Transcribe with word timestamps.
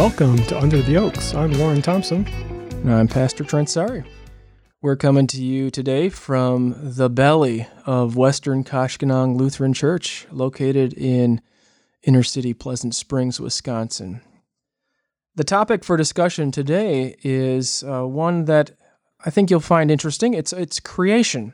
Welcome 0.00 0.38
to 0.46 0.58
Under 0.58 0.80
the 0.80 0.96
Oaks. 0.96 1.34
I'm 1.34 1.52
Warren 1.58 1.82
Thompson. 1.82 2.26
And 2.26 2.90
I'm 2.90 3.06
Pastor 3.06 3.44
Trent 3.44 3.68
Sari. 3.68 4.02
We're 4.80 4.96
coming 4.96 5.26
to 5.26 5.44
you 5.44 5.70
today 5.70 6.08
from 6.08 6.74
the 6.80 7.10
belly 7.10 7.66
of 7.84 8.16
Western 8.16 8.64
Koshkonong 8.64 9.36
Lutheran 9.36 9.74
Church, 9.74 10.26
located 10.32 10.94
in 10.94 11.42
inner 12.02 12.22
city 12.22 12.54
Pleasant 12.54 12.94
Springs, 12.94 13.40
Wisconsin. 13.40 14.22
The 15.34 15.44
topic 15.44 15.84
for 15.84 15.98
discussion 15.98 16.50
today 16.50 17.16
is 17.22 17.84
uh, 17.84 18.04
one 18.06 18.46
that 18.46 18.70
I 19.26 19.28
think 19.28 19.50
you'll 19.50 19.60
find 19.60 19.90
interesting. 19.90 20.32
It's 20.32 20.54
it's 20.54 20.80
creation. 20.80 21.52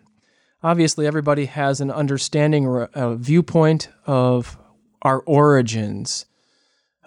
Obviously, 0.62 1.04
everybody 1.04 1.46
has 1.46 1.80
an 1.80 1.90
understanding 1.90 2.64
or 2.64 2.90
a 2.94 3.16
viewpoint 3.16 3.88
of 4.06 4.56
our 5.02 5.18
origins. 5.22 6.26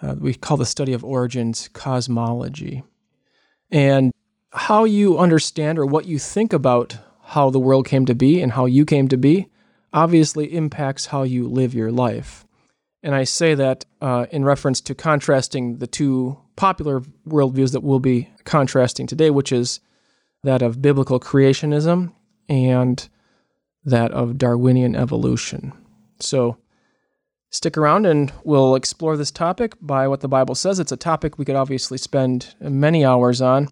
Uh, 0.02 0.14
we 0.18 0.34
call 0.34 0.56
the 0.56 0.66
study 0.66 0.92
of 0.92 1.04
origins 1.04 1.68
cosmology. 1.72 2.82
And 3.70 4.12
how 4.52 4.84
you 4.84 5.18
understand 5.18 5.78
or 5.78 5.86
what 5.86 6.06
you 6.06 6.18
think 6.18 6.52
about 6.52 6.98
how 7.22 7.50
the 7.50 7.60
world 7.60 7.86
came 7.86 8.06
to 8.06 8.14
be 8.14 8.40
and 8.42 8.52
how 8.52 8.66
you 8.66 8.84
came 8.84 9.08
to 9.08 9.16
be 9.16 9.48
obviously 9.92 10.54
impacts 10.54 11.06
how 11.06 11.22
you 11.22 11.48
live 11.48 11.74
your 11.74 11.92
life. 11.92 12.44
And 13.02 13.14
I 13.14 13.24
say 13.24 13.54
that 13.54 13.84
uh, 14.00 14.26
in 14.30 14.44
reference 14.44 14.80
to 14.82 14.94
contrasting 14.94 15.78
the 15.78 15.86
two 15.86 16.38
popular 16.56 17.00
worldviews 17.26 17.72
that 17.72 17.82
we'll 17.82 18.00
be 18.00 18.28
contrasting 18.44 19.06
today, 19.06 19.30
which 19.30 19.52
is 19.52 19.80
that 20.42 20.62
of 20.62 20.82
biblical 20.82 21.18
creationism 21.18 22.12
and 22.48 23.08
that 23.84 24.10
of 24.12 24.36
Darwinian 24.36 24.94
evolution. 24.94 25.72
So 26.18 26.58
stick 27.50 27.76
around 27.76 28.06
and 28.06 28.32
we'll 28.44 28.74
explore 28.74 29.16
this 29.16 29.30
topic 29.30 29.74
by 29.80 30.08
what 30.08 30.20
the 30.20 30.28
Bible 30.28 30.54
says. 30.54 30.78
It's 30.78 30.92
a 30.92 30.96
topic 30.96 31.38
we 31.38 31.44
could 31.44 31.56
obviously 31.56 31.98
spend 31.98 32.54
many 32.60 33.04
hours 33.04 33.40
on. 33.40 33.68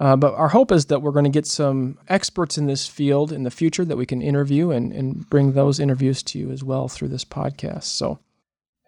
Uh, 0.00 0.16
but 0.16 0.34
our 0.34 0.48
hope 0.48 0.72
is 0.72 0.86
that 0.86 1.02
we're 1.02 1.12
going 1.12 1.24
to 1.24 1.30
get 1.30 1.46
some 1.46 1.98
experts 2.08 2.56
in 2.56 2.66
this 2.66 2.86
field 2.86 3.32
in 3.32 3.42
the 3.42 3.50
future 3.50 3.84
that 3.84 3.98
we 3.98 4.06
can 4.06 4.22
interview 4.22 4.70
and, 4.70 4.92
and 4.92 5.28
bring 5.28 5.52
those 5.52 5.78
interviews 5.78 6.22
to 6.22 6.38
you 6.38 6.50
as 6.50 6.64
well 6.64 6.88
through 6.88 7.08
this 7.08 7.24
podcast. 7.24 7.84
So, 7.84 8.18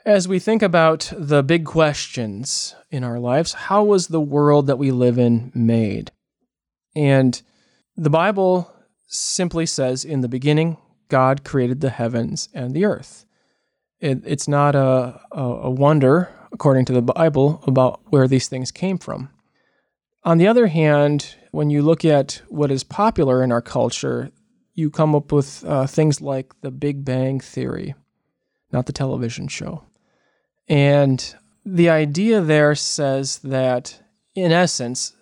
as 0.07 0.27
we 0.27 0.39
think 0.39 0.63
about 0.63 1.13
the 1.17 1.43
big 1.43 1.67
questions 1.67 2.75
in 2.91 3.05
our 3.05 3.21
lives, 3.21 3.53
how 3.53 3.85
was 3.85 4.09
the 4.09 4.23
world 4.23 4.67
that 4.67 4.79
we 4.79 4.91
live 4.91 5.19
in 5.19 5.53
made? 5.55 6.11
And 6.97 7.41
the 7.97 8.11
Bible 8.11 8.73
simply 9.07 9.67
says, 9.67 10.05
in 10.05 10.23
the 10.23 10.29
beginning, 10.29 10.79
God 11.09 11.45
created 11.45 11.83
the 11.83 11.91
heavens 11.91 12.49
and 12.55 12.75
the 12.75 12.87
earth. 12.87 13.27
It, 14.03 14.21
it's 14.27 14.49
not 14.49 14.75
a, 14.75 15.21
a, 15.31 15.71
wonder, 15.71 16.29
according 16.51 16.87
to 16.87 16.93
the 16.93 17.03
Bible, 17.03 17.63
about 17.69 18.01
where 18.07 18.27
these 18.27 18.49
things 18.49 18.73
came 18.73 18.99
from. 18.99 19.31
On 20.25 20.39
the 20.39 20.49
other 20.49 20.67
hand, 20.67 21.37
when 21.53 21.71
you 21.71 21.83
look 21.83 22.05
at 22.05 22.43
what 22.49 22.73
is 22.73 22.83
popular 22.83 23.45
in 23.45 23.53
our 23.53 23.63
culture, 23.63 24.33
you 24.75 24.91
come 24.91 25.15
up 25.15 25.31
with 25.31 25.65
uh, 25.65 25.87
things 25.87 26.21
like 26.21 26.53
the 26.63 26.73
Big 26.73 27.05
Bang 27.05 27.39
Theory, 27.39 27.95
not 28.73 28.87
the 28.87 28.93
television 28.93 29.47
show. 29.47 29.85
And 30.67 31.35
the 31.65 31.89
idea 31.89 32.41
there 32.41 32.75
says 32.75 33.39
that, 33.39 34.03
in 34.35 34.51
essence, 34.51 35.13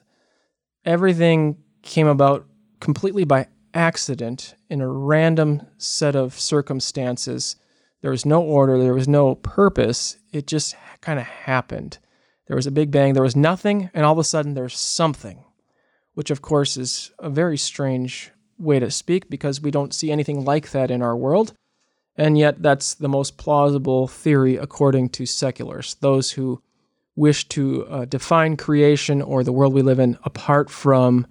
everything 0.87 1.59
came 1.83 2.07
about 2.07 2.47
completely 2.81 3.25
by 3.25 3.49
accident 3.75 4.55
in 4.71 4.81
a 4.81 4.89
random 4.89 5.67
set 5.77 6.17
of 6.17 6.39
circumstances. 6.41 7.57
There 8.03 8.11
was 8.11 8.25
no 8.25 8.43
order, 8.43 8.79
there 8.79 8.95
was 8.95 9.09
no 9.09 9.35
purpose. 9.35 10.17
It 10.33 10.47
just 10.47 10.75
kind 11.01 11.19
of 11.19 11.27
happened. 11.27 11.99
There 12.47 12.57
was 12.57 12.67
a 12.67 12.73
big 12.73 12.91
bang, 12.91 13.13
there 13.13 13.23
was 13.23 13.37
nothing, 13.37 13.91
and 13.95 14.05
all 14.05 14.13
of 14.13 14.19
a 14.19 14.25
sudden 14.25 14.55
there's 14.55 14.79
something, 14.79 15.45
which 16.15 16.31
of 16.31 16.43
course 16.43 16.77
is 16.77 17.13
a 17.19 17.31
very 17.31 17.57
strange 17.57 18.33
way 18.59 18.79
to 18.79 18.91
speak 18.91 19.31
because 19.31 19.61
we 19.61 19.71
don't 19.71 19.95
see 19.95 20.11
anything 20.11 20.45
like 20.45 20.71
that 20.71 20.91
in 20.91 21.03
our 21.03 21.17
world. 21.17 21.55
And 22.17 22.37
yet, 22.37 22.61
that's 22.61 22.95
the 22.95 23.09
most 23.09 23.39
plausible 23.39 24.07
theory 24.07 24.57
according 24.57 25.11
to 25.11 25.27
seculars, 25.27 25.95
those 26.01 26.33
who 26.33 26.61
wish 27.17 27.49
to 27.49 27.87
uh, 27.87 28.05
define 28.05 28.57
creation 28.57 29.23
or 29.23 29.43
the 29.43 29.53
world 29.53 29.73
we 29.73 29.83
live 29.83 29.99
in 29.99 30.19
apart 30.25 30.71
from 30.71 31.27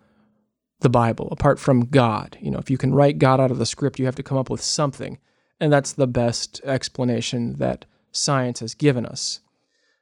the 0.82 0.90
Bible, 0.90 1.28
apart 1.32 1.60
from 1.60 1.86
God. 1.86 2.38
You 2.42 2.52
know, 2.52 2.60
if 2.60 2.70
you 2.70 2.78
can 2.78 2.94
write 2.94 3.20
God 3.20 3.40
out 3.40 3.52
of 3.52 3.60
the 3.60 3.66
script, 3.66 4.00
you 4.00 4.06
have 4.06 4.16
to 4.16 4.24
come 4.24 4.38
up 4.38 4.50
with 4.50 4.62
something. 4.62 5.20
And 5.60 5.72
that's 5.72 5.94
the 5.94 6.08
best 6.08 6.62
explanation 6.64 7.56
that 7.56 7.86
science 8.12 8.60
has 8.62 8.74
given 8.74 9.06
us. 9.06 9.42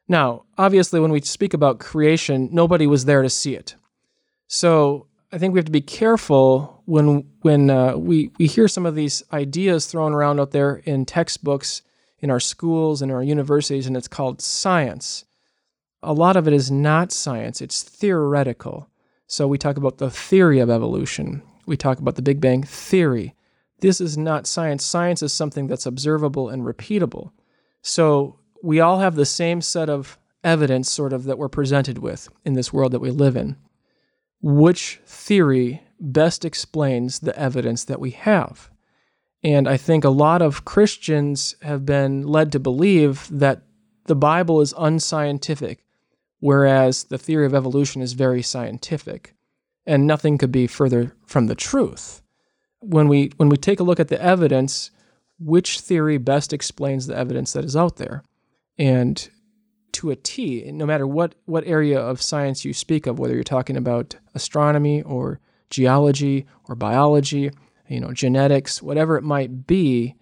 Now, 0.08 0.44
obviously, 0.58 1.00
when 1.00 1.12
we 1.12 1.22
speak 1.22 1.54
about 1.54 1.80
creation, 1.80 2.50
nobody 2.52 2.88
was 2.88 3.06
there 3.06 3.22
to 3.22 3.30
see 3.30 3.56
it. 3.56 3.76
So 4.48 5.08
I 5.32 5.38
think 5.38 5.54
we 5.54 5.60
have 5.60 5.66
to 5.66 5.72
be 5.72 5.82
careful 5.82 6.82
when 6.86 7.26
when 7.42 7.70
uh, 7.70 7.98
we 7.98 8.32
we 8.40 8.48
hear 8.48 8.68
some 8.68 8.86
of 8.86 8.96
these 8.96 9.22
ideas 9.34 9.86
thrown 9.86 10.14
around 10.14 10.40
out 10.40 10.52
there 10.52 10.78
in 10.86 11.06
textbooks, 11.06 11.82
in 12.20 12.32
our 12.32 12.40
schools, 12.40 13.02
in 13.02 13.12
our 13.12 13.22
universities, 13.22 13.88
and 13.88 13.98
it's 13.98 14.08
called 14.08 14.42
science. 14.42 15.26
A 16.02 16.14
lot 16.14 16.38
of 16.38 16.48
it 16.48 16.54
is 16.54 16.72
not 16.72 17.12
science; 17.12 17.62
it's 17.62 17.84
theoretical. 17.84 18.88
So 19.28 19.48
we 19.48 19.58
talk 19.58 19.76
about 19.76 19.98
the 19.98 20.10
theory 20.10 20.60
of 20.60 20.70
evolution. 20.70 21.42
We 21.66 21.76
talk 21.76 22.00
about 22.00 22.16
the 22.16 22.22
Big 22.22 22.40
Bang 22.40 22.64
theory. 22.64 23.36
This 23.80 24.02
is 24.02 24.18
not 24.18 24.48
science. 24.48 24.84
Science 24.84 25.22
is 25.22 25.34
something 25.34 25.68
that's 25.68 25.86
observable 25.86 26.50
and 26.50 26.64
repeatable. 26.64 27.32
So 27.82 28.40
we 28.64 28.80
all 28.80 29.00
have 29.00 29.16
the 29.16 29.26
same 29.26 29.62
set 29.62 29.90
of 29.90 30.18
evidence, 30.44 30.90
sort 30.90 31.14
of, 31.14 31.26
that 31.26 31.38
we're 31.38 31.50
presented 31.50 32.00
with 32.00 32.30
in 32.44 32.54
this 32.54 32.74
world 32.74 32.92
that 32.94 33.00
we 33.00 33.12
live 33.12 33.36
in. 33.36 33.58
Which 34.42 35.00
theory 35.06 35.84
best 36.00 36.46
explains 36.46 37.20
the 37.20 37.38
evidence 37.38 37.86
that 37.86 38.00
we 38.00 38.12
have? 38.12 38.70
And 39.44 39.68
I 39.68 39.78
think 39.78 40.04
a 40.04 40.10
lot 40.10 40.42
of 40.42 40.66
Christians 40.66 41.56
have 41.62 41.86
been 41.86 42.26
led 42.26 42.52
to 42.54 42.60
believe 42.60 43.28
that 43.32 43.62
the 44.06 44.16
Bible 44.16 44.62
is 44.62 44.74
unscientific, 44.78 45.84
whereas 46.40 47.06
the 47.06 47.18
theory 47.18 47.46
of 47.46 47.54
evolution 47.54 48.02
is 48.02 48.14
very 48.14 48.42
scientific. 48.42 49.36
And 49.86 50.08
nothing 50.08 50.38
could 50.38 50.52
be 50.52 50.68
further 50.68 51.16
from 51.26 51.48
the 51.48 51.56
truth. 51.56 52.22
When 52.80 53.08
we, 53.08 53.32
when 53.38 53.50
we 53.50 53.58
take 53.58 53.80
a 53.80 53.84
look 53.84 54.00
at 54.00 54.08
the 54.08 54.22
evidence, 54.22 54.92
which 55.40 55.80
theory 55.80 56.18
best 56.18 56.54
explains 56.54 57.08
the 57.08 57.18
evidence 57.18 57.54
that 57.54 57.66
is 57.66 57.76
out 57.76 57.98
there? 57.98 58.24
And 58.78 59.30
to 59.94 60.12
a 60.12 60.16
T, 60.16 60.70
no 60.72 60.86
matter 60.86 61.08
what, 61.08 61.36
what 61.46 61.66
area 61.66 62.00
of 62.00 62.22
science 62.22 62.64
you 62.64 62.74
speak 62.74 63.08
of, 63.08 63.18
whether 63.18 63.34
you're 63.34 63.44
talking 63.44 63.78
about 63.78 64.16
astronomy 64.36 65.02
or 65.02 65.40
geology 65.70 66.46
or 66.68 66.76
biology, 66.76 67.52
you 67.88 68.00
know, 68.00 68.12
genetics, 68.12 68.82
whatever 68.82 69.18
it 69.18 69.24
might 69.24 69.66
be, 69.66 70.16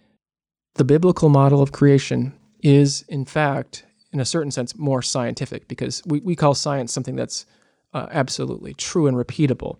the 0.75 0.83
biblical 0.85 1.29
model 1.29 1.61
of 1.61 1.71
creation 1.71 2.33
is, 2.61 3.03
in 3.09 3.25
fact, 3.25 3.85
in 4.11 4.19
a 4.19 4.25
certain 4.25 4.51
sense, 4.51 4.77
more 4.77 5.01
scientific 5.01 5.67
because 5.67 6.01
we, 6.05 6.19
we 6.21 6.35
call 6.35 6.53
science 6.53 6.93
something 6.93 7.15
that's 7.15 7.45
uh, 7.93 8.07
absolutely 8.11 8.73
true 8.73 9.07
and 9.07 9.17
repeatable. 9.17 9.79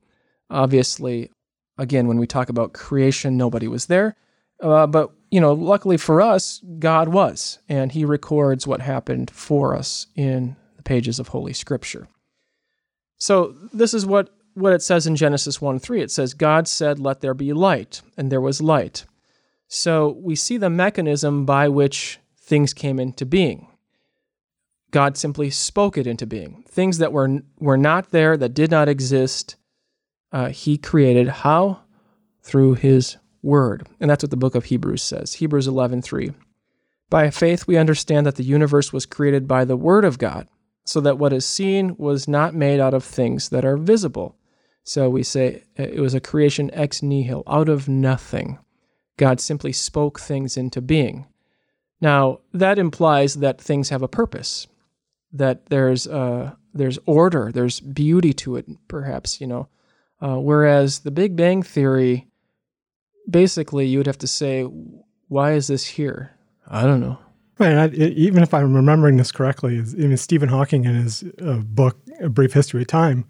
Obviously, 0.49 1.31
again, 1.77 2.07
when 2.07 2.17
we 2.17 2.27
talk 2.27 2.49
about 2.49 2.73
creation, 2.73 3.37
nobody 3.37 3.67
was 3.67 3.85
there. 3.87 4.15
Uh, 4.61 4.87
but 4.87 5.11
you 5.31 5.41
know, 5.41 5.53
luckily 5.53 5.97
for 5.97 6.21
us, 6.21 6.61
God 6.79 7.09
was, 7.09 7.59
and 7.67 7.91
He 7.91 8.05
records 8.05 8.65
what 8.65 8.81
happened 8.81 9.29
for 9.31 9.75
us 9.75 10.07
in 10.15 10.55
the 10.77 10.83
pages 10.83 11.19
of 11.19 11.29
Holy 11.29 11.53
Scripture. 11.53 12.07
So 13.17 13.55
this 13.73 13.93
is 13.93 14.05
what 14.05 14.29
what 14.55 14.73
it 14.73 14.81
says 14.81 15.05
in 15.05 15.15
Genesis 15.15 15.61
1 15.61 15.79
3. 15.79 16.01
It 16.01 16.11
says, 16.11 16.33
God 16.33 16.67
said, 16.67 16.99
Let 16.99 17.21
there 17.21 17.33
be 17.33 17.53
light, 17.53 18.01
and 18.17 18.31
there 18.31 18.41
was 18.41 18.61
light. 18.61 19.05
So 19.67 20.17
we 20.21 20.35
see 20.35 20.57
the 20.57 20.69
mechanism 20.69 21.45
by 21.45 21.67
which 21.67 22.19
things 22.37 22.73
came 22.73 22.99
into 22.99 23.25
being. 23.25 23.67
God 24.91 25.17
simply 25.17 25.49
spoke 25.49 25.97
it 25.97 26.07
into 26.07 26.25
being. 26.25 26.63
Things 26.69 26.99
that 26.99 27.11
were, 27.11 27.41
were 27.59 27.77
not 27.77 28.11
there, 28.11 28.37
that 28.37 28.53
did 28.53 28.71
not 28.71 28.87
exist, 28.87 29.57
uh, 30.35 30.49
He 30.49 30.77
created. 30.77 31.27
How? 31.29 31.79
Through 32.43 32.75
His 32.75 33.17
word. 33.41 33.87
And 33.99 34.09
that's 34.09 34.23
what 34.23 34.31
the 34.31 34.37
book 34.37 34.55
of 34.55 34.65
Hebrews 34.65 35.01
says. 35.01 35.35
Hebrews 35.35 35.67
11:3. 35.67 36.33
By 37.09 37.29
faith 37.29 37.67
we 37.67 37.77
understand 37.77 38.25
that 38.25 38.35
the 38.35 38.43
universe 38.43 38.91
was 38.91 39.05
created 39.05 39.47
by 39.47 39.63
the 39.63 39.77
word 39.77 40.03
of 40.03 40.17
God, 40.17 40.47
so 40.83 40.99
that 41.01 41.17
what 41.17 41.31
is 41.31 41.45
seen 41.45 41.95
was 41.97 42.27
not 42.27 42.53
made 42.55 42.79
out 42.79 42.93
of 42.93 43.03
things 43.03 43.49
that 43.49 43.63
are 43.63 43.77
visible. 43.77 44.35
So 44.83 45.09
we 45.09 45.23
say 45.23 45.63
it 45.75 45.99
was 45.99 46.13
a 46.13 46.19
creation 46.19 46.69
ex 46.73 47.01
nihilo, 47.01 47.43
out 47.47 47.69
of 47.69 47.87
nothing. 47.87 48.59
God 49.17 49.39
simply 49.39 49.71
spoke 49.71 50.19
things 50.19 50.57
into 50.57 50.81
being. 50.81 51.25
Now, 52.01 52.41
that 52.53 52.77
implies 52.77 53.35
that 53.35 53.61
things 53.61 53.89
have 53.89 54.01
a 54.01 54.07
purpose, 54.07 54.67
that 55.31 55.67
there's 55.67 56.05
uh, 56.07 56.55
there's 56.73 56.99
order, 57.05 57.51
there's 57.53 57.79
beauty 57.79 58.33
to 58.33 58.57
it, 58.57 58.65
perhaps, 58.87 59.39
you 59.39 59.47
know. 59.47 59.69
Uh, 60.21 60.37
whereas 60.37 60.99
the 60.99 61.11
Big 61.11 61.35
Bang 61.35 61.61
Theory 61.61 62.27
basically 63.29 63.85
you 63.87 63.99
would 63.99 64.07
have 64.07 64.17
to 64.19 64.27
say, 64.27 64.63
why 65.27 65.53
is 65.53 65.67
this 65.67 65.85
here? 65.85 66.37
I 66.67 66.83
don't 66.83 67.01
know. 67.01 67.19
Right. 67.57 67.77
I, 67.77 67.87
even 67.87 68.43
if 68.43 68.53
I'm 68.53 68.73
remembering 68.73 69.17
this 69.17 69.31
correctly, 69.31 69.75
even 69.75 70.17
Stephen 70.17 70.49
Hawking 70.49 70.85
in 70.85 70.95
his 70.95 71.23
uh, 71.41 71.57
book, 71.57 71.97
A 72.21 72.29
Brief 72.29 72.53
History 72.53 72.81
of 72.81 72.87
Time, 72.87 73.25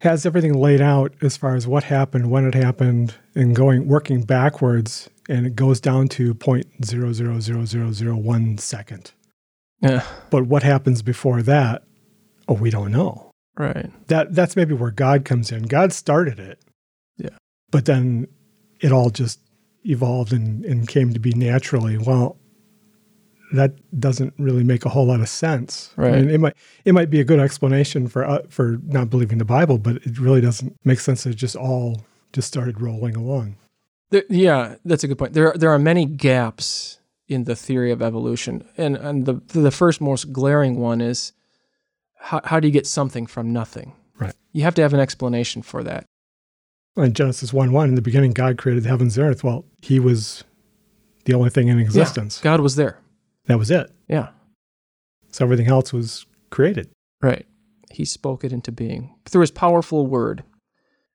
has 0.00 0.26
everything 0.26 0.54
laid 0.54 0.80
out 0.80 1.14
as 1.22 1.36
far 1.36 1.54
as 1.54 1.66
what 1.66 1.84
happened, 1.84 2.30
when 2.30 2.46
it 2.46 2.54
happened, 2.54 3.14
and 3.34 3.54
going 3.54 3.86
working 3.86 4.22
backwards, 4.22 5.08
and 5.28 5.46
it 5.46 5.54
goes 5.54 5.80
down 5.80 6.08
to 6.08 6.34
point 6.34 6.66
zero 6.84 7.12
zero 7.12 7.38
zero 7.40 7.64
zero 7.64 7.92
zero 7.92 8.16
one 8.16 8.58
second. 8.58 9.12
Yeah. 9.80 10.04
But 10.30 10.46
what 10.46 10.62
happens 10.62 11.02
before 11.02 11.42
that? 11.42 11.84
Oh, 12.48 12.54
we 12.54 12.70
don't 12.70 12.90
know. 12.92 13.31
Right. 13.56 13.90
That 14.08 14.34
that's 14.34 14.56
maybe 14.56 14.74
where 14.74 14.90
God 14.90 15.24
comes 15.24 15.52
in. 15.52 15.64
God 15.64 15.92
started 15.92 16.38
it. 16.38 16.58
Yeah. 17.16 17.36
But 17.70 17.84
then 17.84 18.28
it 18.80 18.92
all 18.92 19.10
just 19.10 19.40
evolved 19.84 20.32
and, 20.32 20.64
and 20.64 20.88
came 20.88 21.12
to 21.12 21.20
be 21.20 21.32
naturally. 21.32 21.98
Well, 21.98 22.36
that 23.52 23.74
doesn't 23.98 24.34
really 24.38 24.64
make 24.64 24.84
a 24.84 24.88
whole 24.88 25.06
lot 25.06 25.20
of 25.20 25.28
sense. 25.28 25.92
Right. 25.96 26.14
I 26.14 26.20
mean, 26.22 26.30
it 26.30 26.40
might 26.40 26.56
it 26.84 26.92
might 26.92 27.10
be 27.10 27.20
a 27.20 27.24
good 27.24 27.40
explanation 27.40 28.08
for 28.08 28.24
uh, 28.24 28.42
for 28.48 28.78
not 28.86 29.10
believing 29.10 29.38
the 29.38 29.44
Bible, 29.44 29.78
but 29.78 29.96
it 29.96 30.18
really 30.18 30.40
doesn't 30.40 30.76
make 30.84 31.00
sense. 31.00 31.26
It 31.26 31.34
just 31.34 31.56
all 31.56 32.02
just 32.32 32.48
started 32.48 32.80
rolling 32.80 33.14
along. 33.14 33.56
There, 34.10 34.24
yeah, 34.28 34.76
that's 34.84 35.04
a 35.04 35.08
good 35.08 35.18
point. 35.18 35.32
There, 35.34 35.52
there 35.56 35.70
are 35.70 35.78
many 35.78 36.04
gaps 36.04 36.98
in 37.28 37.44
the 37.44 37.56
theory 37.56 37.90
of 37.90 38.02
evolution, 38.02 38.66
and 38.76 38.96
and 38.96 39.26
the 39.26 39.34
the 39.48 39.70
first 39.70 40.00
most 40.00 40.32
glaring 40.32 40.78
one 40.78 41.00
is 41.00 41.32
how 42.22 42.40
how 42.44 42.60
do 42.60 42.68
you 42.68 42.72
get 42.72 42.86
something 42.86 43.26
from 43.26 43.52
nothing? 43.52 43.94
Right. 44.18 44.34
You 44.52 44.62
have 44.62 44.74
to 44.76 44.82
have 44.82 44.94
an 44.94 45.00
explanation 45.00 45.62
for 45.62 45.82
that. 45.82 46.04
In 46.96 47.12
Genesis 47.12 47.52
one 47.52 47.72
one, 47.72 47.88
in 47.88 47.94
the 47.94 48.02
beginning, 48.02 48.32
God 48.32 48.58
created 48.58 48.84
the 48.84 48.88
heavens 48.88 49.18
and 49.18 49.26
earth. 49.26 49.42
Well, 49.42 49.64
He 49.80 49.98
was 49.98 50.44
the 51.24 51.34
only 51.34 51.50
thing 51.50 51.68
in 51.68 51.78
existence. 51.78 52.38
Yeah, 52.38 52.44
God 52.44 52.60
was 52.60 52.76
there. 52.76 52.98
That 53.46 53.58
was 53.58 53.70
it. 53.70 53.90
Yeah. 54.08 54.28
So 55.30 55.44
everything 55.44 55.68
else 55.68 55.92
was 55.92 56.26
created. 56.50 56.90
Right. 57.20 57.46
He 57.90 58.04
spoke 58.04 58.44
it 58.44 58.52
into 58.52 58.72
being 58.72 59.14
through 59.26 59.40
his 59.42 59.50
powerful 59.50 60.06
word. 60.06 60.44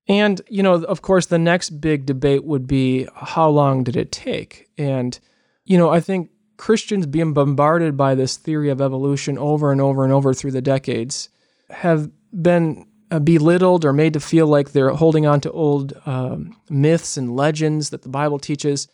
And, 0.08 0.42
you 0.50 0.64
know, 0.64 0.76
of 0.76 1.02
course, 1.02 1.26
the 1.26 1.38
next 1.38 1.82
big 1.82 2.06
debate 2.06 2.46
would 2.46 2.66
be 2.66 3.08
how 3.14 3.50
long 3.50 3.84
did 3.84 3.96
it 3.98 4.12
take? 4.12 4.68
And, 4.78 5.20
you 5.66 5.78
know, 5.78 5.90
I 5.90 6.00
think 6.00 6.30
Christians 6.58 7.06
being 7.06 7.34
bombarded 7.34 7.96
by 7.96 8.16
this 8.16 8.38
theory 8.38 8.70
of 8.70 8.82
evolution 8.82 9.38
over 9.38 9.72
and 9.72 9.80
over 9.80 10.04
and 10.04 10.12
over 10.12 10.34
through 10.34 10.52
the 10.52 10.62
decades 10.62 11.30
have 11.70 12.10
been 12.42 12.86
uh, 13.12 13.20
belittled 13.20 13.86
or 13.86 13.94
made 13.94 14.14
to 14.14 14.20
feel 14.20 14.48
like 14.48 14.72
they're 14.72 14.90
holding 14.90 15.26
on 15.26 15.40
to 15.42 15.52
old 15.52 15.94
um, 16.06 16.58
myths 16.70 17.16
and 17.16 17.36
legends 17.36 17.92
that 17.92 18.02
the 18.02 18.10
Bible 18.10 18.40
teaches 18.40 18.88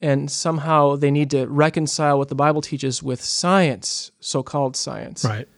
and 0.00 0.30
somehow 0.30 0.96
they 0.96 1.10
need 1.10 1.30
to 1.30 1.46
reconcile 1.46 2.18
what 2.18 2.28
the 2.28 2.34
Bible 2.34 2.60
teaches 2.60 3.02
with 3.02 3.22
science, 3.22 4.10
so 4.20 4.42
called 4.42 4.76
science. 4.76 5.24
Right. 5.24 5.48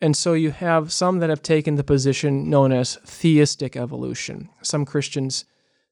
And 0.00 0.16
so 0.16 0.32
you 0.32 0.52
have 0.52 0.90
some 0.90 1.18
that 1.18 1.28
have 1.28 1.42
taken 1.42 1.74
the 1.74 1.84
position 1.84 2.48
known 2.48 2.72
as 2.72 2.96
theistic 3.04 3.76
evolution. 3.76 4.48
Some 4.62 4.86
Christians 4.86 5.44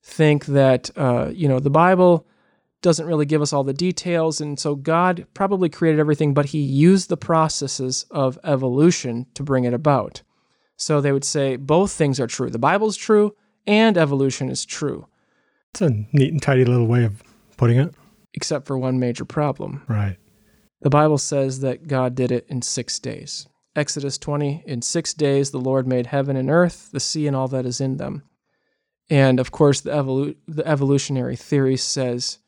think 0.03 0.47
that, 0.47 0.91
uh, 0.97 1.31
you 1.35 1.49
know, 1.49 1.61
the 1.61 1.69
Bible 1.69 2.26
doesn't 2.83 3.07
really 3.07 3.27
give 3.27 3.43
us 3.43 3.53
all 3.53 3.65
the 3.65 3.73
details. 3.73 4.41
And 4.41 4.59
so 4.59 4.75
God 4.75 5.27
probably 5.35 5.69
created 5.69 6.01
everything, 6.01 6.35
but 6.35 6.47
he 6.47 6.59
used 6.59 7.09
the 7.09 7.17
processes 7.17 8.07
of 8.11 8.39
evolution 8.45 9.27
to 9.35 9.43
bring 9.43 9.65
it 9.65 9.75
about. 9.75 10.23
So 10.77 11.01
they 11.01 11.13
would 11.13 11.25
say 11.25 11.57
both 11.57 11.91
things 11.93 12.21
are 12.21 12.29
true. 12.29 12.51
The 12.51 12.59
Bible's 12.59 12.97
true 12.97 13.35
and 13.67 13.99
evolution 13.99 14.49
is 14.49 14.65
true. 14.65 15.07
It's 15.73 15.83
a 15.83 15.91
neat 16.13 16.33
and 16.33 16.41
tidy 16.41 16.65
little 16.65 16.87
way 16.87 17.05
of 17.05 17.23
putting 17.57 17.79
it. 17.79 17.95
Except 18.35 18.67
for 18.67 18.79
one 18.79 19.01
major 19.01 19.25
problem. 19.25 19.83
Right. 19.89 20.17
The 20.81 20.91
Bible 20.91 21.19
says 21.19 21.61
that 21.61 21.89
God 21.89 22.15
did 22.15 22.31
it 22.31 22.47
in 22.49 22.63
six 22.63 23.01
days. 23.01 23.49
Exodus 23.75 24.19
20, 24.19 24.65
in 24.67 24.83
six 24.83 25.13
days 25.13 25.51
the 25.51 25.61
Lord 25.61 25.87
made 25.87 26.07
heaven 26.07 26.37
and 26.37 26.51
earth, 26.51 26.91
the 26.93 27.01
sea 27.01 27.27
and 27.27 27.35
all 27.35 27.49
that 27.49 27.67
is 27.67 27.81
in 27.81 27.97
them. 27.97 28.23
And 29.11 29.41
of 29.41 29.51
course, 29.51 29.81
the, 29.81 29.91
evolu- 29.91 30.37
the 30.47 30.67
evolutionary 30.67 31.37
theory 31.37 31.77
says 31.77 32.39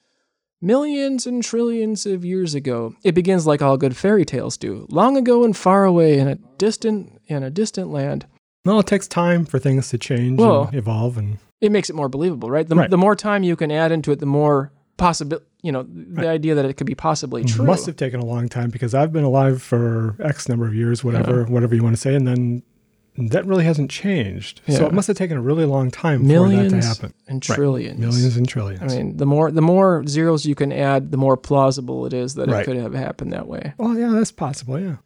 millions 0.60 1.26
and 1.26 1.42
trillions 1.42 2.06
of 2.06 2.24
years 2.24 2.54
ago. 2.54 2.94
It 3.02 3.14
begins 3.14 3.46
like 3.46 3.62
all 3.62 3.76
good 3.76 3.96
fairy 3.96 4.24
tales 4.24 4.56
do, 4.56 4.86
long 4.90 5.16
ago 5.16 5.44
and 5.44 5.56
far 5.56 5.84
away 5.84 6.18
in 6.18 6.28
a 6.28 6.34
distant 6.58 7.20
in 7.26 7.42
a 7.42 7.50
distant 7.50 7.90
land. 7.90 8.26
Well, 8.64 8.80
it 8.80 8.86
takes 8.86 9.08
time 9.08 9.44
for 9.46 9.58
things 9.58 9.88
to 9.88 9.98
change 9.98 10.38
Well, 10.38 10.64
and 10.66 10.74
evolve, 10.74 11.16
and 11.16 11.38
It 11.60 11.72
makes 11.72 11.88
it 11.90 11.96
more 11.96 12.08
believable, 12.08 12.50
right? 12.50 12.66
The, 12.68 12.74
Right. 12.74 12.90
the 12.90 12.98
more 12.98 13.14
time 13.16 13.42
you 13.42 13.54
can 13.56 13.70
add 13.70 13.92
into 13.92 14.12
it, 14.12 14.18
the 14.18 14.26
more 14.26 14.72
possible, 14.96 15.38
you 15.62 15.72
know, 15.72 15.82
the 15.84 16.14
Right. 16.22 16.26
idea 16.26 16.54
that 16.54 16.64
it 16.66 16.74
could 16.74 16.86
be 16.86 16.94
possibly 16.94 17.42
true. 17.44 17.64
must 17.64 17.86
have 17.86 17.96
taken 17.96 18.20
a 18.20 18.24
long 18.24 18.48
time 18.48 18.68
because 18.70 18.94
I've 18.94 19.12
been 19.12 19.24
alive 19.24 19.62
for 19.62 20.16
X 20.20 20.48
number 20.48 20.66
of 20.66 20.74
years, 20.74 21.02
whatever, 21.04 21.44
whatever 21.44 21.74
you 21.74 21.82
want 21.82 21.96
to 21.96 22.00
say, 22.00 22.14
and 22.14 22.26
then 22.26 22.62
that 23.28 23.46
really 23.46 23.64
hasn't 23.64 23.90
changed. 23.90 24.61
So 24.69 24.87
it 24.87 24.93
must 24.93 25.06
have 25.08 25.17
taken 25.17 25.37
a 25.37 25.40
really 25.43 25.64
long 25.64 25.90
time 25.90 26.26
millions 26.26 26.72
for 26.72 26.76
that 26.76 26.82
to 26.82 26.88
happen. 26.88 27.14
and 27.28 27.49
Right. 27.49 27.55
trillions. 27.56 27.99
Millions 28.00 28.37
and 28.37 28.49
trillions. 28.49 28.82
I 28.93 28.96
mean, 28.96 29.17
the 29.17 29.26
more 29.26 29.50
the 29.50 29.62
more 29.62 30.05
zeros 30.06 30.46
you 30.46 30.55
can 30.55 30.72
add, 30.72 31.11
the 31.11 31.17
more 31.17 31.37
plausible 31.37 32.06
it 32.06 32.12
is 32.12 32.34
that 32.34 32.49
it 32.49 32.64
could 32.64 32.76
have 32.76 32.94
happened 32.94 33.32
that 33.32 33.46
way. 33.46 33.75
well, 33.78 33.99
yeah, 33.99 34.08
that's 34.11 34.32
possible. 34.32 34.78
Yeah. 34.81 34.96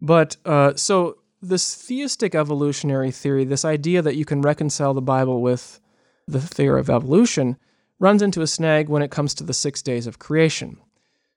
But 0.00 0.36
uh, 0.44 0.74
so 0.76 1.18
this 1.42 1.74
theistic 1.74 2.34
evolutionary 2.34 3.10
theory, 3.10 3.44
this 3.44 3.64
idea 3.64 4.02
that 4.02 4.16
you 4.16 4.24
can 4.24 4.40
reconcile 4.42 4.94
the 4.94 5.02
Bible 5.02 5.42
with 5.42 5.80
the 6.26 6.40
theory 6.40 6.80
of 6.80 6.88
evolution, 6.90 7.56
runs 7.98 8.22
into 8.22 8.40
a 8.40 8.46
snag 8.46 8.88
when 8.88 9.02
it 9.02 9.10
comes 9.10 9.34
to 9.34 9.44
the 9.44 9.52
six 9.54 9.82
days 9.82 10.06
of 10.06 10.18
creation. 10.18 10.78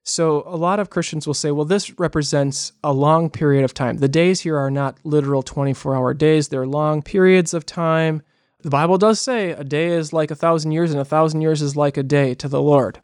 So 0.06 0.44
a 0.46 0.58
lot 0.58 0.80
of 0.80 0.90
Christians 0.90 1.26
will 1.26 1.34
say, 1.34 1.52
well, 1.52 1.66
this 1.66 1.98
represents 1.98 2.74
a 2.84 2.92
long 2.92 3.30
period 3.30 3.64
of 3.64 3.74
time. 3.74 3.98
The 3.98 4.10
days 4.10 4.42
here 4.42 4.58
are 4.58 4.70
not 4.72 4.98
literal 5.06 5.42
24 5.44 5.96
hour 5.96 6.14
days, 6.14 6.50
they're 6.50 6.68
long 6.68 7.02
periods 7.02 7.54
of 7.54 7.66
time. 7.66 8.22
The 8.62 8.70
Bible 8.70 8.98
does 8.98 9.20
say 9.20 9.52
a 9.52 9.64
day 9.64 9.88
is 9.88 10.14
like 10.14 10.32
a 10.32 10.36
thousand 10.36 10.72
years, 10.72 10.92
and 10.92 11.00
a 11.00 11.06
thousand 11.06 11.42
years 11.42 11.62
is 11.62 11.76
like 11.76 11.98
a 11.98 12.04
day 12.04 12.34
to 12.36 12.48
the 12.48 12.62
Lord. 12.62 13.02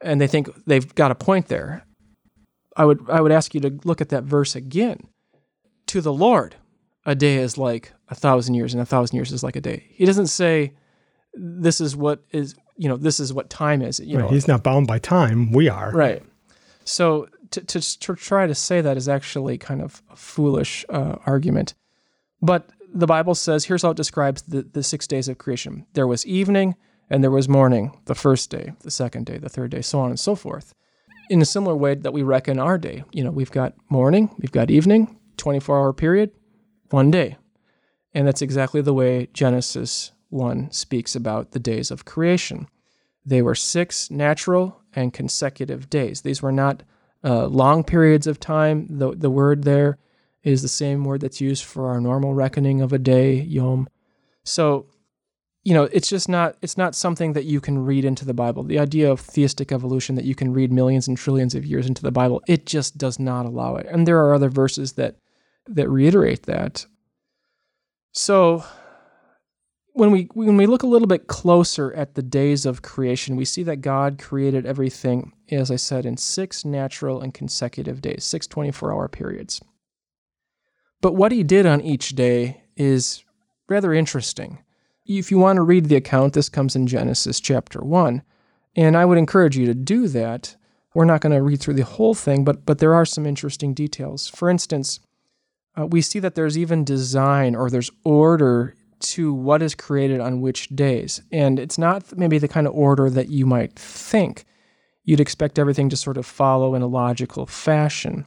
And 0.00 0.20
they 0.20 0.26
think 0.26 0.48
they've 0.66 0.92
got 0.94 1.10
a 1.12 1.14
point 1.14 1.46
there. 1.48 1.84
I 2.76 2.84
would 2.84 3.08
I 3.08 3.20
would 3.20 3.32
ask 3.32 3.54
you 3.54 3.60
to 3.60 3.78
look 3.84 4.00
at 4.00 4.08
that 4.10 4.24
verse 4.24 4.54
again. 4.56 5.06
To 5.88 6.00
the 6.00 6.12
Lord, 6.12 6.56
a 7.04 7.14
day 7.14 7.36
is 7.36 7.56
like 7.56 7.92
a 8.08 8.14
thousand 8.16 8.54
years, 8.54 8.74
and 8.74 8.82
a 8.82 8.86
thousand 8.86 9.16
years 9.16 9.30
is 9.32 9.42
like 9.44 9.54
a 9.56 9.60
day. 9.60 9.86
He 9.90 10.04
doesn't 10.04 10.26
say 10.26 10.74
this 11.34 11.80
is 11.80 11.94
what 11.96 12.24
is 12.32 12.54
you 12.76 12.88
know 12.88 12.96
this 12.96 13.20
is 13.20 13.32
what 13.32 13.48
time 13.48 13.82
is. 13.82 14.00
You 14.00 14.16
Right. 14.18 14.24
know, 14.24 14.28
He's 14.30 14.48
not 14.48 14.62
bound 14.64 14.86
by 14.88 14.98
time. 14.98 15.52
We 15.52 15.68
are. 15.68 15.92
right. 15.92 16.22
So 16.86 17.28
to, 17.50 17.62
to 17.62 17.98
to 17.98 18.14
try 18.14 18.46
to 18.46 18.54
say 18.54 18.80
that 18.80 18.96
is 18.96 19.08
actually 19.08 19.58
kind 19.58 19.82
of 19.82 20.02
a 20.10 20.16
foolish 20.16 20.84
uh, 20.88 21.16
argument. 21.26 21.74
But 22.40 22.70
the 22.94 23.06
Bible 23.06 23.34
says 23.34 23.64
here's 23.64 23.82
how 23.82 23.90
it 23.90 23.96
describes 23.96 24.42
the, 24.42 24.62
the 24.62 24.82
six 24.82 25.06
days 25.06 25.28
of 25.28 25.38
creation. 25.38 25.86
There 25.94 26.06
was 26.06 26.24
evening 26.24 26.76
and 27.10 27.22
there 27.22 27.30
was 27.30 27.48
morning, 27.48 28.00
the 28.06 28.14
first 28.14 28.50
day, 28.50 28.72
the 28.80 28.90
second 28.90 29.26
day, 29.26 29.38
the 29.38 29.48
third 29.48 29.70
day, 29.70 29.82
so 29.82 30.00
on 30.00 30.10
and 30.10 30.18
so 30.18 30.34
forth. 30.34 30.74
In 31.28 31.42
a 31.42 31.44
similar 31.44 31.76
way 31.76 31.94
that 31.96 32.12
we 32.12 32.22
reckon 32.22 32.58
our 32.58 32.78
day. 32.78 33.04
You 33.12 33.24
know, 33.24 33.30
we've 33.30 33.50
got 33.50 33.74
morning, 33.90 34.34
we've 34.38 34.52
got 34.52 34.70
evening, 34.70 35.18
24 35.36 35.78
hour 35.78 35.92
period, 35.92 36.30
one 36.90 37.10
day. 37.10 37.36
And 38.14 38.26
that's 38.26 38.42
exactly 38.42 38.80
the 38.80 38.94
way 38.94 39.28
Genesis 39.32 40.12
1 40.30 40.70
speaks 40.70 41.14
about 41.14 41.50
the 41.50 41.58
days 41.58 41.90
of 41.90 42.04
creation. 42.04 42.68
They 43.24 43.42
were 43.42 43.56
six 43.56 44.10
natural 44.10 44.80
and 44.96 45.12
consecutive 45.12 45.88
days. 45.88 46.22
These 46.22 46.42
were 46.42 46.52
not 46.52 46.82
uh, 47.22 47.46
long 47.46 47.84
periods 47.84 48.26
of 48.26 48.40
time. 48.40 48.86
The, 48.88 49.12
the 49.14 49.30
word 49.30 49.62
there 49.64 49.98
is 50.42 50.62
the 50.62 50.68
same 50.68 51.04
word 51.04 51.20
that's 51.20 51.40
used 51.40 51.64
for 51.64 51.88
our 51.88 52.00
normal 52.00 52.34
reckoning 52.34 52.80
of 52.80 52.92
a 52.92 52.98
day, 52.98 53.34
yom. 53.34 53.88
So, 54.44 54.86
you 55.64 55.74
know, 55.74 55.84
it's 55.84 56.08
just 56.08 56.28
not 56.28 56.56
it's 56.62 56.78
not 56.78 56.94
something 56.94 57.32
that 57.32 57.44
you 57.44 57.60
can 57.60 57.84
read 57.84 58.04
into 58.04 58.24
the 58.24 58.34
Bible. 58.34 58.62
The 58.62 58.78
idea 58.78 59.10
of 59.10 59.20
theistic 59.20 59.72
evolution 59.72 60.14
that 60.14 60.24
you 60.24 60.36
can 60.36 60.52
read 60.52 60.72
millions 60.72 61.08
and 61.08 61.16
trillions 61.16 61.54
of 61.54 61.66
years 61.66 61.86
into 61.86 62.02
the 62.02 62.12
Bible, 62.12 62.40
it 62.46 62.64
just 62.64 62.96
does 62.96 63.18
not 63.18 63.46
allow 63.46 63.74
it. 63.76 63.86
And 63.86 64.06
there 64.06 64.18
are 64.18 64.34
other 64.34 64.48
verses 64.48 64.92
that 64.92 65.16
that 65.68 65.88
reiterate 65.88 66.44
that. 66.44 66.86
So, 68.12 68.64
when 69.96 70.10
we 70.10 70.24
when 70.34 70.58
we 70.58 70.66
look 70.66 70.82
a 70.82 70.86
little 70.86 71.08
bit 71.08 71.26
closer 71.26 71.90
at 71.94 72.14
the 72.14 72.22
days 72.22 72.66
of 72.66 72.82
creation, 72.82 73.34
we 73.34 73.46
see 73.46 73.62
that 73.62 73.80
God 73.80 74.18
created 74.18 74.66
everything, 74.66 75.32
as 75.50 75.70
I 75.70 75.76
said, 75.76 76.04
in 76.04 76.18
six 76.18 76.66
natural 76.66 77.22
and 77.22 77.32
consecutive 77.32 78.02
days, 78.02 78.22
six 78.22 78.46
24-hour 78.46 79.08
periods. 79.08 79.58
But 81.00 81.14
what 81.14 81.32
he 81.32 81.42
did 81.42 81.64
on 81.64 81.80
each 81.80 82.10
day 82.10 82.62
is 82.76 83.24
rather 83.70 83.94
interesting. 83.94 84.58
If 85.06 85.30
you 85.30 85.38
want 85.38 85.56
to 85.56 85.62
read 85.62 85.86
the 85.86 85.96
account, 85.96 86.34
this 86.34 86.50
comes 86.50 86.76
in 86.76 86.86
Genesis 86.86 87.40
chapter 87.40 87.80
1, 87.80 88.22
and 88.74 88.96
I 88.98 89.06
would 89.06 89.16
encourage 89.16 89.56
you 89.56 89.64
to 89.64 89.74
do 89.74 90.08
that. 90.08 90.56
We're 90.92 91.06
not 91.06 91.22
going 91.22 91.34
to 91.34 91.42
read 91.42 91.60
through 91.60 91.74
the 91.74 91.84
whole 91.84 92.14
thing, 92.14 92.44
but 92.44 92.66
but 92.66 92.78
there 92.78 92.94
are 92.94 93.06
some 93.06 93.24
interesting 93.24 93.72
details. 93.72 94.28
For 94.28 94.50
instance, 94.50 95.00
uh, 95.74 95.86
we 95.86 96.02
see 96.02 96.18
that 96.18 96.34
there's 96.34 96.58
even 96.58 96.84
design 96.84 97.56
or 97.56 97.70
there's 97.70 97.90
order 98.04 98.74
to 99.00 99.32
what 99.32 99.62
is 99.62 99.74
created 99.74 100.20
on 100.20 100.40
which 100.40 100.68
days. 100.68 101.22
And 101.32 101.58
it's 101.58 101.78
not 101.78 102.16
maybe 102.16 102.38
the 102.38 102.48
kind 102.48 102.66
of 102.66 102.74
order 102.74 103.10
that 103.10 103.28
you 103.28 103.46
might 103.46 103.74
think. 103.78 104.44
you'd 105.04 105.20
expect 105.20 105.58
everything 105.58 105.88
to 105.88 105.96
sort 105.96 106.16
of 106.16 106.26
follow 106.26 106.74
in 106.74 106.82
a 106.82 106.86
logical 106.86 107.46
fashion. 107.46 108.26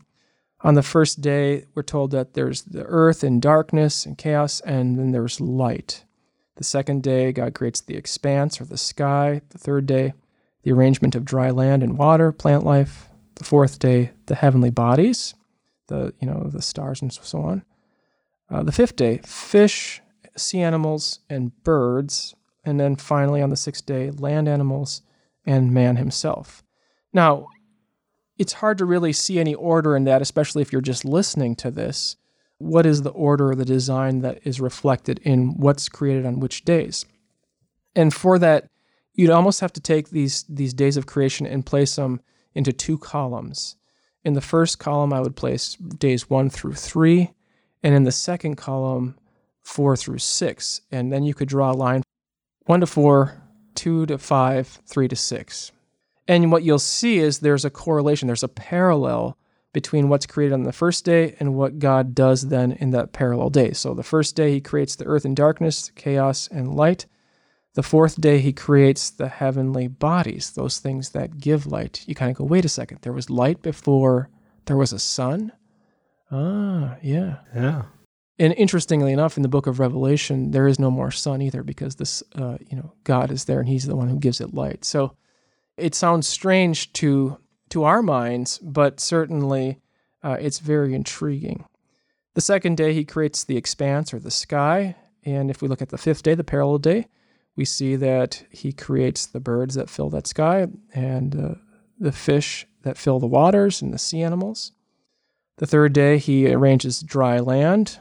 On 0.62 0.76
the 0.76 0.84
first 0.84 1.22
day, 1.22 1.66
we're 1.76 1.84
told 1.84 2.12
that 2.12 2.34
there's 2.34 2.64
the 2.64 2.84
earth 2.86 3.24
in 3.24 3.40
darkness 3.40 4.06
and 4.06 4.18
chaos, 4.18 4.62
and 4.62 4.98
then 4.98 5.12
there's 5.12 5.40
light. 5.42 6.06
The 6.56 6.64
second 6.64 7.04
day, 7.04 7.32
God 7.32 7.54
creates 7.54 7.82
the 7.82 7.96
expanse 7.96 8.60
or 8.60 8.66
the 8.66 8.78
sky. 8.78 9.42
The 9.50 9.58
third 9.58 9.86
day, 9.86 10.14
the 10.64 10.72
arrangement 10.74 11.16
of 11.16 11.24
dry 11.24 11.50
land 11.50 11.84
and 11.84 11.98
water, 11.98 12.32
plant 12.32 12.64
life. 12.64 13.10
The 13.36 13.46
fourth 13.46 13.80
day, 13.80 14.12
the 14.26 14.36
heavenly 14.36 14.70
bodies, 14.70 15.34
the 15.88 16.14
you 16.20 16.28
know 16.28 16.50
the 16.52 16.62
stars 16.62 17.02
and 17.02 17.12
so 17.12 17.40
on. 17.42 17.64
Uh, 18.50 18.64
the 18.64 18.74
fifth 18.74 18.98
day, 18.98 19.22
fish, 19.24 20.02
sea 20.40 20.62
animals, 20.62 21.20
and 21.30 21.52
birds, 21.64 22.36
and 22.64 22.80
then 22.80 22.96
finally 22.96 23.42
on 23.42 23.50
the 23.50 23.56
sixth 23.56 23.86
day, 23.86 24.12
land 24.12 24.48
animals 24.48 25.02
and 25.46 25.72
man 25.74 25.96
himself. 25.96 26.64
Now, 27.14 27.48
it's 28.38 28.54
hard 28.54 28.78
to 28.78 28.86
really 28.86 29.14
see 29.14 29.40
any 29.40 29.54
order 29.54 29.96
in 29.96 30.06
that, 30.06 30.22
especially 30.22 30.62
if 30.62 30.72
you're 30.72 30.82
just 30.82 31.04
listening 31.04 31.56
to 31.58 31.70
this. 31.70 32.16
What 32.58 32.86
is 32.86 33.02
the 33.02 33.12
order 33.12 33.52
or 33.52 33.56
the 33.56 33.66
design 33.66 34.22
that 34.22 34.40
is 34.44 34.62
reflected 34.62 35.20
in 35.24 35.58
what's 35.58 35.90
created 35.90 36.26
on 36.26 36.40
which 36.40 36.66
days? 36.66 37.06
And 37.96 38.14
for 38.14 38.40
that, 38.40 38.70
you'd 39.14 39.30
almost 39.30 39.60
have 39.60 39.74
to 39.74 39.82
take 39.82 40.10
these 40.10 40.44
these 40.48 40.74
days 40.74 40.96
of 40.96 41.06
creation 41.06 41.46
and 41.46 41.66
place 41.66 41.96
them 41.96 42.22
into 42.56 42.72
two 42.72 42.98
columns. 42.98 43.76
In 44.24 44.34
the 44.34 44.42
first 44.42 44.80
column, 44.80 45.14
I 45.14 45.20
would 45.20 45.36
place 45.36 45.76
days 45.76 46.30
one 46.30 46.50
through 46.50 46.76
three, 46.76 47.32
and 47.84 47.94
in 47.94 48.04
the 48.04 48.12
second 48.12 48.56
column, 48.56 49.18
four 49.70 49.96
through 49.96 50.18
six. 50.18 50.82
And 50.92 51.14
then 51.14 51.24
you 51.24 51.34
could 51.34 51.48
draw 51.48 51.72
a 51.72 51.74
line 51.74 52.04
one 52.66 52.82
to 52.82 52.88
four, 52.88 53.42
two 53.76 54.06
to 54.08 54.18
five, 54.18 54.68
three 54.86 55.08
to 55.08 55.16
six. 55.16 55.72
And 56.28 56.52
what 56.52 56.64
you'll 56.64 56.80
see 56.80 57.18
is 57.18 57.40
there's 57.40 57.66
a 57.66 57.70
correlation, 57.70 58.28
there's 58.28 58.44
a 58.44 58.48
parallel 58.48 59.38
between 59.72 60.10
what's 60.10 60.26
created 60.26 60.54
on 60.54 60.64
the 60.64 60.72
first 60.72 61.06
day 61.06 61.36
and 61.40 61.56
what 61.56 61.80
God 61.80 62.16
does 62.16 62.50
then 62.50 62.72
in 62.74 62.90
that 62.92 63.14
parallel 63.14 63.50
day. 63.50 63.72
So 63.72 63.94
the 63.94 64.04
first 64.04 64.36
day, 64.36 64.52
he 64.52 64.62
creates 64.62 64.96
the 64.96 65.06
earth 65.06 65.26
in 65.26 65.36
darkness, 65.36 65.92
chaos, 65.96 66.48
and 66.52 66.76
light. 66.76 67.06
The 67.76 67.84
fourth 67.84 68.20
day, 68.20 68.40
he 68.40 68.52
creates 68.52 69.12
the 69.12 69.28
heavenly 69.28 69.88
bodies, 69.88 70.52
those 70.52 70.80
things 70.80 71.12
that 71.12 71.38
give 71.38 71.68
light. 71.68 72.04
You 72.08 72.16
kind 72.16 72.32
of 72.32 72.38
go, 72.38 72.46
wait 72.46 72.66
a 72.66 72.70
second, 72.70 73.00
there 73.02 73.14
was 73.14 73.30
light 73.30 73.62
before 73.62 74.30
there 74.66 74.78
was 74.78 74.94
a 74.94 75.00
sun? 75.00 75.52
Ah, 76.32 76.98
yeah. 77.02 77.38
Yeah. 77.56 77.84
And 78.40 78.54
interestingly 78.54 79.12
enough, 79.12 79.36
in 79.36 79.44
the 79.44 79.50
book 79.50 79.68
of 79.68 79.80
Revelation, 79.80 80.52
there 80.52 80.68
is 80.68 80.80
no 80.80 80.90
more 80.90 81.12
sun 81.12 81.42
either 81.42 81.62
because 81.62 81.98
this, 81.98 82.24
uh, 82.36 82.58
you 82.70 82.78
know, 82.78 82.94
God 83.04 83.32
is 83.32 83.46
there 83.46 83.60
and 83.60 83.68
he's 83.68 83.86
the 83.86 83.98
one 83.98 84.08
who 84.08 84.18
gives 84.18 84.40
it 84.40 84.54
light. 84.54 84.86
So 84.86 85.18
it 85.78 85.94
sounds 85.94 86.28
strange 86.28 86.94
to 86.94 87.38
to 87.70 87.84
our 87.84 88.02
minds, 88.02 88.58
but 88.60 89.00
certainly 89.00 89.80
uh, 90.24 90.38
it's 90.40 90.58
very 90.58 90.96
intriguing. 90.96 91.66
The 92.34 92.42
second 92.42 92.78
day, 92.78 92.94
he 92.94 93.06
creates 93.06 93.44
the 93.44 93.58
expanse 93.58 94.12
or 94.12 94.20
the 94.20 94.32
sky, 94.32 94.96
and 95.24 95.52
if 95.52 95.62
we 95.62 95.68
look 95.68 95.82
at 95.82 95.90
the 95.90 95.98
fifth 95.98 96.24
day, 96.24 96.34
the 96.34 96.44
parallel 96.44 96.80
day, 96.80 97.08
we 97.56 97.66
see 97.66 97.96
that 97.98 98.44
he 98.50 98.72
creates 98.72 99.28
the 99.28 99.40
birds 99.40 99.76
that 99.76 99.90
fill 99.90 100.10
that 100.12 100.26
sky 100.26 100.68
and 100.96 101.36
uh, 101.36 101.56
the 102.00 102.12
fish 102.12 102.66
that 102.82 102.98
fill 102.98 103.20
the 103.20 103.28
waters 103.28 103.84
and 103.84 103.94
the 103.94 104.00
sea 104.00 104.24
animals. 104.24 104.72
The 105.58 105.68
third 105.68 105.94
day, 105.94 106.18
he 106.18 106.52
arranges 106.52 107.02
dry 107.02 107.40
land 107.40 108.00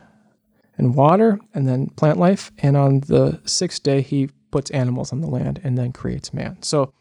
and 0.79 0.95
water 0.95 1.39
and 1.53 1.67
then 1.69 1.89
plant 1.89 2.19
life. 2.19 2.51
And 2.59 2.77
on 2.77 3.01
the 3.01 3.41
sixth 3.45 3.83
day, 3.83 4.01
he 4.01 4.31
puts 4.51 4.71
animals 4.71 5.13
on 5.13 5.21
the 5.21 5.27
land 5.29 5.61
and 5.63 5.77
then 5.77 5.93
creates 5.93 6.33
man. 6.33 6.63
So 6.63 6.95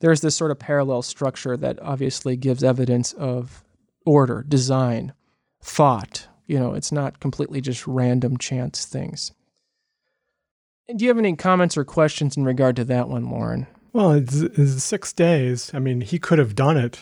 there's 0.00 0.20
this 0.20 0.36
sort 0.36 0.50
of 0.50 0.58
parallel 0.58 1.02
structure 1.02 1.56
that 1.56 1.80
obviously 1.80 2.36
gives 2.36 2.64
evidence 2.64 3.12
of 3.14 3.64
order, 4.04 4.44
design, 4.46 5.12
thought. 5.62 6.26
You 6.46 6.58
know, 6.58 6.74
it's 6.74 6.92
not 6.92 7.20
completely 7.20 7.60
just 7.60 7.86
random 7.86 8.36
chance 8.36 8.84
things. 8.84 9.32
And 10.88 10.98
do 10.98 11.04
you 11.04 11.08
have 11.08 11.18
any 11.18 11.36
comments 11.36 11.76
or 11.76 11.84
questions 11.84 12.36
in 12.36 12.44
regard 12.44 12.74
to 12.76 12.84
that 12.86 13.08
one, 13.08 13.30
Lauren? 13.30 13.68
Well, 13.92 14.12
it's, 14.12 14.40
it's 14.40 14.82
six 14.82 15.12
days. 15.12 15.70
I 15.72 15.78
mean, 15.78 16.00
he 16.00 16.18
could 16.18 16.38
have 16.38 16.56
done 16.56 16.76
it 16.76 17.00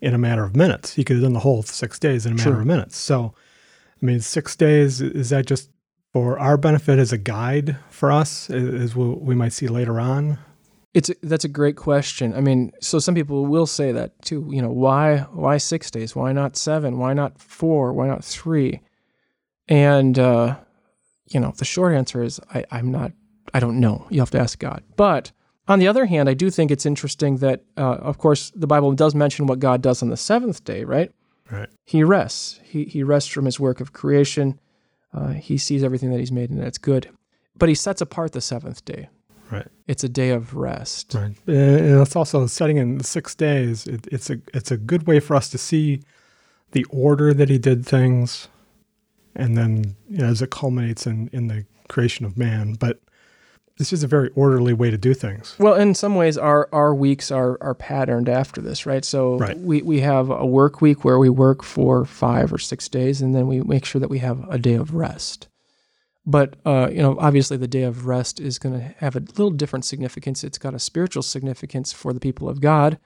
in 0.00 0.14
a 0.14 0.18
matter 0.18 0.44
of 0.44 0.56
minutes. 0.56 0.94
He 0.94 1.04
could 1.04 1.16
have 1.16 1.22
done 1.22 1.34
the 1.34 1.40
whole 1.40 1.62
six 1.62 1.98
days 1.98 2.24
in 2.24 2.32
a 2.32 2.36
matter 2.36 2.50
sure. 2.50 2.60
of 2.60 2.66
minutes. 2.66 2.96
So, 2.96 3.34
I 4.02 4.06
mean, 4.06 4.20
six 4.20 4.56
days, 4.56 5.00
is 5.00 5.30
that 5.30 5.46
just 5.46 5.70
for 6.12 6.38
our 6.38 6.56
benefit 6.56 6.98
as 6.98 7.12
a 7.12 7.18
guide 7.18 7.76
for 7.90 8.12
us, 8.12 8.50
as 8.50 8.94
we 8.94 9.34
might 9.34 9.52
see 9.52 9.66
later 9.66 9.98
on? 9.98 10.38
It's 10.94 11.10
a, 11.10 11.14
that's 11.24 11.44
a 11.44 11.48
great 11.48 11.76
question. 11.76 12.34
I 12.34 12.40
mean, 12.40 12.70
so 12.80 13.00
some 13.00 13.16
people 13.16 13.46
will 13.46 13.66
say 13.66 13.90
that 13.90 14.22
too. 14.22 14.48
You 14.50 14.62
know, 14.62 14.70
why 14.70 15.18
why 15.32 15.58
six 15.58 15.90
days? 15.90 16.14
Why 16.14 16.32
not 16.32 16.56
seven? 16.56 16.98
Why 16.98 17.14
not 17.14 17.40
four? 17.40 17.92
Why 17.92 18.06
not 18.06 18.24
three? 18.24 18.80
And 19.66 20.16
uh, 20.18 20.56
you 21.26 21.40
know, 21.40 21.52
the 21.56 21.64
short 21.64 21.94
answer 21.94 22.22
is 22.22 22.40
I, 22.54 22.64
I'm 22.70 22.92
not. 22.92 23.12
I 23.52 23.58
don't 23.60 23.80
know. 23.80 24.06
You 24.08 24.20
have 24.20 24.30
to 24.32 24.38
ask 24.38 24.58
God. 24.58 24.84
But 24.96 25.32
on 25.66 25.78
the 25.78 25.88
other 25.88 26.06
hand, 26.06 26.28
I 26.28 26.34
do 26.34 26.50
think 26.50 26.70
it's 26.70 26.86
interesting 26.86 27.38
that, 27.38 27.64
uh, 27.76 27.94
of 27.94 28.18
course, 28.18 28.52
the 28.54 28.66
Bible 28.66 28.92
does 28.92 29.14
mention 29.14 29.46
what 29.46 29.58
God 29.58 29.82
does 29.82 30.02
on 30.02 30.10
the 30.10 30.16
seventh 30.16 30.64
day, 30.64 30.84
right? 30.84 31.12
Right. 31.50 31.68
He 31.84 32.02
rests. 32.02 32.60
He 32.64 32.84
he 32.84 33.02
rests 33.02 33.30
from 33.30 33.44
his 33.44 33.60
work 33.60 33.80
of 33.80 33.92
creation. 33.92 34.58
Uh, 35.12 35.28
he 35.28 35.58
sees 35.58 35.84
everything 35.84 36.10
that 36.10 36.18
he's 36.18 36.32
made 36.32 36.50
and 36.50 36.62
it's 36.62 36.78
good. 36.78 37.10
But 37.56 37.68
he 37.68 37.74
sets 37.74 38.00
apart 38.00 38.32
the 38.32 38.40
seventh 38.40 38.84
day. 38.84 39.08
Right. 39.50 39.68
It's 39.86 40.02
a 40.02 40.08
day 40.08 40.30
of 40.30 40.54
rest. 40.54 41.14
Right. 41.14 41.36
And 41.46 42.00
it's 42.00 42.16
also 42.16 42.46
setting 42.46 42.78
in 42.78 42.98
the 42.98 43.04
six 43.04 43.34
days. 43.34 43.86
It, 43.86 44.06
it's 44.10 44.30
a 44.30 44.40
it's 44.52 44.70
a 44.70 44.76
good 44.76 45.06
way 45.06 45.20
for 45.20 45.36
us 45.36 45.48
to 45.50 45.58
see 45.58 46.02
the 46.72 46.84
order 46.90 47.32
that 47.32 47.48
he 47.48 47.58
did 47.58 47.86
things, 47.86 48.48
and 49.36 49.56
then 49.56 49.96
you 50.08 50.18
know, 50.18 50.26
as 50.26 50.42
it 50.42 50.50
culminates 50.50 51.06
in 51.06 51.28
in 51.32 51.48
the 51.48 51.66
creation 51.88 52.24
of 52.24 52.36
man. 52.36 52.74
But 52.74 53.00
this 53.76 53.92
is 53.92 54.04
a 54.04 54.06
very 54.06 54.30
orderly 54.30 54.72
way 54.72 54.90
to 54.90 54.96
do 54.96 55.14
things. 55.14 55.56
Well, 55.58 55.74
in 55.74 55.94
some 55.94 56.14
ways, 56.14 56.38
our 56.38 56.68
our 56.72 56.94
weeks 56.94 57.30
are 57.30 57.58
are 57.60 57.74
patterned 57.74 58.28
after 58.28 58.60
this, 58.60 58.86
right? 58.86 59.04
So 59.04 59.38
right. 59.38 59.58
we 59.58 59.82
we 59.82 60.00
have 60.00 60.30
a 60.30 60.46
work 60.46 60.80
week 60.80 61.04
where 61.04 61.18
we 61.18 61.28
work 61.28 61.62
for 61.62 62.04
five 62.04 62.52
or 62.52 62.58
six 62.58 62.88
days, 62.88 63.20
and 63.20 63.34
then 63.34 63.46
we 63.46 63.60
make 63.62 63.84
sure 63.84 64.00
that 64.00 64.10
we 64.10 64.20
have 64.20 64.48
a 64.48 64.58
day 64.58 64.74
of 64.74 64.94
rest. 64.94 65.48
But 66.24 66.54
uh, 66.64 66.88
you 66.90 67.02
know, 67.02 67.16
obviously, 67.18 67.56
the 67.56 67.68
day 67.68 67.82
of 67.82 68.06
rest 68.06 68.38
is 68.38 68.58
going 68.58 68.78
to 68.78 68.94
have 68.98 69.16
a 69.16 69.20
little 69.20 69.50
different 69.50 69.84
significance. 69.84 70.44
It's 70.44 70.58
got 70.58 70.74
a 70.74 70.78
spiritual 70.78 71.22
significance 71.22 71.92
for 71.92 72.12
the 72.12 72.20
people 72.20 72.48
of 72.48 72.60
God, 72.60 72.98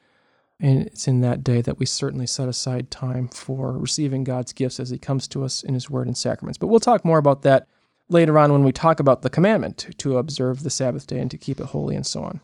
and 0.61 0.83
it's 0.83 1.09
in 1.09 1.23
that 1.23 1.43
day 1.43 1.63
that 1.63 1.79
we 1.79 1.87
certainly 1.87 2.27
set 2.27 2.49
aside 2.49 2.91
time 2.91 3.29
for 3.29 3.73
receiving 3.73 4.23
God's 4.23 4.53
gifts 4.53 4.79
as 4.79 4.91
He 4.91 4.99
comes 4.99 5.27
to 5.29 5.45
us 5.45 5.63
in 5.63 5.73
His 5.73 5.89
Word 5.89 6.07
and 6.07 6.17
sacraments. 6.17 6.59
But 6.59 6.67
we'll 6.67 6.79
talk 6.79 7.07
more 7.07 7.19
about 7.19 7.41
that 7.43 7.67
later 8.09 8.39
on 8.39 8.53
when 8.53 8.65
we 8.65 8.73
talk 8.73 9.01
about 9.01 9.23
the 9.23 9.31
commandment 9.31 9.87
to, 9.99 10.19
observe 10.19 10.63
the 10.63 10.71
Sabbath 10.71 11.07
day 11.07 11.19
and 11.19 11.31
to 11.31 11.39
keep 11.39 11.61
it 11.61 11.67
holy 11.67 11.95
and 11.95 12.07
so 12.07 12.23
on. 12.23 12.41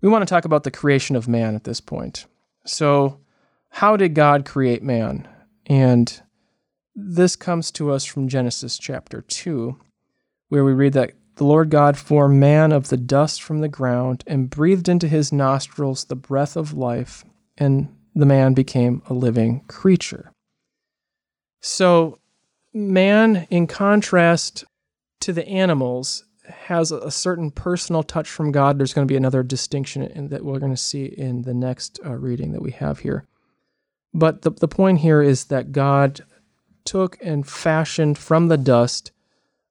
We 0.00 0.08
want 0.08 0.22
to 0.22 0.32
talk 0.32 0.44
about 0.44 0.62
the 0.64 0.70
creation 0.70 1.16
of 1.16 1.28
man 1.28 1.54
at 1.54 1.64
this 1.64 1.80
point. 1.80 2.26
So, 2.64 3.20
how 3.70 3.96
did 3.96 4.14
God 4.14 4.44
create 4.44 4.82
man? 4.82 5.28
And 5.66 6.20
this 6.94 7.36
comes 7.36 7.70
to 7.72 7.90
us 7.90 8.04
from 8.04 8.28
Genesis 8.28 8.78
chapter 8.78 9.22
2 9.22 9.76
where 10.48 10.64
we 10.64 10.72
read 10.72 10.92
that 10.92 11.12
the 11.36 11.44
Lord 11.44 11.70
God 11.70 11.96
formed 11.96 12.40
man 12.40 12.72
of 12.72 12.88
the 12.88 12.96
dust 12.96 13.42
from 13.42 13.60
the 13.60 13.68
ground 13.68 14.24
and 14.26 14.48
breathed 14.48 14.88
into 14.88 15.08
his 15.08 15.32
nostrils 15.32 16.04
the 16.04 16.16
breath 16.16 16.56
of 16.56 16.72
life, 16.72 17.24
and 17.58 17.94
the 18.14 18.26
man 18.26 18.54
became 18.54 19.02
a 19.06 19.12
living 19.12 19.60
creature. 19.68 20.32
So, 21.60 22.18
man, 22.72 23.46
in 23.50 23.66
contrast 23.66 24.64
to 25.20 25.32
the 25.32 25.46
animals, 25.48 26.24
has 26.48 26.92
a 26.92 27.10
certain 27.10 27.50
personal 27.50 28.02
touch 28.02 28.28
from 28.28 28.52
God. 28.52 28.78
There's 28.78 28.94
going 28.94 29.06
to 29.06 29.12
be 29.12 29.16
another 29.16 29.42
distinction 29.42 30.28
that 30.28 30.44
we're 30.44 30.60
going 30.60 30.72
to 30.72 30.76
see 30.76 31.06
in 31.06 31.42
the 31.42 31.54
next 31.54 31.98
uh, 32.04 32.14
reading 32.14 32.52
that 32.52 32.62
we 32.62 32.70
have 32.72 33.00
here. 33.00 33.26
But 34.14 34.42
the, 34.42 34.50
the 34.52 34.68
point 34.68 35.00
here 35.00 35.22
is 35.22 35.46
that 35.46 35.72
God 35.72 36.24
took 36.84 37.18
and 37.20 37.46
fashioned 37.46 38.16
from 38.16 38.48
the 38.48 38.56
dust 38.56 39.10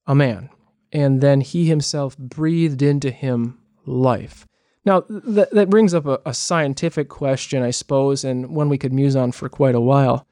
a 0.05 0.13
man 0.13 0.49
and 0.95 1.19
then 1.19 1.41
he 1.41 1.65
himself 1.65 2.17
breathed 2.17 2.81
into 2.81 3.11
him 3.11 3.57
life. 3.85 4.47
Now, 4.85 5.01
th- 5.01 5.49
that 5.51 5.69
brings 5.69 5.93
up 5.93 6.05
a, 6.05 6.21
a, 6.25 6.33
scientific 6.33 7.09
question, 7.09 7.61
I 7.61 7.71
suppose, 7.71 8.23
and 8.23 8.51
one 8.51 8.69
we 8.69 8.77
could 8.77 8.93
muse 8.93 9.15
on 9.15 9.33
for 9.33 9.49
quite 9.49 9.75
a 9.75 9.81
while. 9.81 10.25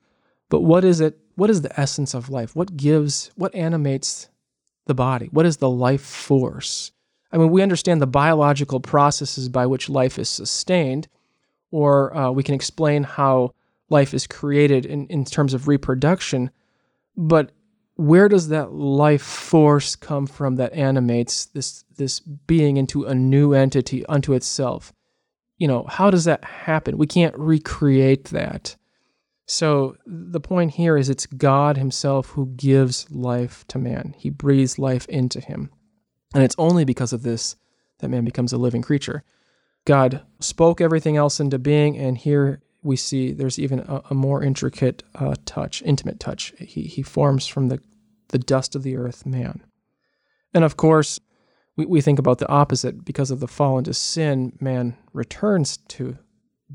But 0.50 0.62
what 0.62 0.86
is 0.86 1.02
it? 1.02 1.20
What 1.36 1.50
is 1.50 1.64
the 1.64 1.80
essence 1.80 2.14
of 2.14 2.30
life? 2.30 2.56
What 2.56 2.78
gives, 2.78 3.30
what 3.36 3.54
animates 3.54 4.30
the 4.86 4.94
body? 4.94 5.28
What 5.32 5.46
is 5.46 5.58
the 5.58 5.70
life 5.70 6.02
force? 6.02 6.92
I 7.32 7.38
mean, 7.38 7.50
we 7.50 7.62
understand 7.62 8.02
the 8.02 8.08
biological 8.08 8.80
processes 8.80 9.50
by 9.50 9.66
which 9.66 9.90
life 9.90 10.20
is 10.20 10.30
sustained, 10.30 11.08
or 11.72 12.16
uh, 12.16 12.32
we 12.32 12.44
can 12.44 12.56
explain 12.56 13.04
how 13.04 13.54
life 13.90 14.14
is 14.14 14.28
created 14.28 14.86
in, 14.86 15.08
in 15.08 15.26
terms 15.26 15.54
of 15.54 15.68
reproduction. 15.68 16.52
But 17.18 17.52
where 17.96 18.30
does 18.30 18.50
that 18.50 18.74
life 18.74 19.22
force 19.22 19.96
come 19.96 20.28
from 20.28 20.56
that 20.56 20.74
animates 20.74 21.46
this 21.46 21.84
this 21.96 22.20
being 22.20 22.78
into 22.78 23.06
a 23.06 23.16
new 23.16 23.54
entity 23.54 24.06
unto 24.08 24.34
itself? 24.34 24.94
you 25.58 25.68
know, 25.68 25.86
how 25.88 26.10
does 26.10 26.26
that 26.26 26.44
happen? 26.44 26.98
We 26.98 27.08
can't 27.08 27.38
recreate 27.38 28.26
that. 28.26 28.76
So 29.46 29.98
the 30.06 30.40
point 30.40 30.72
here 30.72 30.98
is 30.98 31.10
it's 31.10 31.26
God 31.26 31.78
Himself 31.78 32.30
who 32.30 32.48
gives 32.56 33.10
life 33.12 33.66
to 33.68 33.78
man. 33.78 34.16
He 34.18 34.30
breathes 34.30 34.80
life 34.80 35.06
into 35.08 35.40
him. 35.42 35.70
And 36.34 36.44
it's 36.44 36.56
only 36.58 36.86
because 36.86 37.14
of 37.14 37.24
this 37.24 37.56
that 38.00 38.10
man 38.10 38.26
becomes 38.26 38.54
a 38.54 38.58
living 38.58 38.82
creature. 38.82 39.24
God 39.86 40.22
spoke 40.40 40.80
everything 40.80 41.18
else 41.18 41.40
into 41.40 41.60
being, 41.60 41.98
and 41.98 42.18
here 42.18 42.62
we 42.82 42.96
see 42.96 43.32
there's 43.32 43.60
even 43.60 43.80
a, 43.80 44.02
a 44.10 44.14
more 44.14 44.44
intricate 44.44 45.04
uh, 45.16 45.36
touch, 45.46 45.82
intimate 45.84 46.20
touch. 46.20 46.54
He, 46.60 46.84
he 46.84 47.02
forms 47.02 47.48
from 47.48 47.68
the, 47.68 47.80
the 48.30 48.40
dust 48.40 48.76
of 48.76 48.84
the 48.84 48.96
earth 48.96 49.26
man. 49.26 49.64
And 50.54 50.64
of 50.64 50.78
course, 50.78 51.20
we, 51.76 51.86
we 51.86 52.02
think 52.02 52.20
about 52.20 52.40
the 52.40 52.50
opposite. 52.50 53.04
Because 53.06 53.32
of 53.32 53.40
the 53.40 53.48
fall 53.48 53.78
into 53.78 53.94
sin, 53.94 54.54
man 54.60 54.98
returns 55.14 55.78
to 55.78 56.18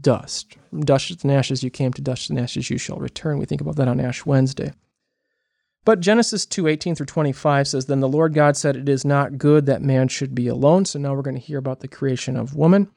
dust. 0.00 0.56
From 0.70 0.84
dust 0.84 1.22
and 1.22 1.32
ashes 1.32 1.62
you 1.62 1.70
came, 1.70 1.92
to 1.92 2.02
dust 2.02 2.30
and 2.30 2.38
ashes 2.38 2.70
you 2.70 2.78
shall 2.78 2.98
return. 2.98 3.38
We 3.38 3.46
think 3.46 3.60
about 3.60 3.76
that 3.76 3.88
on 3.88 4.00
Ash 4.00 4.24
Wednesday. 4.26 4.72
But 5.84 6.00
Genesis 6.00 6.44
2 6.44 6.66
18 6.66 6.94
through 6.94 7.06
25 7.06 7.68
says, 7.68 7.86
Then 7.86 8.00
the 8.00 8.08
Lord 8.08 8.34
God 8.34 8.56
said, 8.56 8.76
It 8.76 8.88
is 8.88 9.04
not 9.04 9.38
good 9.38 9.66
that 9.66 9.80
man 9.80 10.08
should 10.08 10.34
be 10.34 10.46
alone. 10.46 10.84
So 10.84 10.98
now 10.98 11.14
we're 11.14 11.22
going 11.22 11.36
to 11.36 11.40
hear 11.40 11.58
about 11.58 11.80
the 11.80 11.88
creation 11.88 12.36
of 12.36 12.54
woman. 12.54 12.90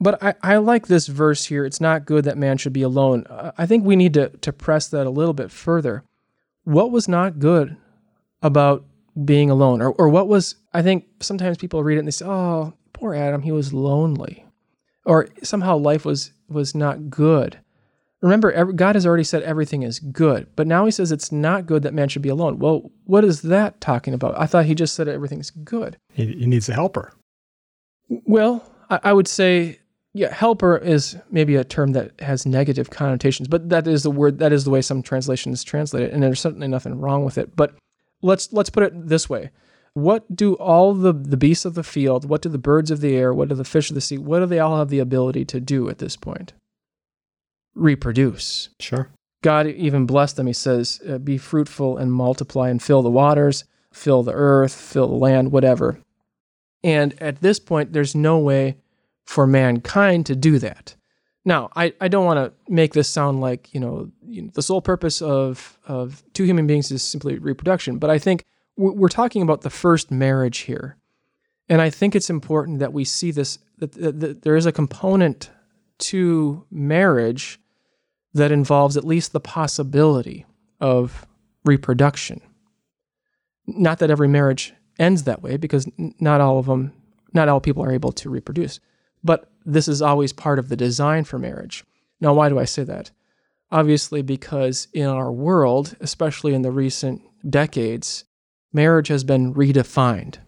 But 0.00 0.22
I, 0.22 0.34
I 0.42 0.56
like 0.56 0.86
this 0.86 1.08
verse 1.08 1.44
here. 1.44 1.64
It's 1.64 1.80
not 1.80 2.06
good 2.06 2.24
that 2.24 2.38
man 2.38 2.56
should 2.56 2.72
be 2.72 2.82
alone. 2.82 3.26
I 3.58 3.66
think 3.66 3.84
we 3.84 3.96
need 3.96 4.14
to, 4.14 4.28
to 4.30 4.52
press 4.52 4.88
that 4.88 5.06
a 5.06 5.10
little 5.10 5.34
bit 5.34 5.50
further. 5.50 6.04
What 6.64 6.90
was 6.90 7.08
not 7.08 7.38
good 7.38 7.76
about 8.42 8.84
being 9.24 9.50
alone? 9.50 9.82
Or, 9.82 9.90
or 9.92 10.08
what 10.08 10.28
was, 10.28 10.54
I 10.72 10.82
think 10.82 11.04
sometimes 11.20 11.58
people 11.58 11.82
read 11.82 11.96
it 11.96 11.98
and 11.98 12.08
they 12.08 12.12
say, 12.12 12.26
Oh, 12.26 12.72
poor 12.92 13.14
Adam, 13.14 13.42
he 13.42 13.52
was 13.52 13.74
lonely. 13.74 14.44
Or 15.08 15.28
somehow 15.42 15.78
life 15.78 16.04
was 16.04 16.32
was 16.48 16.74
not 16.74 17.08
good. 17.08 17.58
Remember, 18.20 18.72
God 18.72 18.94
has 18.94 19.06
already 19.06 19.24
said 19.24 19.42
everything 19.42 19.82
is 19.82 20.00
good, 20.00 20.48
but 20.54 20.66
now 20.66 20.84
he 20.84 20.90
says 20.90 21.12
it's 21.12 21.32
not 21.32 21.66
good 21.66 21.82
that 21.84 21.94
man 21.94 22.08
should 22.08 22.20
be 22.22 22.28
alone. 22.28 22.58
Well, 22.58 22.90
what 23.04 23.24
is 23.24 23.42
that 23.42 23.80
talking 23.80 24.12
about? 24.12 24.38
I 24.38 24.46
thought 24.46 24.66
he 24.66 24.74
just 24.74 24.94
said 24.94 25.06
everything's 25.08 25.50
good. 25.50 25.96
He, 26.12 26.26
he 26.26 26.46
needs 26.46 26.68
a 26.68 26.74
helper. 26.74 27.14
Well, 28.08 28.68
I, 28.90 29.00
I, 29.04 29.12
would 29.12 29.28
say, 29.28 29.78
yeah, 30.14 30.34
helper 30.34 30.76
is 30.76 31.16
maybe 31.30 31.54
a 31.54 31.62
term 31.62 31.92
that 31.92 32.20
has 32.20 32.44
negative 32.44 32.90
connotations, 32.90 33.46
but 33.46 33.68
that 33.68 33.86
is 33.86 34.02
the 34.02 34.10
word, 34.10 34.40
that 34.40 34.52
is 34.52 34.64
the 34.64 34.70
way 34.70 34.82
some 34.82 35.00
translations 35.00 35.62
translate 35.62 36.02
it, 36.02 36.12
and 36.12 36.20
there's 36.20 36.40
certainly 36.40 36.66
nothing 36.68 36.98
wrong 36.98 37.24
with 37.24 37.38
it. 37.38 37.54
But 37.54 37.72
let's 38.20 38.52
let's 38.52 38.70
put 38.70 38.82
it 38.82 39.08
this 39.08 39.30
way. 39.30 39.50
What 39.94 40.34
do 40.34 40.54
all 40.54 40.94
the, 40.94 41.12
the 41.12 41.36
beasts 41.36 41.64
of 41.64 41.74
the 41.74 41.82
field, 41.82 42.28
what 42.28 42.42
do 42.42 42.48
the 42.48 42.58
birds 42.58 42.90
of 42.90 43.00
the 43.00 43.16
air, 43.16 43.32
what 43.34 43.48
do 43.48 43.54
the 43.54 43.64
fish 43.64 43.90
of 43.90 43.94
the 43.94 44.00
sea, 44.00 44.18
what 44.18 44.40
do 44.40 44.46
they 44.46 44.58
all 44.58 44.78
have 44.78 44.88
the 44.90 44.98
ability 44.98 45.44
to 45.46 45.60
do 45.60 45.88
at 45.88 45.98
this 45.98 46.16
point? 46.16 46.52
reproduce. 47.78 48.68
Sure. 48.80 49.10
God 49.42 49.66
even 49.68 50.06
blessed 50.06 50.36
them. 50.36 50.46
He 50.46 50.52
says, 50.52 51.00
uh, 51.08 51.18
Be 51.18 51.38
fruitful 51.38 51.96
and 51.96 52.12
multiply 52.12 52.68
and 52.68 52.82
fill 52.82 53.02
the 53.02 53.10
waters, 53.10 53.64
fill 53.92 54.22
the 54.22 54.32
earth, 54.32 54.74
fill 54.74 55.08
the 55.08 55.14
land, 55.14 55.52
whatever. 55.52 56.00
And 56.82 57.20
at 57.22 57.40
this 57.40 57.58
point, 57.58 57.92
there's 57.92 58.14
no 58.14 58.38
way 58.38 58.76
for 59.24 59.46
mankind 59.46 60.26
to 60.26 60.36
do 60.36 60.58
that. 60.58 60.94
Now, 61.44 61.70
I, 61.74 61.94
I 62.00 62.08
don't 62.08 62.24
want 62.24 62.38
to 62.38 62.72
make 62.72 62.92
this 62.92 63.08
sound 63.08 63.40
like, 63.40 63.72
you 63.72 63.80
know, 63.80 64.10
the 64.52 64.62
sole 64.62 64.82
purpose 64.82 65.22
of, 65.22 65.78
of 65.86 66.22
two 66.34 66.44
human 66.44 66.66
beings 66.66 66.90
is 66.90 67.02
simply 67.02 67.38
reproduction, 67.38 67.98
but 67.98 68.10
I 68.10 68.18
think 68.18 68.44
we're 68.78 69.08
talking 69.08 69.42
about 69.42 69.62
the 69.62 69.70
first 69.70 70.10
marriage 70.10 70.58
here. 70.58 70.96
And 71.68 71.82
I 71.82 71.90
think 71.90 72.14
it's 72.14 72.30
important 72.30 72.78
that 72.78 72.92
we 72.92 73.04
see 73.04 73.30
this, 73.30 73.58
that, 73.78 73.92
that, 73.92 74.20
that 74.20 74.42
there 74.42 74.56
is 74.56 74.66
a 74.66 74.72
component 74.72 75.50
to 75.98 76.64
marriage 76.70 77.60
that 78.34 78.52
involves 78.52 78.96
at 78.96 79.04
least 79.04 79.32
the 79.32 79.40
possibility 79.40 80.46
of 80.80 81.26
reproduction. 81.64 82.40
Not 83.66 83.98
that 83.98 84.10
every 84.10 84.28
marriage 84.28 84.72
ends 84.98 85.24
that 85.24 85.42
way, 85.42 85.56
because 85.56 85.88
not 85.98 86.40
all 86.40 86.58
of 86.58 86.66
them, 86.66 86.92
not 87.34 87.48
all 87.48 87.60
people 87.60 87.84
are 87.84 87.92
able 87.92 88.12
to 88.12 88.30
reproduce. 88.30 88.80
But 89.24 89.50
this 89.66 89.88
is 89.88 90.00
always 90.00 90.32
part 90.32 90.58
of 90.58 90.68
the 90.68 90.76
design 90.76 91.24
for 91.24 91.38
marriage. 91.38 91.84
Now, 92.20 92.32
why 92.32 92.48
do 92.48 92.58
I 92.58 92.64
say 92.64 92.84
that? 92.84 93.10
Obviously, 93.70 94.22
because 94.22 94.88
in 94.94 95.06
our 95.06 95.30
world, 95.32 95.96
especially 96.00 96.54
in 96.54 96.62
the 96.62 96.70
recent 96.70 97.20
decades, 97.48 98.24
marriage 98.72 99.08
has 99.08 99.24
been 99.24 99.54
redefined 99.54 100.38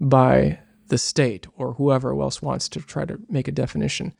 by 0.00 0.60
the 0.88 0.98
state 0.98 1.46
or 1.56 1.74
whoever 1.74 2.18
else 2.20 2.40
wants 2.40 2.68
to 2.68 2.80
try 2.80 3.04
to 3.04 3.18
make 3.28 3.48
a 3.48 3.52
definition 3.52 4.14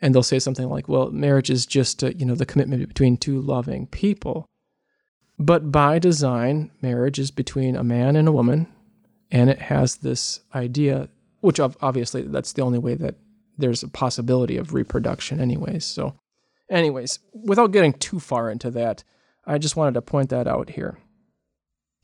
and 0.00 0.14
they'll 0.14 0.22
say 0.22 0.38
something 0.38 0.68
like, 0.68 0.88
"Well, 0.88 1.10
marriage 1.10 1.50
is 1.50 1.66
just 1.66 2.02
a, 2.02 2.16
you 2.16 2.24
know 2.24 2.34
the 2.34 2.46
commitment 2.46 2.86
between 2.86 3.16
two 3.16 3.40
loving 3.40 3.86
people." 3.86 4.46
But 5.38 5.70
by 5.70 5.98
design, 5.98 6.70
marriage 6.82 7.18
is 7.18 7.30
between 7.30 7.76
a 7.76 7.84
man 7.84 8.16
and 8.16 8.28
a 8.28 8.32
woman, 8.32 8.66
and 9.30 9.50
it 9.50 9.58
has 9.60 9.96
this 9.96 10.40
idea, 10.54 11.08
which 11.40 11.60
obviously 11.60 12.22
that's 12.22 12.52
the 12.52 12.62
only 12.62 12.78
way 12.78 12.94
that 12.94 13.16
there's 13.56 13.82
a 13.82 13.88
possibility 13.88 14.56
of 14.56 14.74
reproduction, 14.74 15.40
anyways. 15.40 15.84
So, 15.84 16.14
anyways, 16.70 17.18
without 17.32 17.72
getting 17.72 17.92
too 17.92 18.20
far 18.20 18.50
into 18.50 18.70
that, 18.72 19.04
I 19.46 19.58
just 19.58 19.76
wanted 19.76 19.94
to 19.94 20.02
point 20.02 20.30
that 20.30 20.46
out 20.46 20.70
here. 20.70 20.98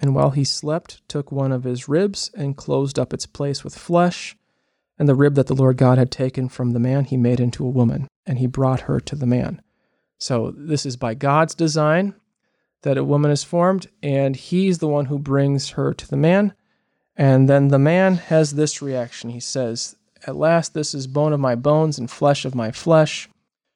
and 0.00 0.14
while 0.14 0.30
he 0.30 0.44
slept, 0.44 1.06
took 1.08 1.30
one 1.30 1.52
of 1.52 1.64
his 1.64 1.88
ribs 1.88 2.30
and 2.34 2.56
closed 2.56 2.98
up 2.98 3.12
its 3.12 3.26
place 3.26 3.64
with 3.64 3.76
flesh. 3.76 4.36
And 4.98 5.08
the 5.08 5.14
rib 5.14 5.34
that 5.34 5.48
the 5.48 5.54
Lord 5.54 5.76
God 5.76 5.98
had 5.98 6.10
taken 6.10 6.48
from 6.48 6.72
the 6.72 6.78
man 6.78 7.04
he 7.04 7.16
made 7.16 7.40
into 7.40 7.64
a 7.64 7.70
woman, 7.70 8.06
and 8.26 8.38
he 8.38 8.46
brought 8.46 8.82
her 8.82 9.00
to 9.00 9.16
the 9.16 9.26
man. 9.26 9.60
So 10.18 10.54
this 10.56 10.86
is 10.86 10.96
by 10.96 11.14
God's 11.14 11.54
design 11.54 12.14
that 12.82 12.98
a 12.98 13.04
woman 13.04 13.30
is 13.30 13.42
formed, 13.42 13.88
and 14.02 14.36
he's 14.36 14.78
the 14.78 14.88
one 14.88 15.06
who 15.06 15.18
brings 15.18 15.70
her 15.70 15.92
to 15.94 16.08
the 16.08 16.16
man. 16.16 16.54
And 17.16 17.48
then 17.48 17.68
the 17.68 17.78
man 17.78 18.16
has 18.16 18.52
this 18.52 18.80
reaction. 18.82 19.30
He 19.30 19.40
says, 19.40 19.96
At 20.26 20.36
last, 20.36 20.74
this 20.74 20.94
is 20.94 21.06
bone 21.06 21.32
of 21.32 21.40
my 21.40 21.54
bones 21.54 21.98
and 21.98 22.10
flesh 22.10 22.44
of 22.44 22.54
my 22.54 22.70
flesh. 22.70 23.28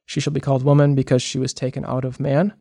She 0.07 0.21
shall 0.21 0.33
be 0.33 0.41
called 0.41 0.63
woman 0.63 0.95
because 0.95 1.23
she 1.23 1.39
was 1.39 1.53
taken 1.53 1.85
out 1.85 2.05
of 2.05 2.21
man. 2.21 2.55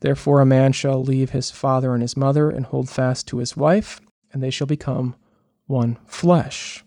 Therefore, 0.00 0.40
a 0.40 0.46
man 0.46 0.72
shall 0.72 1.02
leave 1.02 1.30
his 1.30 1.50
father 1.50 1.92
and 1.92 2.02
his 2.02 2.16
mother 2.16 2.50
and 2.50 2.66
hold 2.66 2.88
fast 2.88 3.26
to 3.28 3.38
his 3.38 3.56
wife, 3.56 4.00
and 4.32 4.42
they 4.42 4.50
shall 4.50 4.66
become 4.66 5.16
one 5.66 5.98
flesh. 6.06 6.84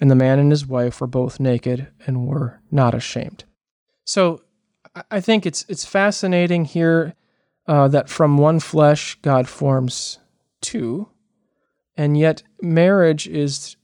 And 0.00 0.10
the 0.10 0.14
man 0.14 0.38
and 0.38 0.50
his 0.50 0.66
wife 0.66 1.00
were 1.00 1.06
both 1.06 1.40
naked 1.40 1.88
and 2.06 2.26
were 2.26 2.60
not 2.70 2.94
ashamed. 2.94 3.44
So 4.04 4.42
I 5.10 5.20
think 5.20 5.46
it's 5.46 5.64
it's 5.68 5.84
fascinating 5.84 6.64
here 6.64 7.14
uh, 7.66 7.88
that 7.88 8.08
from 8.08 8.38
one 8.38 8.60
flesh 8.60 9.18
God 9.22 9.48
forms 9.48 10.18
two, 10.60 11.08
and 11.96 12.16
yet 12.16 12.42
marriage 12.62 13.26
is 13.26 13.76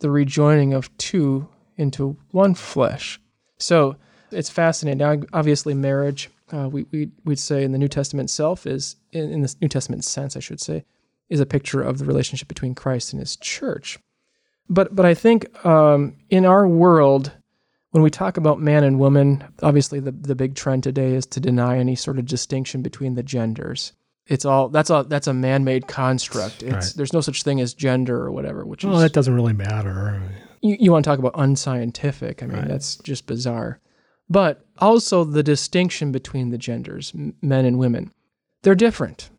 the 0.00 0.10
rejoining 0.10 0.72
of 0.72 0.96
two 0.98 1.48
into 1.76 2.16
one 2.30 2.54
flesh. 2.54 3.20
So 3.58 3.96
it's 4.30 4.50
fascinating. 4.50 4.98
Now, 4.98 5.20
obviously, 5.32 5.74
marriage 5.74 6.30
uh, 6.52 6.68
we 6.70 6.84
we 6.92 7.10
would 7.24 7.38
say 7.38 7.64
in 7.64 7.72
the 7.72 7.78
New 7.78 7.88
Testament 7.88 8.28
itself 8.28 8.66
is 8.66 8.96
in, 9.12 9.30
in 9.30 9.42
the 9.42 9.54
New 9.60 9.68
Testament 9.68 10.04
sense, 10.04 10.36
I 10.36 10.40
should 10.40 10.60
say, 10.60 10.84
is 11.28 11.40
a 11.40 11.46
picture 11.46 11.82
of 11.82 11.98
the 11.98 12.04
relationship 12.04 12.48
between 12.48 12.74
Christ 12.74 13.12
and 13.12 13.20
His 13.20 13.36
church. 13.36 13.98
But 14.68 14.94
but 14.94 15.06
I 15.06 15.14
think 15.14 15.64
um, 15.64 16.16
in 16.30 16.44
our 16.44 16.66
world 16.66 17.32
when 17.96 18.02
we 18.02 18.10
talk 18.10 18.36
about 18.36 18.60
man 18.60 18.84
and 18.84 18.98
woman, 18.98 19.42
obviously 19.62 20.00
the, 20.00 20.12
the 20.12 20.34
big 20.34 20.54
trend 20.54 20.82
today 20.82 21.14
is 21.14 21.24
to 21.24 21.40
deny 21.40 21.78
any 21.78 21.94
sort 21.94 22.18
of 22.18 22.26
distinction 22.26 22.82
between 22.82 23.14
the 23.14 23.22
genders. 23.22 23.94
It's 24.26 24.44
all 24.44 24.68
that's 24.68 24.90
a 24.90 25.06
that's 25.08 25.28
a 25.28 25.32
man-made 25.32 25.86
construct. 25.86 26.62
It's, 26.62 26.72
right. 26.72 26.92
There's 26.94 27.14
no 27.14 27.22
such 27.22 27.42
thing 27.42 27.60
as 27.60 27.72
gender 27.72 28.20
or 28.20 28.32
whatever. 28.32 28.66
Which 28.66 28.84
is 28.84 28.88
well, 28.88 28.96
is, 28.96 29.02
that 29.02 29.14
doesn't 29.14 29.34
really 29.34 29.54
matter. 29.54 30.20
You, 30.60 30.76
you 30.78 30.92
want 30.92 31.04
to 31.04 31.10
talk 31.10 31.18
about 31.18 31.32
unscientific? 31.36 32.42
I 32.42 32.46
mean, 32.46 32.58
right. 32.58 32.68
that's 32.68 32.96
just 32.96 33.26
bizarre. 33.26 33.80
But 34.28 34.64
also 34.78 35.24
the 35.24 35.42
distinction 35.42 36.12
between 36.12 36.50
the 36.50 36.58
genders, 36.58 37.12
men 37.14 37.64
and 37.64 37.78
women, 37.78 38.12
they're 38.62 38.74
different. 38.74 39.30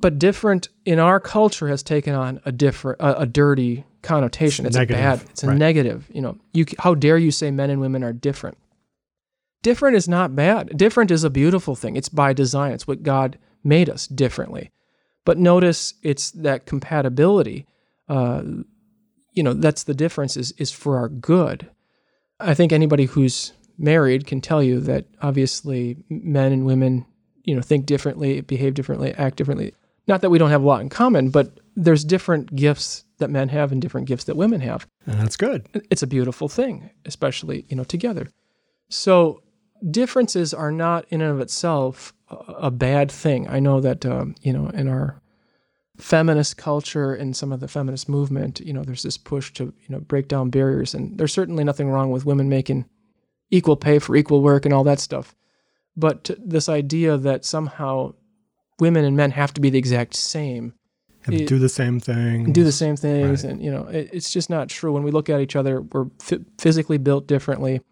But 0.00 0.18
different 0.18 0.68
in 0.84 0.98
our 0.98 1.20
culture 1.20 1.68
has 1.68 1.82
taken 1.82 2.14
on 2.14 2.40
a 2.44 2.52
different, 2.52 3.00
a, 3.00 3.20
a 3.20 3.26
dirty 3.26 3.84
connotation. 4.02 4.66
It's, 4.66 4.76
it's 4.76 4.90
bad. 4.90 5.22
It's 5.30 5.42
a 5.42 5.48
right. 5.48 5.56
negative. 5.56 6.08
You 6.12 6.22
know, 6.22 6.38
you 6.52 6.64
how 6.78 6.94
dare 6.94 7.18
you 7.18 7.30
say 7.30 7.50
men 7.50 7.70
and 7.70 7.80
women 7.80 8.04
are 8.04 8.12
different? 8.12 8.58
Different 9.62 9.96
is 9.96 10.08
not 10.08 10.36
bad. 10.36 10.76
Different 10.76 11.10
is 11.10 11.24
a 11.24 11.30
beautiful 11.30 11.74
thing. 11.74 11.96
It's 11.96 12.08
by 12.08 12.32
design. 12.32 12.72
It's 12.72 12.86
what 12.86 13.02
God 13.02 13.38
made 13.64 13.90
us 13.90 14.06
differently. 14.06 14.70
But 15.24 15.38
notice 15.38 15.94
it's 16.02 16.30
that 16.32 16.64
compatibility. 16.64 17.66
Uh, 18.08 18.42
you 19.32 19.42
know, 19.42 19.52
that's 19.52 19.84
the 19.84 19.94
difference 19.94 20.36
is 20.36 20.52
is 20.52 20.70
for 20.70 20.96
our 20.96 21.08
good. 21.08 21.68
I 22.40 22.54
think 22.54 22.72
anybody 22.72 23.06
who's 23.06 23.52
married 23.78 24.26
can 24.26 24.40
tell 24.40 24.62
you 24.62 24.80
that 24.80 25.06
obviously 25.22 25.96
men 26.08 26.52
and 26.52 26.66
women, 26.66 27.06
you 27.44 27.54
know, 27.54 27.62
think 27.62 27.86
differently, 27.86 28.40
behave 28.40 28.74
differently, 28.74 29.14
act 29.14 29.36
differently. 29.36 29.74
Not 30.06 30.20
that 30.22 30.30
we 30.30 30.38
don't 30.38 30.50
have 30.50 30.62
a 30.62 30.66
lot 30.66 30.80
in 30.80 30.88
common, 30.88 31.30
but 31.30 31.60
there's 31.76 32.04
different 32.04 32.54
gifts 32.56 33.04
that 33.18 33.30
men 33.30 33.48
have 33.50 33.72
and 33.72 33.80
different 33.80 34.08
gifts 34.08 34.24
that 34.24 34.36
women 34.36 34.60
have. 34.60 34.86
And 35.06 35.20
that's 35.20 35.36
good. 35.36 35.68
It's 35.90 36.02
a 36.02 36.06
beautiful 36.06 36.48
thing, 36.48 36.90
especially, 37.04 37.66
you 37.68 37.76
know, 37.76 37.84
together. 37.84 38.28
So 38.88 39.42
differences 39.90 40.54
are 40.54 40.72
not 40.72 41.04
in 41.10 41.20
and 41.20 41.30
of 41.30 41.40
itself 41.40 42.12
a, 42.30 42.70
bad 42.70 43.10
thing. 43.10 43.48
I 43.48 43.58
know 43.58 43.80
that, 43.80 44.04
um, 44.04 44.34
you 44.42 44.52
know, 44.52 44.68
in 44.68 44.88
our 44.88 45.22
feminist 45.96 46.56
culture 46.56 47.14
and 47.14 47.36
some 47.36 47.52
of 47.52 47.60
the 47.60 47.68
feminist 47.68 48.08
movement, 48.08 48.60
you 48.60 48.72
know, 48.72 48.82
there's 48.82 49.02
this 49.02 49.16
push 49.18 49.52
to, 49.54 49.64
you 49.64 49.88
know, 49.88 50.00
break 50.00 50.28
down 50.28 50.50
barriers. 50.50 50.94
And 50.94 51.18
there's 51.18 51.32
certainly 51.32 51.64
nothing 51.64 51.88
wrong 51.88 52.10
with 52.10 52.26
women 52.26 52.48
making 52.48 52.86
equal 53.50 53.76
pay 53.76 53.98
for 53.98 54.16
equal 54.16 54.42
work 54.42 54.64
and 54.64 54.74
all 54.74 54.84
that 54.84 55.00
stuff. 55.00 55.34
But 55.96 56.30
this 56.38 56.68
idea 56.68 57.16
that 57.16 57.44
somehow 57.44 58.14
women 58.78 59.04
and 59.04 59.16
men 59.16 59.32
have 59.32 59.52
to 59.54 59.60
be 59.60 59.70
the 59.70 59.78
exact 59.78 60.14
same. 60.14 60.74
It, 61.26 61.46
do 61.46 61.58
the 61.58 61.68
same 61.68 62.00
thing. 62.00 62.52
Do 62.52 62.64
the 62.64 62.72
same 62.72 62.96
things. 62.96 63.44
Right. 63.44 63.52
And, 63.52 63.62
you 63.62 63.70
know, 63.70 63.86
it, 63.88 64.08
it's 64.12 64.32
just 64.32 64.48
not 64.48 64.68
true. 64.68 64.92
When 64.92 65.02
we 65.02 65.10
look 65.10 65.28
at 65.28 65.40
each 65.40 65.56
other, 65.56 65.82
we're 65.82 66.06
f- 66.20 66.40
physically 66.58 66.96
built 66.96 67.26
differently. 67.26 67.82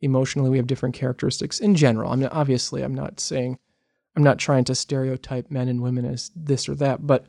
Emotionally, 0.00 0.50
we 0.50 0.58
have 0.58 0.66
different 0.66 0.94
characteristics 0.94 1.58
in 1.58 1.74
general. 1.74 2.12
I'm 2.12 2.20
not, 2.20 2.32
obviously, 2.32 2.82
I'm 2.82 2.94
not 2.94 3.18
saying, 3.18 3.58
I'm 4.14 4.22
not 4.22 4.38
trying 4.38 4.64
to 4.64 4.74
stereotype 4.74 5.50
men 5.50 5.66
and 5.66 5.80
women 5.80 6.04
as 6.04 6.30
this 6.36 6.68
or 6.68 6.74
that, 6.76 7.06
but 7.06 7.26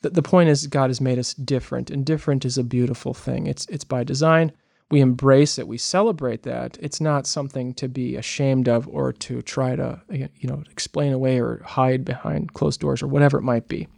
the, 0.00 0.10
the 0.10 0.22
point 0.22 0.48
is 0.48 0.66
God 0.66 0.88
has 0.90 1.00
made 1.00 1.18
us 1.18 1.34
different, 1.34 1.90
and 1.90 2.04
different 2.04 2.44
is 2.44 2.58
a 2.58 2.64
beautiful 2.64 3.12
thing. 3.12 3.46
It's, 3.46 3.66
it's 3.66 3.84
by 3.84 4.02
design 4.02 4.52
we 4.90 5.00
embrace 5.00 5.58
it, 5.58 5.66
we 5.66 5.78
celebrate 5.78 6.44
that. 6.44 6.78
It's 6.80 7.00
not 7.00 7.26
something 7.26 7.74
to 7.74 7.88
be 7.88 8.16
ashamed 8.16 8.68
of 8.68 8.86
or 8.86 9.12
to 9.12 9.42
try 9.42 9.74
to, 9.74 10.00
you 10.08 10.48
know, 10.48 10.62
explain 10.70 11.12
away 11.12 11.40
or 11.40 11.62
hide 11.64 12.04
behind 12.04 12.54
closed 12.54 12.80
doors 12.80 13.02
or 13.02 13.08
whatever 13.08 13.38
it 13.38 13.42
might 13.42 13.66
be. 13.66 13.88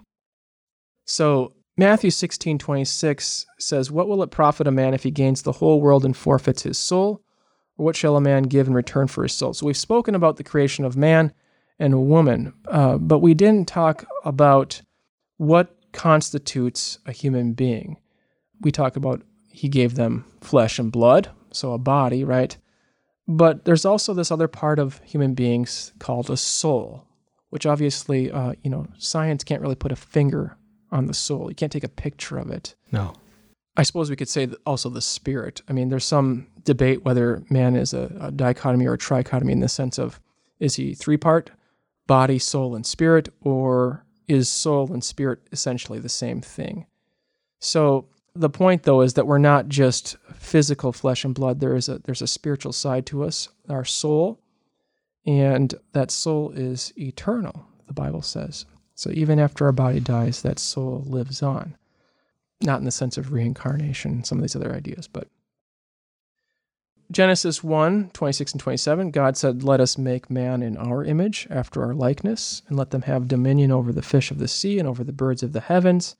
So 1.04 1.52
Matthew 1.76 2.10
16, 2.10 2.58
26 2.58 3.46
says, 3.58 3.90
What 3.90 4.08
will 4.08 4.22
it 4.22 4.30
profit 4.30 4.66
a 4.66 4.70
man 4.70 4.94
if 4.94 5.02
he 5.02 5.10
gains 5.10 5.42
the 5.42 5.52
whole 5.52 5.80
world 5.80 6.04
and 6.04 6.16
forfeits 6.16 6.62
his 6.62 6.78
soul? 6.78 7.22
Or 7.76 7.84
what 7.84 7.96
shall 7.96 8.16
a 8.16 8.20
man 8.20 8.44
give 8.44 8.66
in 8.66 8.74
return 8.74 9.08
for 9.08 9.22
his 9.22 9.34
soul? 9.34 9.52
So 9.52 9.66
we've 9.66 9.76
spoken 9.76 10.14
about 10.14 10.36
the 10.36 10.44
creation 10.44 10.84
of 10.84 10.96
man 10.96 11.32
and 11.78 12.08
woman, 12.08 12.54
uh, 12.66 12.96
but 12.96 13.20
we 13.20 13.34
didn't 13.34 13.68
talk 13.68 14.04
about 14.24 14.80
what 15.36 15.76
constitutes 15.92 16.98
a 17.06 17.12
human 17.12 17.52
being. 17.52 17.98
We 18.60 18.72
talk 18.72 18.96
about 18.96 19.22
he 19.48 19.68
gave 19.68 19.94
them 19.94 20.24
flesh 20.40 20.78
and 20.78 20.92
blood, 20.92 21.30
so 21.52 21.72
a 21.72 21.78
body, 21.78 22.24
right? 22.24 22.56
But 23.26 23.64
there's 23.64 23.84
also 23.84 24.14
this 24.14 24.30
other 24.30 24.48
part 24.48 24.78
of 24.78 25.00
human 25.04 25.34
beings 25.34 25.92
called 25.98 26.30
a 26.30 26.36
soul, 26.36 27.04
which 27.50 27.66
obviously, 27.66 28.30
uh, 28.30 28.54
you 28.62 28.70
know, 28.70 28.86
science 28.98 29.44
can't 29.44 29.62
really 29.62 29.74
put 29.74 29.92
a 29.92 29.96
finger 29.96 30.56
on 30.90 31.06
the 31.06 31.14
soul. 31.14 31.50
You 31.50 31.54
can't 31.54 31.72
take 31.72 31.84
a 31.84 31.88
picture 31.88 32.38
of 32.38 32.50
it. 32.50 32.74
No. 32.90 33.14
I 33.76 33.82
suppose 33.82 34.10
we 34.10 34.16
could 34.16 34.28
say 34.28 34.48
also 34.66 34.88
the 34.88 35.02
spirit. 35.02 35.62
I 35.68 35.72
mean, 35.72 35.88
there's 35.88 36.04
some 36.04 36.48
debate 36.64 37.04
whether 37.04 37.44
man 37.50 37.76
is 37.76 37.92
a, 37.92 38.10
a 38.20 38.30
dichotomy 38.32 38.86
or 38.86 38.94
a 38.94 38.98
trichotomy 38.98 39.52
in 39.52 39.60
the 39.60 39.68
sense 39.68 39.98
of 39.98 40.20
is 40.58 40.74
he 40.74 40.94
three 40.94 41.16
part, 41.16 41.50
body, 42.06 42.38
soul, 42.38 42.74
and 42.74 42.84
spirit, 42.84 43.28
or 43.40 44.04
is 44.26 44.48
soul 44.48 44.92
and 44.92 45.04
spirit 45.04 45.40
essentially 45.52 45.98
the 45.98 46.08
same 46.08 46.40
thing? 46.40 46.86
So 47.60 48.08
the 48.34 48.50
point 48.50 48.84
though 48.84 49.00
is 49.00 49.14
that 49.14 49.26
we're 49.26 49.38
not 49.38 49.68
just 49.68 50.16
physical 50.34 50.92
flesh 50.92 51.24
and 51.24 51.34
blood. 51.34 51.60
There 51.60 51.74
is 51.74 51.88
a 51.88 51.98
there's 51.98 52.22
a 52.22 52.26
spiritual 52.26 52.72
side 52.72 53.06
to 53.06 53.24
us 53.24 53.48
our 53.68 53.84
soul 53.84 54.40
and 55.26 55.74
that 55.92 56.10
soul 56.10 56.50
is 56.52 56.92
eternal 56.96 57.66
the 57.86 57.92
bible 57.92 58.22
says. 58.22 58.66
So 58.94 59.10
even 59.12 59.38
after 59.38 59.64
our 59.66 59.72
body 59.72 60.00
dies 60.00 60.42
that 60.42 60.58
soul 60.58 61.04
lives 61.06 61.42
on. 61.42 61.76
Not 62.60 62.80
in 62.80 62.84
the 62.84 62.90
sense 62.90 63.16
of 63.16 63.32
reincarnation 63.32 64.24
some 64.24 64.38
of 64.38 64.42
these 64.42 64.56
other 64.56 64.74
ideas 64.74 65.06
but 65.08 65.28
genesis 67.10 67.64
1 67.64 68.10
26 68.12 68.52
and 68.52 68.60
27 68.60 69.10
god 69.10 69.36
said 69.36 69.62
let 69.62 69.80
us 69.80 69.96
make 69.96 70.28
man 70.28 70.62
in 70.62 70.76
our 70.76 71.02
image 71.04 71.46
after 71.50 71.82
our 71.82 71.94
likeness 71.94 72.62
and 72.68 72.76
let 72.76 72.90
them 72.90 73.02
have 73.02 73.28
dominion 73.28 73.72
over 73.72 73.92
the 73.92 74.02
fish 74.02 74.30
of 74.30 74.38
the 74.38 74.48
sea 74.48 74.78
and 74.78 74.86
over 74.86 75.02
the 75.02 75.12
birds 75.12 75.42
of 75.42 75.52
the 75.52 75.60
heavens 75.60 76.16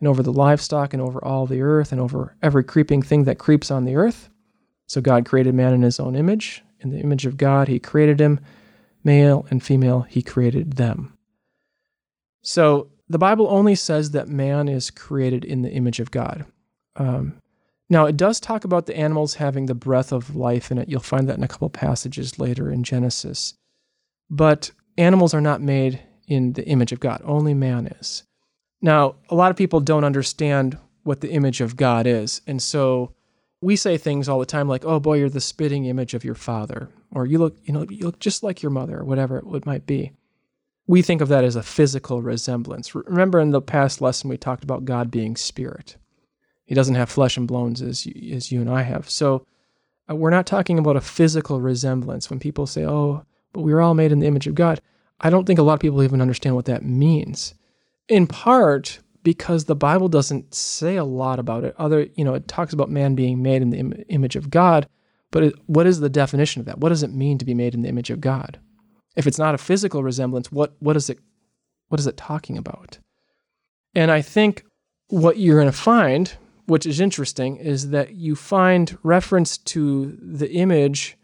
and 0.00 0.08
over 0.08 0.22
the 0.22 0.32
livestock 0.32 0.92
and 0.92 1.02
over 1.02 1.22
all 1.24 1.46
the 1.46 1.62
earth 1.62 1.92
and 1.92 2.00
over 2.00 2.36
every 2.42 2.64
creeping 2.64 3.02
thing 3.02 3.24
that 3.24 3.38
creeps 3.38 3.70
on 3.70 3.84
the 3.84 3.96
earth. 3.96 4.28
So 4.86 5.00
God 5.00 5.24
created 5.24 5.54
man 5.54 5.72
in 5.72 5.82
his 5.82 5.98
own 5.98 6.14
image. 6.14 6.62
In 6.80 6.90
the 6.90 7.00
image 7.00 7.26
of 7.26 7.36
God, 7.36 7.68
he 7.68 7.78
created 7.78 8.20
him. 8.20 8.40
Male 9.02 9.46
and 9.50 9.62
female, 9.62 10.02
he 10.02 10.22
created 10.22 10.74
them. 10.74 11.16
So 12.42 12.90
the 13.08 13.18
Bible 13.18 13.46
only 13.48 13.74
says 13.74 14.10
that 14.10 14.28
man 14.28 14.68
is 14.68 14.90
created 14.90 15.44
in 15.44 15.62
the 15.62 15.70
image 15.70 16.00
of 16.00 16.10
God. 16.10 16.44
Um, 16.96 17.40
now, 17.90 18.06
it 18.06 18.16
does 18.16 18.40
talk 18.40 18.64
about 18.64 18.86
the 18.86 18.96
animals 18.96 19.34
having 19.34 19.66
the 19.66 19.74
breath 19.74 20.10
of 20.10 20.34
life 20.34 20.70
in 20.70 20.78
it. 20.78 20.88
You'll 20.88 21.00
find 21.00 21.28
that 21.28 21.36
in 21.36 21.44
a 21.44 21.48
couple 21.48 21.68
passages 21.68 22.38
later 22.38 22.70
in 22.70 22.82
Genesis. 22.82 23.54
But 24.30 24.70
animals 24.96 25.34
are 25.34 25.40
not 25.40 25.60
made 25.60 26.00
in 26.26 26.54
the 26.54 26.66
image 26.66 26.92
of 26.92 27.00
God, 27.00 27.20
only 27.24 27.52
man 27.52 27.86
is. 28.00 28.24
Now, 28.84 29.14
a 29.30 29.34
lot 29.34 29.50
of 29.50 29.56
people 29.56 29.80
don't 29.80 30.04
understand 30.04 30.76
what 31.04 31.22
the 31.22 31.30
image 31.30 31.62
of 31.62 31.74
God 31.74 32.06
is. 32.06 32.42
And 32.46 32.62
so 32.62 33.14
we 33.62 33.76
say 33.76 33.96
things 33.96 34.28
all 34.28 34.38
the 34.38 34.44
time 34.44 34.68
like, 34.68 34.84
oh 34.84 35.00
boy, 35.00 35.14
you're 35.14 35.30
the 35.30 35.40
spitting 35.40 35.86
image 35.86 36.12
of 36.12 36.22
your 36.22 36.34
father, 36.34 36.90
or 37.10 37.24
you 37.24 37.38
look, 37.38 37.56
you 37.64 37.72
know, 37.72 37.86
you 37.88 38.04
look 38.04 38.18
just 38.18 38.42
like 38.42 38.62
your 38.62 38.68
mother, 38.68 38.98
or 38.98 39.04
whatever 39.04 39.38
it 39.38 39.64
might 39.64 39.86
be. 39.86 40.12
We 40.86 41.00
think 41.00 41.22
of 41.22 41.28
that 41.28 41.44
as 41.44 41.56
a 41.56 41.62
physical 41.62 42.20
resemblance. 42.20 42.94
Remember 42.94 43.40
in 43.40 43.52
the 43.52 43.62
past 43.62 44.02
lesson, 44.02 44.28
we 44.28 44.36
talked 44.36 44.64
about 44.64 44.84
God 44.84 45.10
being 45.10 45.34
spirit. 45.34 45.96
He 46.66 46.74
doesn't 46.74 46.94
have 46.94 47.08
flesh 47.08 47.38
and 47.38 47.48
bones 47.48 47.80
as 47.80 48.04
you, 48.04 48.36
as 48.36 48.52
you 48.52 48.60
and 48.60 48.68
I 48.68 48.82
have. 48.82 49.08
So 49.08 49.46
uh, 50.10 50.14
we're 50.14 50.28
not 50.28 50.44
talking 50.44 50.78
about 50.78 50.96
a 50.96 51.00
physical 51.00 51.58
resemblance. 51.58 52.28
When 52.28 52.38
people 52.38 52.66
say, 52.66 52.84
oh, 52.84 53.24
but 53.54 53.62
we 53.62 53.72
are 53.72 53.80
all 53.80 53.94
made 53.94 54.12
in 54.12 54.18
the 54.18 54.26
image 54.26 54.46
of 54.46 54.54
God, 54.54 54.82
I 55.20 55.30
don't 55.30 55.46
think 55.46 55.58
a 55.58 55.62
lot 55.62 55.72
of 55.72 55.80
people 55.80 56.02
even 56.02 56.20
understand 56.20 56.54
what 56.54 56.66
that 56.66 56.84
means 56.84 57.54
in 58.08 58.26
part 58.26 59.00
because 59.22 59.64
the 59.64 59.74
Bible 59.74 60.08
doesn't 60.08 60.54
say 60.54 60.96
a 60.96 61.04
lot 61.04 61.38
about 61.38 61.64
it. 61.64 61.74
Other, 61.78 62.08
you 62.14 62.24
know, 62.24 62.34
it 62.34 62.46
talks 62.46 62.72
about 62.72 62.90
man 62.90 63.14
being 63.14 63.42
made 63.42 63.62
in 63.62 63.70
the 63.70 63.78
Im- 63.78 64.04
image 64.08 64.36
of 64.36 64.50
God, 64.50 64.86
but 65.30 65.42
it, 65.42 65.54
what 65.66 65.86
is 65.86 66.00
the 66.00 66.10
definition 66.10 66.60
of 66.60 66.66
that? 66.66 66.78
What 66.78 66.90
does 66.90 67.02
it 67.02 67.12
mean 67.12 67.38
to 67.38 67.44
be 67.44 67.54
made 67.54 67.74
in 67.74 67.82
the 67.82 67.88
image 67.88 68.10
of 68.10 68.20
God? 68.20 68.60
If 69.16 69.26
it's 69.26 69.38
not 69.38 69.54
a 69.54 69.58
physical 69.58 70.02
resemblance, 70.02 70.52
what 70.52 70.74
what 70.78 70.96
is 70.96 71.08
it 71.08 71.18
what 71.88 72.00
is 72.00 72.06
it 72.06 72.16
talking 72.16 72.58
about? 72.58 72.98
And 73.94 74.10
I 74.10 74.22
think 74.22 74.64
what 75.08 75.38
you're 75.38 75.58
going 75.58 75.70
to 75.70 75.76
find, 75.76 76.36
which 76.66 76.84
is 76.84 77.00
interesting, 77.00 77.56
is 77.56 77.90
that 77.90 78.14
you 78.14 78.34
find 78.34 78.98
reference 79.02 79.56
to 79.58 80.18
the 80.20 80.50
image 80.52 81.16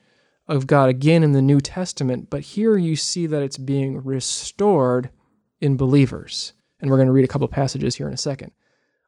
of 0.46 0.66
God 0.66 0.88
again 0.88 1.22
in 1.22 1.32
the 1.32 1.42
New 1.42 1.60
Testament, 1.60 2.30
but 2.30 2.40
here 2.40 2.76
you 2.76 2.96
see 2.96 3.26
that 3.26 3.42
it's 3.42 3.58
being 3.58 4.02
restored 4.02 5.10
in 5.60 5.76
believers 5.76 6.54
and 6.80 6.90
we're 6.90 6.96
going 6.96 7.06
to 7.06 7.12
read 7.12 7.24
a 7.24 7.28
couple 7.28 7.46
passages 7.48 7.94
here 7.94 8.08
in 8.08 8.14
a 8.14 8.18
second. 8.18 8.52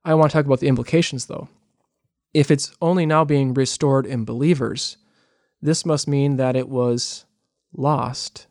I 0.05 0.15
want 0.15 0.31
to 0.31 0.37
talk 0.37 0.47
about 0.47 0.61
the 0.61 0.69
implications, 0.69 1.27
though. 1.27 1.49
If 2.35 2.51
it's 2.51 2.75
only 2.81 3.07
now 3.07 3.25
being 3.25 3.55
restored 3.55 4.07
in 4.07 4.25
believers, 4.25 4.97
this 5.61 5.87
must 5.87 6.09
mean 6.09 6.37
that 6.37 6.57
it 6.57 6.69
was 6.69 7.25
lost 7.73 8.47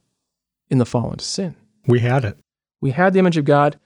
in 0.70 0.78
the 0.78 0.86
fall 0.86 1.12
into 1.12 1.26
sin. 1.26 1.56
We 1.88 2.00
had 2.00 2.24
it. 2.24 2.38
We 2.80 2.92
had 2.92 3.14
the 3.14 3.20
image 3.20 3.38
of 3.38 3.46
God, 3.46 3.80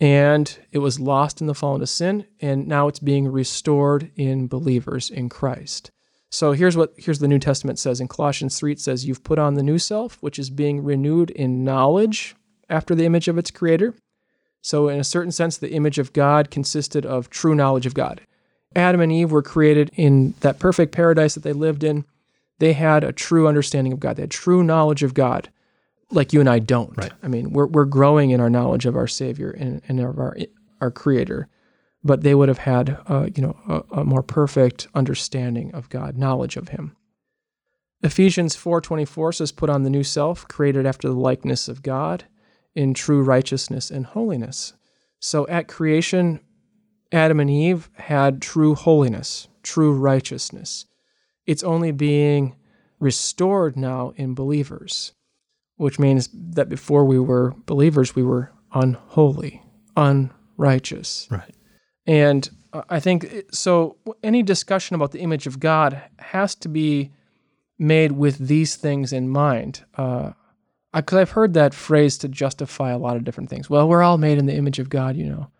and 0.00 0.58
it 0.72 0.78
was 0.78 0.98
lost 0.98 1.40
in 1.40 1.46
the 1.46 1.54
fall 1.54 1.74
into 1.74 1.86
sin, 1.86 2.26
and 2.40 2.66
now 2.66 2.88
it's 2.88 2.98
being 2.98 3.28
restored 3.28 4.10
in 4.16 4.48
believers 4.48 5.10
in 5.10 5.28
Christ. 5.28 5.90
So 6.30 6.50
here's 6.50 6.76
what 6.76 6.94
here's 6.96 7.20
the 7.20 7.28
New 7.28 7.38
Testament 7.38 7.78
says 7.78 8.00
in 8.00 8.08
Colossians 8.08 8.58
3 8.58 8.72
it 8.72 8.80
says 8.80 9.06
you've 9.06 9.22
put 9.22 9.38
on 9.38 9.54
the 9.54 9.62
new 9.62 9.78
self 9.78 10.20
which 10.20 10.36
is 10.36 10.50
being 10.50 10.82
renewed 10.82 11.30
in 11.30 11.62
knowledge 11.62 12.34
after 12.68 12.92
the 12.92 13.04
image 13.04 13.28
of 13.28 13.38
its 13.38 13.52
creator 13.52 13.94
so, 14.64 14.88
in 14.88 14.98
a 14.98 15.04
certain 15.04 15.30
sense, 15.30 15.58
the 15.58 15.72
image 15.72 15.98
of 15.98 16.14
God 16.14 16.50
consisted 16.50 17.04
of 17.04 17.28
true 17.28 17.54
knowledge 17.54 17.84
of 17.84 17.92
God. 17.92 18.22
Adam 18.74 19.02
and 19.02 19.12
Eve 19.12 19.30
were 19.30 19.42
created 19.42 19.90
in 19.94 20.32
that 20.40 20.58
perfect 20.58 20.90
paradise 20.90 21.34
that 21.34 21.42
they 21.42 21.52
lived 21.52 21.84
in. 21.84 22.06
They 22.60 22.72
had 22.72 23.04
a 23.04 23.12
true 23.12 23.46
understanding 23.46 23.92
of 23.92 24.00
God. 24.00 24.16
They 24.16 24.22
had 24.22 24.30
true 24.30 24.64
knowledge 24.64 25.02
of 25.02 25.12
God, 25.12 25.50
like 26.10 26.32
you 26.32 26.40
and 26.40 26.48
I 26.48 26.60
don't. 26.60 26.96
Right. 26.96 27.12
I 27.22 27.28
mean, 27.28 27.52
we're, 27.52 27.66
we're 27.66 27.84
growing 27.84 28.30
in 28.30 28.40
our 28.40 28.48
knowledge 28.48 28.86
of 28.86 28.96
our 28.96 29.06
Savior 29.06 29.50
and, 29.50 29.82
and 29.86 30.00
of 30.00 30.18
our, 30.18 30.34
our 30.80 30.90
Creator, 30.90 31.46
but 32.02 32.22
they 32.22 32.34
would 32.34 32.48
have 32.48 32.56
had, 32.56 32.96
uh, 33.06 33.28
you 33.34 33.42
know, 33.42 33.58
a, 33.68 34.00
a 34.00 34.04
more 34.04 34.22
perfect 34.22 34.88
understanding 34.94 35.74
of 35.74 35.90
God, 35.90 36.16
knowledge 36.16 36.56
of 36.56 36.68
Him. 36.68 36.96
Ephesians 38.02 38.56
4:24 38.56 39.34
says 39.34 39.52
put 39.52 39.68
on 39.68 39.82
the 39.82 39.90
new 39.90 40.04
self 40.04 40.48
created 40.48 40.86
after 40.86 41.06
the 41.06 41.14
likeness 41.14 41.68
of 41.68 41.82
God 41.82 42.24
in 42.74 42.94
true 42.94 43.22
righteousness 43.22 43.90
and 43.90 44.06
holiness. 44.06 44.72
So 45.20 45.46
at 45.48 45.68
creation 45.68 46.40
Adam 47.12 47.38
and 47.38 47.48
Eve 47.48 47.88
had 47.94 48.42
true 48.42 48.74
holiness, 48.74 49.46
true 49.62 49.92
righteousness. 49.92 50.86
It's 51.46 51.62
only 51.62 51.92
being 51.92 52.56
restored 52.98 53.76
now 53.76 54.12
in 54.16 54.34
believers, 54.34 55.12
which 55.76 55.98
means 55.98 56.28
that 56.32 56.68
before 56.68 57.04
we 57.04 57.18
were 57.18 57.54
believers 57.66 58.16
we 58.16 58.22
were 58.22 58.52
unholy, 58.72 59.62
unrighteous. 59.96 61.28
Right. 61.30 61.54
And 62.06 62.50
uh, 62.72 62.82
I 62.88 63.00
think 63.00 63.24
uh, 63.24 63.42
so 63.52 63.96
any 64.22 64.42
discussion 64.42 64.96
about 64.96 65.12
the 65.12 65.20
image 65.20 65.46
of 65.46 65.60
God 65.60 66.02
has 66.18 66.54
to 66.56 66.68
be 66.68 67.12
made 67.78 68.12
with 68.12 68.38
these 68.38 68.76
things 68.76 69.12
in 69.12 69.28
mind. 69.28 69.84
Uh, 69.96 70.32
Because 70.94 71.18
I've 71.18 71.30
heard 71.30 71.54
that 71.54 71.74
phrase 71.74 72.18
to 72.18 72.28
justify 72.28 72.90
a 72.90 72.98
lot 72.98 73.16
of 73.16 73.24
different 73.24 73.50
things. 73.50 73.68
Well, 73.68 73.88
we're 73.88 74.02
all 74.02 74.18
made 74.18 74.38
in 74.38 74.46
the 74.46 74.54
image 74.54 74.78
of 74.78 74.88
God, 74.88 75.16
you 75.16 75.26
know. 75.26 75.50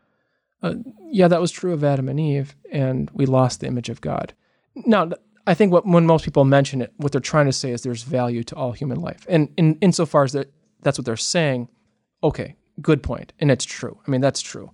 Uh, 0.62 0.74
yeah, 1.10 1.28
that 1.28 1.40
was 1.40 1.50
true 1.50 1.72
of 1.72 1.84
Adam 1.84 2.08
and 2.08 2.18
Eve, 2.18 2.56
and 2.70 3.10
we 3.12 3.26
lost 3.26 3.60
the 3.60 3.66
image 3.66 3.88
of 3.88 4.00
God. 4.00 4.32
Now, 4.74 5.10
I 5.46 5.54
think 5.54 5.72
what, 5.72 5.86
when 5.86 6.06
most 6.06 6.24
people 6.24 6.44
mention 6.44 6.80
it, 6.80 6.92
what 6.96 7.12
they're 7.12 7.20
trying 7.20 7.46
to 7.46 7.52
say 7.52 7.70
is 7.70 7.82
there's 7.82 8.02
value 8.02 8.42
to 8.44 8.56
all 8.56 8.72
human 8.72 9.00
life, 9.00 9.26
and 9.28 9.50
in 9.56 9.76
insofar 9.80 10.24
as 10.24 10.32
that 10.32 10.50
that's 10.82 10.98
what 10.98 11.04
they're 11.04 11.16
saying, 11.16 11.68
okay, 12.22 12.56
good 12.80 13.02
point, 13.02 13.32
and 13.40 13.50
it's 13.50 13.64
true. 13.64 13.98
I 14.06 14.10
mean, 14.10 14.20
that's 14.20 14.40
true. 14.40 14.70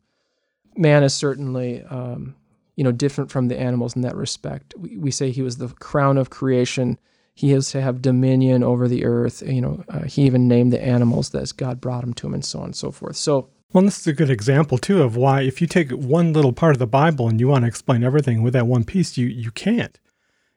Man 0.77 1.03
is 1.03 1.15
certainly, 1.15 1.83
um, 1.85 2.37
you 2.77 2.85
know, 2.85 2.93
different 2.93 3.31
from 3.31 3.49
the 3.49 3.59
animals 3.59 3.97
in 3.97 4.03
that 4.03 4.15
respect. 4.15 4.75
We, 4.79 4.97
we 4.97 5.11
say 5.11 5.31
he 5.31 5.43
was 5.43 5.57
the 5.57 5.69
crown 5.69 6.19
of 6.19 6.31
creation 6.31 6.99
he 7.41 7.55
is 7.55 7.71
to 7.71 7.81
have 7.81 8.03
dominion 8.03 8.63
over 8.63 8.87
the 8.87 9.07
earth. 9.07 9.43
You 9.47 9.63
know, 9.63 9.83
uh, 9.89 10.03
he 10.03 10.25
even 10.25 10.47
named 10.47 10.75
the 10.75 10.85
animals 10.85 11.31
that 11.31 11.51
God 11.57 11.81
brought 11.81 12.05
him 12.05 12.13
to 12.15 12.27
him, 12.27 12.35
and 12.35 12.45
so 12.45 12.59
on 12.59 12.67
and 12.67 12.77
so 12.77 12.91
forth. 12.91 13.17
So, 13.17 13.49
well, 13.73 13.83
this 13.83 13.99
is 13.99 14.07
a 14.07 14.13
good 14.13 14.29
example 14.29 14.77
too 14.77 15.03
of 15.03 15.17
why 15.17 15.41
if 15.41 15.63
you 15.63 15.67
take 15.67 15.91
one 15.91 16.35
little 16.35 16.53
part 16.53 16.75
of 16.75 16.79
the 16.79 16.87
Bible 16.87 17.29
and 17.29 17.41
you 17.41 17.49
want 17.49 17.63
to 17.63 17.67
explain 17.67 18.05
everything 18.05 18.43
with 18.43 18.53
that 18.53 18.67
one 18.67 18.85
piece, 18.85 19.17
you 19.17 19.27
you 19.27 19.51
can't. 19.51 19.99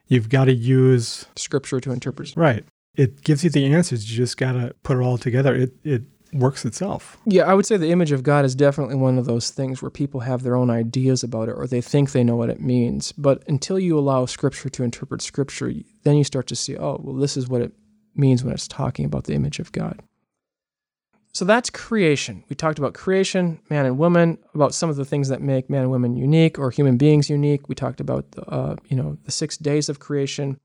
You've 0.07 0.27
got 0.27 0.45
to 0.45 0.53
use 0.53 1.25
scripture 1.37 1.79
to 1.79 1.91
interpret. 1.91 2.33
Right. 2.35 2.65
It 2.95 3.23
gives 3.23 3.45
you 3.45 3.49
the 3.49 3.65
answers. 3.73 4.11
You 4.11 4.17
just 4.17 4.35
got 4.35 4.51
to 4.51 4.75
put 4.83 4.97
it 4.97 5.01
all 5.01 5.17
together. 5.17 5.55
It 5.55 5.71
it 5.85 6.01
works 6.33 6.65
itself. 6.65 7.17
Yeah, 7.25 7.43
I 7.43 7.53
would 7.53 7.65
say 7.65 7.77
the 7.77 7.91
image 7.91 8.11
of 8.11 8.23
God 8.23 8.45
is 8.45 8.55
definitely 8.55 8.95
one 8.95 9.17
of 9.17 9.25
those 9.25 9.49
things 9.49 9.81
where 9.81 9.91
people 9.91 10.21
have 10.21 10.43
their 10.43 10.55
own 10.55 10.69
ideas 10.69 11.23
about 11.23 11.49
it 11.49 11.53
or 11.53 11.67
they 11.67 11.81
think 11.81 12.11
they 12.11 12.23
know 12.23 12.35
what 12.35 12.49
it 12.49 12.61
means. 12.61 13.11
But 13.11 13.43
until 13.47 13.79
you 13.79 13.97
allow 13.97 14.25
Scripture 14.25 14.69
to 14.69 14.83
interpret 14.83 15.21
Scripture, 15.21 15.71
then 16.03 16.17
you 16.17 16.23
start 16.23 16.47
to 16.47 16.55
see, 16.55 16.77
oh, 16.77 16.99
well, 17.03 17.15
this 17.15 17.37
is 17.37 17.47
what 17.47 17.61
it 17.61 17.73
means 18.15 18.43
when 18.43 18.53
it's 18.53 18.67
talking 18.67 19.05
about 19.05 19.25
the 19.25 19.33
image 19.33 19.59
of 19.59 19.71
God. 19.71 20.01
So 21.33 21.45
that's 21.45 21.71
creation. 21.71 22.43
We 22.47 22.55
talked 22.55 22.77
about 22.77 22.93
creation, 22.93 23.59
man 23.69 23.87
and 23.87 23.97
woman, 23.97 24.37
about 24.53 24.75
some 24.75 24.91
of 24.91 24.97
the 24.97 25.05
things 25.05 25.29
that 25.29 25.41
make 25.41 25.67
man 25.67 25.81
and 25.81 25.89
woman 25.89 26.15
unique 26.15 26.59
or 26.59 26.69
human 26.69 26.95
beings 26.95 27.27
unique. 27.27 27.67
We 27.67 27.73
talked 27.73 27.99
about 27.99 28.31
the, 28.33 28.43
uh, 28.43 28.75
you 28.87 28.95
know 28.95 29.17
the 29.25 29.31
six 29.31 29.57
days 29.57 29.89
of 29.89 29.99
creation. 29.99 30.59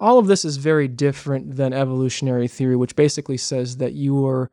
All 0.00 0.18
of 0.18 0.26
this 0.26 0.44
is 0.44 0.56
very 0.56 0.88
different 0.88 1.56
than 1.56 1.72
evolutionary 1.72 2.48
theory, 2.48 2.74
which 2.74 2.96
basically 2.96 3.36
says 3.36 3.76
that 3.76 3.92
you 3.92 4.26
are 4.26 4.50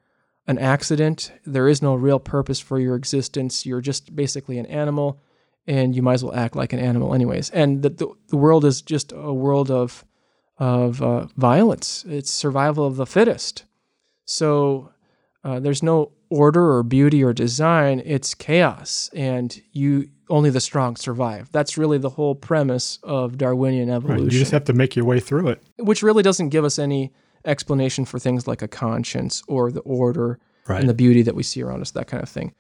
an 0.48 0.58
accident. 0.58 1.32
There 1.46 1.68
is 1.68 1.82
no 1.82 1.96
real 1.96 2.20
purpose 2.20 2.60
for 2.60 2.80
your 2.80 2.96
existence. 2.96 3.66
You're 3.66 3.82
just 3.82 4.16
basically 4.16 4.58
an 4.58 4.66
animal, 4.68 5.20
and 5.68 5.96
you 5.96 6.02
might 6.02 6.16
as 6.16 6.24
well 6.24 6.36
act 6.36 6.56
like 6.56 6.74
an 6.74 6.80
animal, 6.80 7.14
anyways. 7.14 7.50
And 7.50 7.82
the, 7.82 7.90
the, 7.90 8.08
the 8.28 8.38
world 8.38 8.66
is 8.66 8.82
just 8.82 9.12
a 9.12 9.34
world 9.34 9.72
of, 9.72 10.06
of 10.58 11.02
uh, 11.02 11.28
violence, 11.36 12.06
it's 12.08 12.32
survival 12.32 12.86
of 12.86 12.96
the 12.96 13.06
fittest. 13.06 13.66
So 14.26 14.92
uh, 15.44 15.60
there's 15.60 15.84
no 15.84 16.12
order 16.30 16.72
or 16.72 16.84
beauty 16.84 17.24
or 17.24 17.34
design, 17.34 18.02
it's 18.06 18.34
chaos, 18.34 19.10
and 19.14 19.62
you 19.72 20.10
only 20.30 20.50
the 20.50 20.60
strong 20.60 20.96
survive. 20.96 21.52
That's 21.52 21.78
really 21.78 21.98
the 22.00 22.10
whole 22.10 22.34
premise 22.36 22.98
of 23.04 23.38
Darwinian 23.38 23.90
evolution. 23.90 24.26
Right. 24.26 24.34
You 24.34 24.40
just 24.40 24.52
have 24.52 24.64
to 24.66 24.74
make 24.74 24.96
your 24.96 25.06
way 25.06 25.20
through 25.20 25.50
it. 25.50 25.62
Which 25.78 26.02
really 26.02 26.24
doesn't 26.24 26.50
give 26.50 26.66
us 26.66 26.80
any 26.80 27.14
explanation 27.46 28.06
for 28.06 28.20
things 28.20 28.48
like 28.48 28.62
a 28.62 28.68
conscience 28.68 29.42
or 29.48 29.72
the 29.72 29.82
order 29.82 30.40
right. 30.68 30.80
and 30.80 30.90
the 30.90 30.94
beauty 30.94 31.22
that 31.22 31.36
we 31.36 31.44
see 31.44 31.62
around 31.62 31.82
us, 31.82 31.92
that 31.92 32.08
kind 32.08 32.24
of 32.24 32.30
thing. 32.30 32.54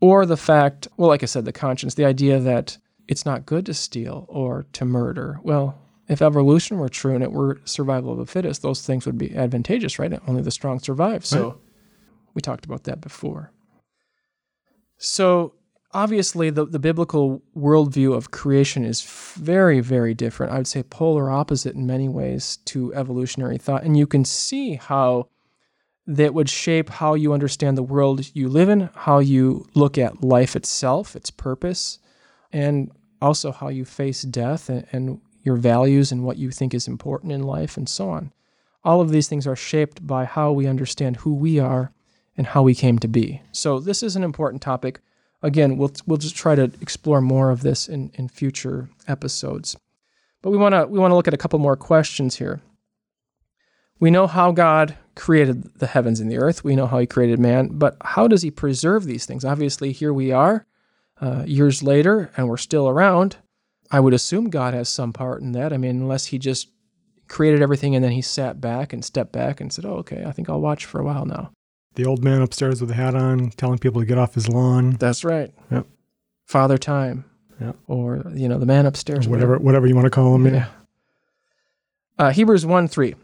Or 0.00 0.24
the 0.24 0.36
fact, 0.36 0.88
well, 0.96 1.08
like 1.08 1.22
I 1.22 1.26
said, 1.26 1.44
the 1.44 1.52
conscience, 1.52 1.94
the 1.94 2.04
idea 2.04 2.40
that 2.40 2.78
it's 3.06 3.26
not 3.26 3.46
good 3.46 3.66
to 3.66 3.74
steal 3.74 4.24
or 4.28 4.66
to 4.72 4.84
murder. 4.84 5.40
Well, 5.42 5.78
if 6.08 6.22
evolution 6.22 6.78
were 6.78 6.88
true 6.88 7.14
and 7.14 7.22
it 7.22 7.32
were 7.32 7.60
survival 7.64 8.12
of 8.12 8.18
the 8.18 8.26
fittest, 8.26 8.62
those 8.62 8.84
things 8.84 9.06
would 9.06 9.18
be 9.18 9.36
advantageous, 9.36 9.98
right? 9.98 10.12
Only 10.26 10.42
the 10.42 10.50
strong 10.50 10.80
survive. 10.80 11.26
So 11.26 11.48
right. 11.48 11.56
we 12.34 12.40
talked 12.40 12.64
about 12.64 12.84
that 12.84 13.00
before. 13.00 13.52
So 14.96 15.54
obviously 15.92 16.50
the, 16.50 16.64
the 16.64 16.78
biblical 16.78 17.42
worldview 17.56 18.14
of 18.14 18.30
creation 18.30 18.84
is 18.84 19.02
very 19.02 19.80
very 19.80 20.14
different. 20.14 20.52
I 20.52 20.58
would 20.58 20.66
say 20.66 20.82
polar 20.82 21.30
opposite 21.30 21.74
in 21.74 21.86
many 21.86 22.08
ways 22.08 22.58
to 22.66 22.94
evolutionary 22.94 23.58
thought. 23.58 23.84
And 23.84 23.96
you 23.96 24.06
can 24.06 24.24
see 24.24 24.74
how 24.74 25.28
that 26.06 26.34
would 26.34 26.48
shape 26.48 26.88
how 26.88 27.14
you 27.14 27.32
understand 27.32 27.76
the 27.76 27.82
world 27.82 28.34
you 28.34 28.48
live 28.48 28.68
in 28.68 28.90
how 28.94 29.18
you 29.18 29.66
look 29.74 29.96
at 29.96 30.24
life 30.24 30.56
itself 30.56 31.14
its 31.14 31.30
purpose 31.30 31.98
and 32.52 32.90
also 33.22 33.52
how 33.52 33.68
you 33.68 33.84
face 33.84 34.22
death 34.22 34.68
and, 34.68 34.86
and 34.92 35.20
your 35.42 35.56
values 35.56 36.10
and 36.10 36.24
what 36.24 36.36
you 36.36 36.50
think 36.50 36.74
is 36.74 36.88
important 36.88 37.32
in 37.32 37.42
life 37.42 37.76
and 37.76 37.88
so 37.88 38.08
on. 38.10 38.32
All 38.82 39.00
of 39.00 39.10
these 39.10 39.28
things 39.28 39.46
are 39.46 39.56
shaped 39.56 40.06
by 40.06 40.24
how 40.24 40.52
we 40.52 40.66
understand 40.66 41.16
who 41.16 41.34
we 41.34 41.58
are 41.58 41.92
and 42.36 42.46
how 42.46 42.62
we 42.62 42.74
came 42.74 42.98
to 42.98 43.08
be. 43.08 43.42
So 43.52 43.78
this 43.78 44.02
is 44.02 44.16
an 44.16 44.24
important 44.24 44.62
topic 44.62 45.00
again, 45.42 45.76
we'll 45.76 45.92
we'll 46.06 46.18
just 46.18 46.36
try 46.36 46.54
to 46.54 46.64
explore 46.80 47.20
more 47.20 47.50
of 47.50 47.62
this 47.62 47.88
in, 47.88 48.10
in 48.14 48.28
future 48.28 48.88
episodes. 49.08 49.76
But 50.42 50.50
we 50.50 50.56
want 50.56 50.74
to 50.74 50.86
we 50.86 50.98
want 50.98 51.10
to 51.10 51.16
look 51.16 51.28
at 51.28 51.34
a 51.34 51.38
couple 51.38 51.58
more 51.58 51.76
questions 51.76 52.36
here. 52.36 52.60
We 53.98 54.10
know 54.10 54.26
how 54.26 54.52
God 54.52 54.96
created 55.14 55.78
the 55.78 55.86
heavens 55.86 56.20
and 56.20 56.30
the 56.30 56.38
earth. 56.38 56.64
We 56.64 56.74
know 56.74 56.86
how 56.86 56.98
He 56.98 57.06
created 57.06 57.38
man, 57.38 57.68
but 57.72 57.96
how 58.02 58.26
does 58.26 58.42
He 58.42 58.50
preserve 58.50 59.04
these 59.04 59.26
things? 59.26 59.44
Obviously, 59.44 59.92
here 59.92 60.12
we 60.12 60.32
are, 60.32 60.66
uh, 61.20 61.44
years 61.46 61.82
later, 61.82 62.30
and 62.36 62.48
we're 62.48 62.56
still 62.56 62.88
around. 62.88 63.36
I 63.90 64.00
would 64.00 64.14
assume 64.14 64.48
God 64.48 64.72
has 64.72 64.88
some 64.88 65.12
part 65.12 65.42
in 65.42 65.52
that. 65.52 65.72
I 65.72 65.76
mean, 65.76 66.00
unless 66.00 66.26
He 66.26 66.38
just 66.38 66.68
created 67.28 67.60
everything 67.60 67.94
and 67.94 68.02
then 68.02 68.12
He 68.12 68.22
sat 68.22 68.60
back 68.60 68.92
and 68.92 69.04
stepped 69.04 69.32
back 69.32 69.60
and 69.60 69.70
said, 69.70 69.84
"Oh, 69.84 69.96
okay, 69.96 70.24
I 70.24 70.32
think 70.32 70.48
I'll 70.48 70.60
watch 70.60 70.86
for 70.86 71.00
a 71.00 71.04
while 71.04 71.26
now." 71.26 71.50
The 71.94 72.06
old 72.06 72.22
man 72.22 72.40
upstairs 72.40 72.80
with 72.80 72.90
a 72.90 72.94
hat 72.94 73.14
on, 73.14 73.50
telling 73.50 73.78
people 73.78 74.00
to 74.00 74.06
get 74.06 74.18
off 74.18 74.34
his 74.34 74.48
lawn. 74.48 74.92
That's 74.92 75.24
right. 75.24 75.52
Yep. 75.70 75.86
Father 76.46 76.78
Time. 76.78 77.24
Yep. 77.60 77.76
Or 77.88 78.22
you 78.32 78.48
know 78.48 78.58
the 78.58 78.66
man 78.66 78.86
upstairs. 78.86 79.28
Whatever, 79.28 79.52
whatever, 79.52 79.64
whatever 79.64 79.86
you 79.86 79.94
want 79.94 80.06
to 80.06 80.10
call 80.10 80.34
him. 80.34 80.46
Yeah. 80.46 80.68
Uh, 82.18 82.30
Hebrews 82.30 82.64
one 82.64 82.88
three. 82.88 83.14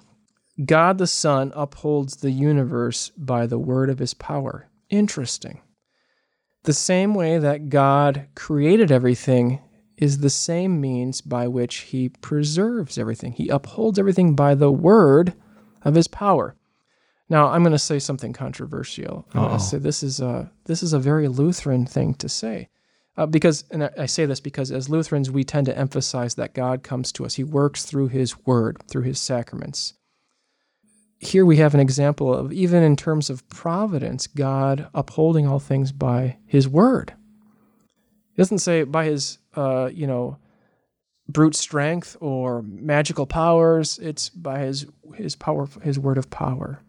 God 0.65 0.99
the 0.99 1.07
Son 1.07 1.53
upholds 1.55 2.17
the 2.17 2.31
universe 2.31 3.11
by 3.17 3.47
the 3.47 3.59
word 3.59 3.91
of 3.91 3.99
his 3.99 4.15
power. 4.15 4.69
Interesting. 4.89 5.61
The 6.65 6.73
same 6.73 7.15
way 7.15 7.39
that 7.39 7.69
God 7.69 8.27
created 8.35 8.91
everything 8.91 9.61
is 9.97 10.19
the 10.19 10.31
same 10.31 10.81
means 10.81 11.21
by 11.21 11.47
which 11.47 11.77
he 11.77 12.09
preserves 12.09 12.99
everything. 12.99 13.33
He 13.33 13.49
upholds 13.49 13.99
everything 13.99 14.35
by 14.35 14.55
the 14.55 14.73
word 14.73 15.35
of 15.83 15.95
his 15.95 16.09
power. 16.09 16.57
Now, 17.29 17.49
I'm 17.49 17.63
going 17.63 17.73
to 17.73 17.79
say 17.79 17.99
something 17.99 18.33
controversial. 18.33 19.27
I'm 19.35 19.43
going 19.43 19.59
to 19.59 19.65
say 19.65 19.79
this 19.79 20.03
is 20.03 20.21
a 20.21 20.51
this 20.65 20.83
is 20.83 20.93
a 20.93 20.99
very 20.99 21.29
Lutheran 21.29 21.85
thing 21.85 22.15
to 22.15 22.29
say, 22.29 22.69
uh, 23.17 23.27
because 23.27 23.65
and 23.71 23.85
I, 23.85 23.91
I 23.99 24.07
say 24.07 24.27
this 24.27 24.41
because 24.41 24.71
as 24.71 24.89
Lutherans 24.89 25.31
we 25.31 25.43
tend 25.43 25.67
to 25.67 25.77
emphasize 25.77 26.37
that 26.37 26.55
God 26.55 26.83
comes 26.83 27.11
to 27.13 27.25
us. 27.25 27.35
He 27.35 27.45
works 27.45 27.85
through 27.85 28.09
His 28.09 28.39
Word, 28.47 28.83
through 28.89 29.03
His 29.03 29.21
sacraments. 29.21 29.95
Here 31.19 31.47
we 31.47 31.57
have 31.57 31.75
an 31.75 31.81
example 31.81 32.33
of 32.33 32.53
even 32.53 32.83
in 32.83 32.95
terms 32.95 33.31
of 33.31 33.49
providence, 33.49 34.27
God 34.27 34.89
upholding 34.95 35.47
all 35.47 35.59
things 35.59 35.91
by 35.91 36.37
His 36.47 36.69
Word. 36.69 37.15
He 38.35 38.37
doesn't 38.43 38.59
say 38.59 38.85
by 38.85 39.07
His 39.07 39.39
uh, 39.57 39.91
you 39.93 40.07
know 40.07 40.39
brute 41.29 41.57
strength 41.57 42.17
or 42.21 42.63
magical 42.63 43.27
powers. 43.27 43.99
It's 43.99 44.29
by 44.29 44.61
His 44.61 44.87
His 45.15 45.35
power, 45.35 45.67
His 45.83 45.99
Word 45.99 46.19
of 46.19 46.31
power. 46.31 46.83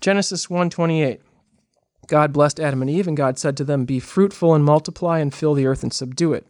Genesis 0.00 0.48
1:28. 0.48 1.20
God 2.06 2.32
blessed 2.32 2.60
Adam 2.60 2.82
and 2.82 2.90
Eve, 2.90 3.08
and 3.08 3.16
God 3.16 3.38
said 3.38 3.56
to 3.56 3.64
them, 3.64 3.84
Be 3.84 3.98
fruitful 3.98 4.54
and 4.54 4.64
multiply, 4.64 5.18
and 5.18 5.34
fill 5.34 5.54
the 5.54 5.66
earth 5.66 5.82
and 5.82 5.92
subdue 5.92 6.32
it. 6.32 6.46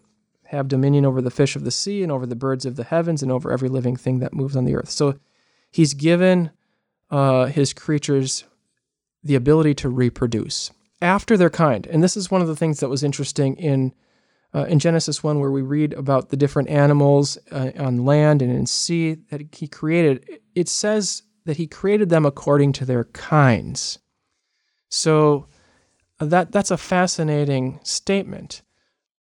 Have 0.47 0.69
dominion 0.69 1.07
over 1.07 1.23
the 1.23 1.31
fish 1.31 1.57
of 1.57 1.65
the 1.65 1.71
sea, 1.71 2.03
and 2.03 2.13
over 2.13 2.27
the 2.27 2.37
birds 2.37 2.67
of 2.67 2.77
the 2.77 2.85
heavens, 2.85 3.23
and 3.23 3.33
over 3.33 3.51
every 3.51 3.69
living 3.69 3.97
thing 3.97 4.19
that 4.19 4.35
moves 4.35 4.57
on 4.57 4.65
the 4.65 4.75
earth. 4.75 4.91
So 4.91 5.19
he's 5.71 5.95
given 5.95 6.51
uh, 7.11 7.47
his 7.47 7.73
creatures 7.73 8.45
the 9.23 9.35
ability 9.35 9.75
to 9.75 9.89
reproduce 9.89 10.71
after 11.01 11.37
their 11.37 11.51
kind. 11.51 11.87
And 11.87 12.03
this 12.03 12.17
is 12.17 12.31
one 12.31 12.43
of 12.43 12.49
the 12.49 12.57
things 12.57 12.81
that 12.81 12.89
was 12.89 13.03
interesting 13.03 13.57
in 13.57 13.93
uh, 14.55 14.65
in 14.65 14.79
Genesis 14.79 15.23
1, 15.23 15.39
where 15.39 15.51
we 15.51 15.61
read 15.61 15.93
about 15.95 16.31
the 16.31 16.37
different 16.37 16.71
animals 16.71 17.37
uh, 17.51 17.73
on 17.79 18.07
land 18.07 18.41
and 18.41 18.51
in 18.51 18.65
sea 18.65 19.15
that 19.31 19.43
he 19.53 19.69
created 19.69 20.41
it 20.55 20.69
says 20.69 21.23
that 21.47 21.57
he 21.57 21.67
created 21.67 22.11
them 22.11 22.27
according 22.27 22.73
to 22.75 22.85
their 22.85 23.05
kinds. 23.05 23.99
So 24.89 25.47
uh, 26.21 26.27
that 26.27 26.53
that's 26.53 26.71
a 26.71 26.77
fascinating 26.77 27.81
statement 27.83 28.63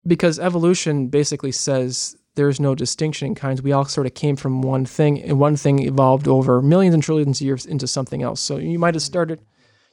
because 0.06 0.38
evolution 0.38 1.08
basically 1.08 1.52
says 1.52 2.16
there's 2.34 2.60
no 2.60 2.74
distinction 2.74 3.26
in 3.26 3.34
kinds. 3.34 3.60
We 3.60 3.72
all 3.72 3.84
sort 3.84 4.06
of 4.06 4.14
came 4.14 4.36
from 4.36 4.62
one 4.62 4.86
thing, 4.86 5.20
and 5.22 5.38
one 5.38 5.56
thing 5.56 5.80
evolved 5.80 6.26
over 6.26 6.62
millions 6.62 6.94
and 6.94 7.02
trillions 7.02 7.40
of 7.40 7.44
years 7.44 7.66
into 7.66 7.86
something 7.86 8.22
else. 8.22 8.40
So 8.40 8.56
you 8.56 8.78
might 8.78 8.94
have 8.94 9.02
started, 9.02 9.40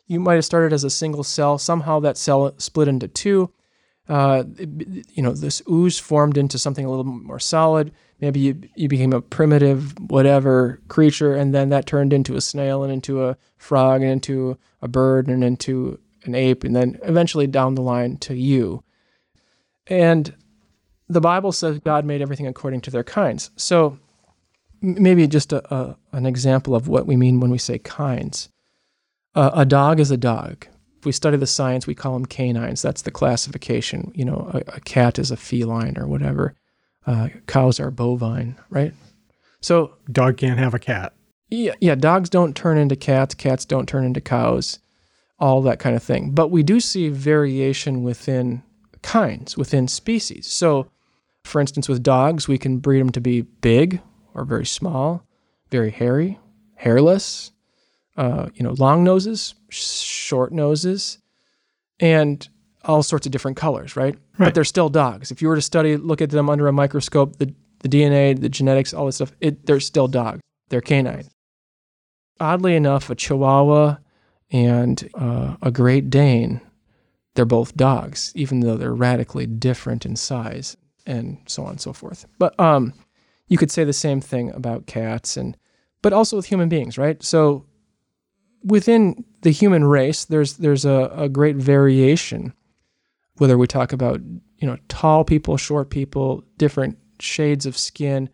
you 0.07 0.19
might 0.19 0.35
have 0.35 0.45
started 0.45 0.71
as 0.71 0.83
a 0.83 0.89
single 0.89 1.23
cell. 1.23 1.57
Somehow 1.57 1.99
that 1.99 2.17
cell 2.17 2.53
split 2.57 2.87
into 2.87 3.07
two. 3.07 3.51
Uh, 4.07 4.43
you 4.57 5.21
know, 5.21 5.33
this 5.33 5.61
ooze 5.69 5.99
formed 5.99 6.37
into 6.37 6.57
something 6.57 6.85
a 6.85 6.89
little 6.89 7.03
more 7.03 7.39
solid. 7.39 7.91
Maybe 8.21 8.39
you, 8.39 8.61
you 8.75 8.89
became 8.89 9.13
a 9.13 9.21
primitive 9.21 9.97
whatever 9.99 10.81
creature, 10.89 11.35
and 11.35 11.53
then 11.53 11.69
that 11.69 11.85
turned 11.85 12.11
into 12.11 12.35
a 12.35 12.41
snail 12.41 12.83
and 12.83 12.91
into 12.91 13.23
a 13.23 13.37
frog 13.57 14.01
and 14.01 14.11
into 14.11 14.57
a 14.81 14.87
bird 14.87 15.27
and 15.27 15.43
into 15.43 15.99
an 16.25 16.35
ape, 16.35 16.63
and 16.63 16.75
then 16.75 16.99
eventually 17.03 17.47
down 17.47 17.75
the 17.75 17.81
line 17.81 18.17
to 18.17 18.35
you. 18.35 18.83
And 19.87 20.35
the 21.07 21.21
Bible 21.21 21.51
says 21.51 21.79
God 21.79 22.05
made 22.05 22.21
everything 22.21 22.47
according 22.47 22.81
to 22.81 22.91
their 22.91 23.03
kinds. 23.03 23.51
So 23.55 23.97
maybe 24.81 25.27
just 25.27 25.53
a, 25.53 25.73
a, 25.73 25.97
an 26.11 26.25
example 26.25 26.75
of 26.75 26.87
what 26.87 27.07
we 27.07 27.15
mean 27.15 27.39
when 27.39 27.51
we 27.51 27.57
say 27.57 27.79
kinds. 27.79 28.49
Uh, 29.33 29.51
a 29.53 29.65
dog 29.65 29.99
is 29.99 30.11
a 30.11 30.17
dog. 30.17 30.67
If 30.97 31.05
we 31.05 31.11
study 31.13 31.37
the 31.37 31.47
science, 31.47 31.87
we 31.87 31.95
call 31.95 32.13
them 32.13 32.25
canines. 32.25 32.81
That's 32.81 33.03
the 33.03 33.11
classification. 33.11 34.11
You 34.13 34.25
know, 34.25 34.51
a, 34.53 34.75
a 34.75 34.79
cat 34.81 35.17
is 35.17 35.31
a 35.31 35.37
feline 35.37 35.97
or 35.97 36.07
whatever. 36.07 36.55
Uh, 37.05 37.29
cows 37.47 37.79
are 37.79 37.91
bovine, 37.91 38.57
right? 38.69 38.93
So 39.61 39.95
dog 40.11 40.37
can't 40.37 40.59
have 40.59 40.73
a 40.73 40.79
cat. 40.79 41.13
Yeah, 41.49 41.73
yeah. 41.81 41.95
Dogs 41.95 42.29
don't 42.29 42.55
turn 42.55 42.77
into 42.77 42.95
cats. 42.95 43.33
Cats 43.33 43.65
don't 43.65 43.87
turn 43.87 44.05
into 44.05 44.21
cows. 44.21 44.79
All 45.39 45.61
that 45.63 45.79
kind 45.79 45.95
of 45.95 46.03
thing. 46.03 46.31
But 46.31 46.51
we 46.51 46.63
do 46.63 46.79
see 46.79 47.09
variation 47.09 48.03
within 48.03 48.61
kinds, 49.01 49.57
within 49.57 49.87
species. 49.87 50.47
So 50.47 50.91
for 51.43 51.61
instance, 51.61 51.89
with 51.89 52.03
dogs, 52.03 52.47
we 52.47 52.57
can 52.57 52.77
breed 52.77 52.99
them 52.99 53.09
to 53.11 53.21
be 53.21 53.41
big 53.41 54.01
or 54.33 54.45
very 54.45 54.65
small, 54.65 55.25
very 55.69 55.91
hairy, 55.91 56.39
hairless, 56.75 57.51
uh, 58.17 58.49
you 58.53 58.63
know, 58.63 58.73
long 58.73 59.03
noses, 59.03 59.55
short 59.69 60.51
noses, 60.51 61.19
and 61.99 62.47
all 62.89 63.03
sorts 63.03 63.27
of 63.27 63.31
different 63.31 63.55
colors, 63.55 63.95
right? 63.95 64.15
right? 64.37 64.47
But 64.47 64.55
they're 64.55 64.63
still 64.63 64.89
dogs. 64.89 65.31
If 65.31 65.41
you 65.41 65.47
were 65.47 65.55
to 65.55 65.61
study, 65.61 65.95
look 65.95 66.21
at 66.21 66.31
them 66.31 66.49
under 66.49 66.67
a 66.67 66.73
microscope, 66.73 67.37
the, 67.37 67.53
the 67.79 67.87
DNA, 67.87 68.39
the 68.39 68.49
genetics, 68.49 68.93
all 68.93 69.05
this 69.05 69.15
stuff, 69.15 69.31
it, 69.39 69.65
they're 69.65 69.79
still 69.79 70.07
dogs. 70.07 70.41
They're 70.69 70.81
canine. 70.81 71.27
Oddly 72.39 72.75
enough, 72.75 73.09
a 73.09 73.15
Chihuahua 73.15 73.97
and 74.51 75.07
uh, 75.13 75.55
a 75.61 75.71
Great 75.71 76.09
Dane, 76.09 76.61
they're 77.35 77.45
both 77.45 77.77
dogs, 77.77 78.31
even 78.35 78.61
though 78.61 78.75
they're 78.75 78.93
radically 78.93 79.45
different 79.45 80.05
in 80.05 80.15
size 80.15 80.75
and 81.05 81.37
so 81.45 81.63
on 81.63 81.71
and 81.71 81.81
so 81.81 81.93
forth. 81.93 82.25
But 82.39 82.59
um, 82.59 82.93
you 83.47 83.57
could 83.57 83.71
say 83.71 83.83
the 83.83 83.93
same 83.93 84.19
thing 84.19 84.51
about 84.53 84.87
cats 84.87 85.37
and 85.37 85.55
but 86.01 86.13
also 86.13 86.37
with 86.37 86.45
human 86.45 86.69
beings, 86.69 86.97
right? 86.97 87.21
So 87.21 87.65
within 88.63 89.25
the 89.41 89.51
human 89.51 89.85
race, 89.85 90.25
there's 90.25 90.57
there's 90.57 90.85
a, 90.85 91.11
a 91.15 91.29
great 91.29 91.55
variation. 91.55 92.53
Whether 93.39 93.57
we 93.57 93.67
talk 93.67 93.91
about 93.93 94.21
you 94.57 94.67
know 94.67 94.77
tall 94.87 95.23
people, 95.23 95.57
short 95.57 95.89
people, 95.89 96.43
different 96.57 96.97
shades 97.19 97.65
of 97.65 97.77
skin, 97.77 98.29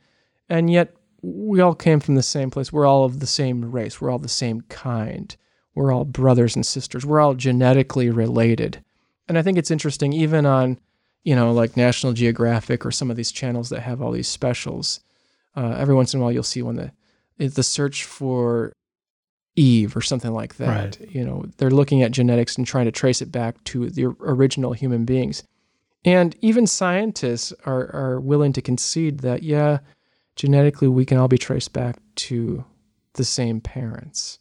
and 0.50 0.70
yet 0.70 0.96
we 1.22 1.60
all 1.60 1.76
came 1.76 2.00
from 2.00 2.16
the 2.16 2.24
same 2.24 2.52
place. 2.52 2.72
We're 2.72 2.86
all 2.86 3.06
of 3.06 3.20
the 3.20 3.28
same 3.28 3.72
race. 3.72 4.00
We're 4.00 4.12
all 4.12 4.20
the 4.20 4.28
same 4.28 4.62
kind. 4.62 5.36
We're 5.74 5.92
all 5.92 6.06
brothers 6.06 6.56
and 6.56 6.66
sisters. 6.66 7.06
We're 7.06 7.20
all 7.20 7.34
genetically 7.34 8.10
related. 8.10 8.84
And 9.28 9.38
I 9.38 9.42
think 9.42 9.58
it's 9.58 9.72
interesting, 9.72 10.14
even 10.14 10.46
on 10.46 10.80
you 11.26 11.36
know, 11.36 11.52
like 11.52 11.76
National 11.76 12.14
Geographic 12.14 12.86
or 12.86 12.92
some 12.92 13.10
of 13.10 13.18
these 13.18 13.32
channels 13.32 13.70
that 13.70 13.82
have 13.82 14.02
all 14.02 14.12
these 14.12 14.28
specials. 14.28 15.02
Uh, 15.56 15.76
every 15.78 15.96
once 15.96 16.14
in 16.14 16.20
a 16.20 16.24
while, 16.24 16.32
you'll 16.32 16.44
see 16.44 16.62
one 16.62 16.76
that 16.76 16.94
the 17.38 17.64
search 17.64 18.06
for 18.06 18.72
Eve 19.56 19.96
or 19.96 20.02
something 20.02 20.34
like 20.34 20.58
that. 20.58 21.00
Right. 21.00 21.10
You 21.10 21.26
know, 21.26 21.46
they're 21.58 21.72
looking 21.72 22.02
at 22.02 22.12
genetics 22.12 22.58
and 22.58 22.68
trying 22.68 22.86
to 22.86 22.92
trace 22.92 23.22
it 23.22 23.32
back 23.32 23.64
to 23.66 23.90
the 23.90 24.06
original 24.20 24.74
human 24.74 25.06
beings. 25.06 25.44
And 26.04 26.36
even 26.42 26.68
scientists 26.68 27.54
are, 27.66 27.90
are 27.96 28.20
willing 28.20 28.54
to 28.54 28.62
concede 28.62 29.20
that, 29.20 29.44
yeah, 29.44 29.80
genetically 30.36 30.88
we 30.88 31.06
can 31.06 31.18
all 31.18 31.28
be 31.28 31.38
traced 31.38 31.74
back 31.74 31.98
to 32.16 32.64
the 33.14 33.24
same 33.24 33.62
parents. 33.62 34.40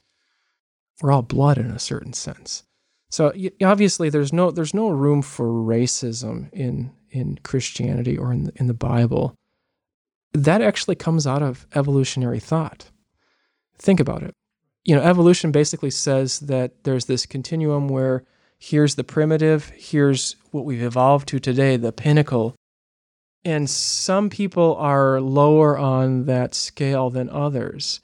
We're 1.01 1.13
all 1.13 1.23
blood 1.23 1.59
in 1.59 1.71
a 1.71 1.79
certain 1.79 2.13
sense. 2.13 2.65
So 3.11 3.33
obviously, 3.63 4.11
there's 4.11 4.33
no 4.33 4.51
there's 4.51 4.75
no 4.75 4.89
room 4.89 5.23
for 5.23 5.47
racism 5.47 6.53
in 6.53 6.91
in 7.11 7.39
Christianity 7.45 8.19
or 8.19 8.33
in 8.33 8.45
the, 8.45 8.53
in 8.57 8.67
the 8.67 8.75
Bible. 8.75 9.37
That 10.33 10.61
actually 10.61 10.97
comes 10.97 11.25
out 11.25 11.41
of 11.41 11.67
evolutionary 11.77 12.41
thought. 12.41 12.91
Think 13.79 14.01
about 14.01 14.25
it. 14.25 14.35
You 14.85 14.95
know, 14.95 15.03
evolution 15.03 15.51
basically 15.51 15.91
says 15.91 16.41
that 16.41 16.85
there's 16.85 17.07
this 17.07 17.27
continuum 17.27 17.89
where 17.89 18.25
here's 18.59 18.95
the 18.95 19.05
primitive, 19.05 19.71
here's 19.77 20.37
what 20.51 20.65
we've 20.65 20.83
evolved 20.83 21.29
to 21.29 21.39
today, 21.39 21.77
the 21.77 21.93
pinnacle. 21.93 22.55
And 23.45 23.69
some 23.69 24.31
people 24.31 24.77
are 24.77 25.21
lower 25.21 25.77
on 25.77 26.27
that 26.27 26.55
scale 26.55 27.11
than 27.11 27.29
others. 27.29 28.01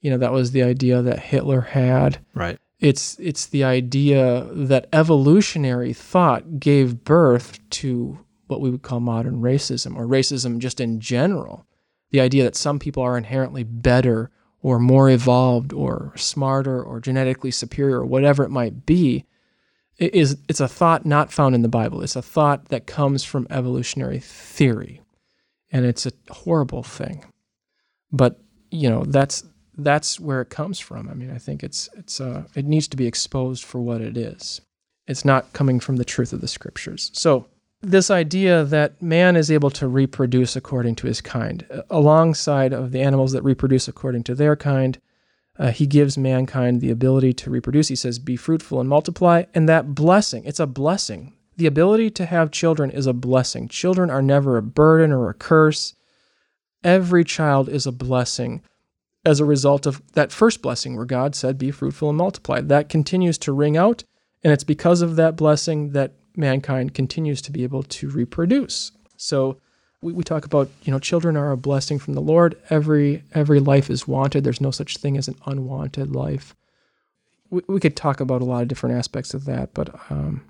You 0.00 0.10
know, 0.10 0.18
that 0.18 0.32
was 0.32 0.50
the 0.50 0.62
idea 0.62 1.00
that 1.02 1.20
Hitler 1.20 1.60
had. 1.62 2.18
Right. 2.34 2.58
It's 2.80 3.16
it's 3.20 3.46
the 3.46 3.62
idea 3.62 4.48
that 4.50 4.88
evolutionary 4.92 5.92
thought 5.92 6.58
gave 6.58 7.04
birth 7.04 7.58
to 7.70 8.18
what 8.48 8.60
we 8.60 8.70
would 8.70 8.82
call 8.82 9.00
modern 9.00 9.40
racism 9.40 9.96
or 9.96 10.06
racism 10.06 10.58
just 10.58 10.80
in 10.80 11.00
general. 11.00 11.64
The 12.10 12.20
idea 12.20 12.42
that 12.42 12.56
some 12.56 12.78
people 12.78 13.02
are 13.02 13.16
inherently 13.16 13.62
better 13.62 14.30
or 14.62 14.78
more 14.78 15.10
evolved 15.10 15.72
or 15.72 16.12
smarter 16.16 16.82
or 16.82 17.00
genetically 17.00 17.50
superior 17.50 18.00
or 18.00 18.06
whatever 18.06 18.44
it 18.44 18.50
might 18.50 18.86
be 18.86 19.26
is 19.98 20.38
it's 20.48 20.60
a 20.60 20.68
thought 20.68 21.04
not 21.04 21.32
found 21.32 21.54
in 21.54 21.62
the 21.62 21.68
Bible. 21.68 22.02
It's 22.02 22.16
a 22.16 22.22
thought 22.22 22.66
that 22.66 22.86
comes 22.86 23.24
from 23.24 23.46
evolutionary 23.50 24.20
theory. 24.20 25.00
And 25.70 25.84
it's 25.84 26.06
a 26.06 26.12
horrible 26.30 26.82
thing. 26.82 27.24
But, 28.10 28.40
you 28.70 28.88
know, 28.88 29.04
that's 29.04 29.44
that's 29.78 30.20
where 30.20 30.42
it 30.42 30.50
comes 30.50 30.78
from. 30.78 31.08
I 31.08 31.14
mean, 31.14 31.30
I 31.30 31.38
think 31.38 31.62
it's 31.62 31.88
it's 31.96 32.20
uh, 32.20 32.44
it 32.54 32.66
needs 32.66 32.88
to 32.88 32.96
be 32.96 33.06
exposed 33.06 33.64
for 33.64 33.80
what 33.80 34.00
it 34.00 34.16
is. 34.16 34.60
It's 35.06 35.24
not 35.24 35.52
coming 35.52 35.80
from 35.80 35.96
the 35.96 36.04
truth 36.04 36.32
of 36.32 36.40
the 36.40 36.48
scriptures. 36.48 37.10
So 37.14 37.46
this 37.82 38.10
idea 38.10 38.64
that 38.64 39.02
man 39.02 39.36
is 39.36 39.50
able 39.50 39.70
to 39.70 39.88
reproduce 39.88 40.54
according 40.56 40.94
to 40.96 41.08
his 41.08 41.20
kind, 41.20 41.66
uh, 41.70 41.82
alongside 41.90 42.72
of 42.72 42.92
the 42.92 43.00
animals 43.00 43.32
that 43.32 43.42
reproduce 43.42 43.88
according 43.88 44.22
to 44.24 44.34
their 44.34 44.56
kind, 44.56 44.98
uh, 45.58 45.70
he 45.70 45.86
gives 45.86 46.16
mankind 46.16 46.80
the 46.80 46.90
ability 46.90 47.32
to 47.32 47.50
reproduce. 47.50 47.88
He 47.88 47.96
says, 47.96 48.18
"Be 48.18 48.36
fruitful 48.36 48.80
and 48.80 48.88
multiply," 48.88 49.44
and 49.52 49.68
that 49.68 49.94
blessing. 49.94 50.44
It's 50.44 50.60
a 50.60 50.66
blessing. 50.66 51.34
The 51.56 51.66
ability 51.66 52.10
to 52.10 52.24
have 52.24 52.50
children 52.50 52.90
is 52.90 53.06
a 53.06 53.12
blessing. 53.12 53.68
Children 53.68 54.10
are 54.10 54.22
never 54.22 54.56
a 54.56 54.62
burden 54.62 55.12
or 55.12 55.28
a 55.28 55.34
curse. 55.34 55.94
Every 56.82 57.24
child 57.24 57.68
is 57.68 57.86
a 57.86 57.92
blessing 57.92 58.62
as 59.24 59.38
a 59.38 59.44
result 59.44 59.86
of 59.86 60.02
that 60.14 60.32
first 60.32 60.62
blessing 60.62 60.96
where 60.96 61.04
God 61.04 61.34
said, 61.34 61.58
Be 61.58 61.70
fruitful 61.70 62.08
and 62.08 62.18
multiply. 62.18 62.60
That 62.60 62.88
continues 62.88 63.38
to 63.38 63.52
ring 63.52 63.76
out, 63.76 64.04
and 64.42 64.52
it's 64.52 64.64
because 64.64 65.02
of 65.02 65.16
that 65.16 65.36
blessing 65.36 65.90
that 65.90 66.14
mankind 66.36 66.94
continues 66.94 67.42
to 67.42 67.52
be 67.52 67.62
able 67.62 67.82
to 67.82 68.08
reproduce. 68.08 68.92
So 69.16 69.58
we, 70.00 70.12
we 70.12 70.24
talk 70.24 70.44
about, 70.44 70.70
you 70.82 70.92
know, 70.92 70.98
children 70.98 71.36
are 71.36 71.52
a 71.52 71.56
blessing 71.56 71.98
from 71.98 72.14
the 72.14 72.20
Lord. 72.20 72.56
Every 72.70 73.22
every 73.32 73.60
life 73.60 73.88
is 73.88 74.08
wanted. 74.08 74.44
There's 74.44 74.60
no 74.60 74.70
such 74.70 74.98
thing 74.98 75.16
as 75.16 75.28
an 75.28 75.36
unwanted 75.46 76.14
life. 76.14 76.54
We, 77.50 77.62
we 77.68 77.80
could 77.80 77.96
talk 77.96 78.20
about 78.20 78.42
a 78.42 78.46
lot 78.46 78.62
of 78.62 78.68
different 78.68 78.96
aspects 78.96 79.34
of 79.34 79.44
that, 79.44 79.74
but 79.74 79.94
um, 80.10 80.42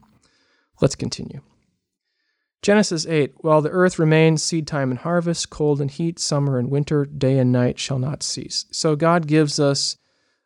let's 0.80 0.94
continue. 0.94 1.40
Genesis 2.62 3.06
8 3.06 3.34
While 3.38 3.60
the 3.60 3.70
earth 3.70 3.98
remains, 3.98 4.42
seed 4.42 4.66
time 4.66 4.90
and 4.90 5.00
harvest, 5.00 5.50
cold 5.50 5.80
and 5.80 5.90
heat, 5.90 6.18
summer 6.18 6.58
and 6.58 6.70
winter, 6.70 7.04
day 7.04 7.38
and 7.38 7.52
night 7.52 7.78
shall 7.78 7.98
not 7.98 8.22
cease. 8.22 8.66
So 8.70 8.96
God 8.96 9.26
gives 9.26 9.58
us 9.58 9.96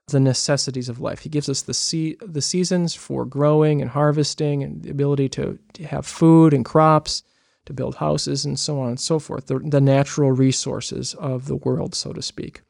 the 0.09 0.21
necessities 0.21 0.89
of 0.89 1.01
life. 1.01 1.21
He 1.21 1.29
gives 1.29 1.49
us 1.49 1.63
the 1.63 1.75
se- 1.75 2.17
the 2.21 2.43
seasons 2.43 2.95
for 2.95 3.25
growing 3.25 3.83
and 3.83 3.91
harvesting 3.91 4.63
and 4.63 4.83
the 4.83 4.91
ability 4.91 5.29
to, 5.31 5.59
to 5.75 5.85
have 5.85 6.07
food 6.07 6.55
and 6.55 6.65
crops, 6.65 7.25
to 7.65 7.73
build 7.73 7.97
houses 7.97 8.45
and 8.45 8.59
so 8.59 8.81
on 8.81 8.91
and 8.91 9.01
so 9.01 9.19
forth, 9.19 9.47
the, 9.47 9.59
the 9.59 9.81
natural 9.81 10.31
resources 10.31 11.15
of 11.15 11.47
the 11.47 11.57
world, 11.57 11.95
so 11.95 12.13
to 12.13 12.23
speak. 12.23 12.63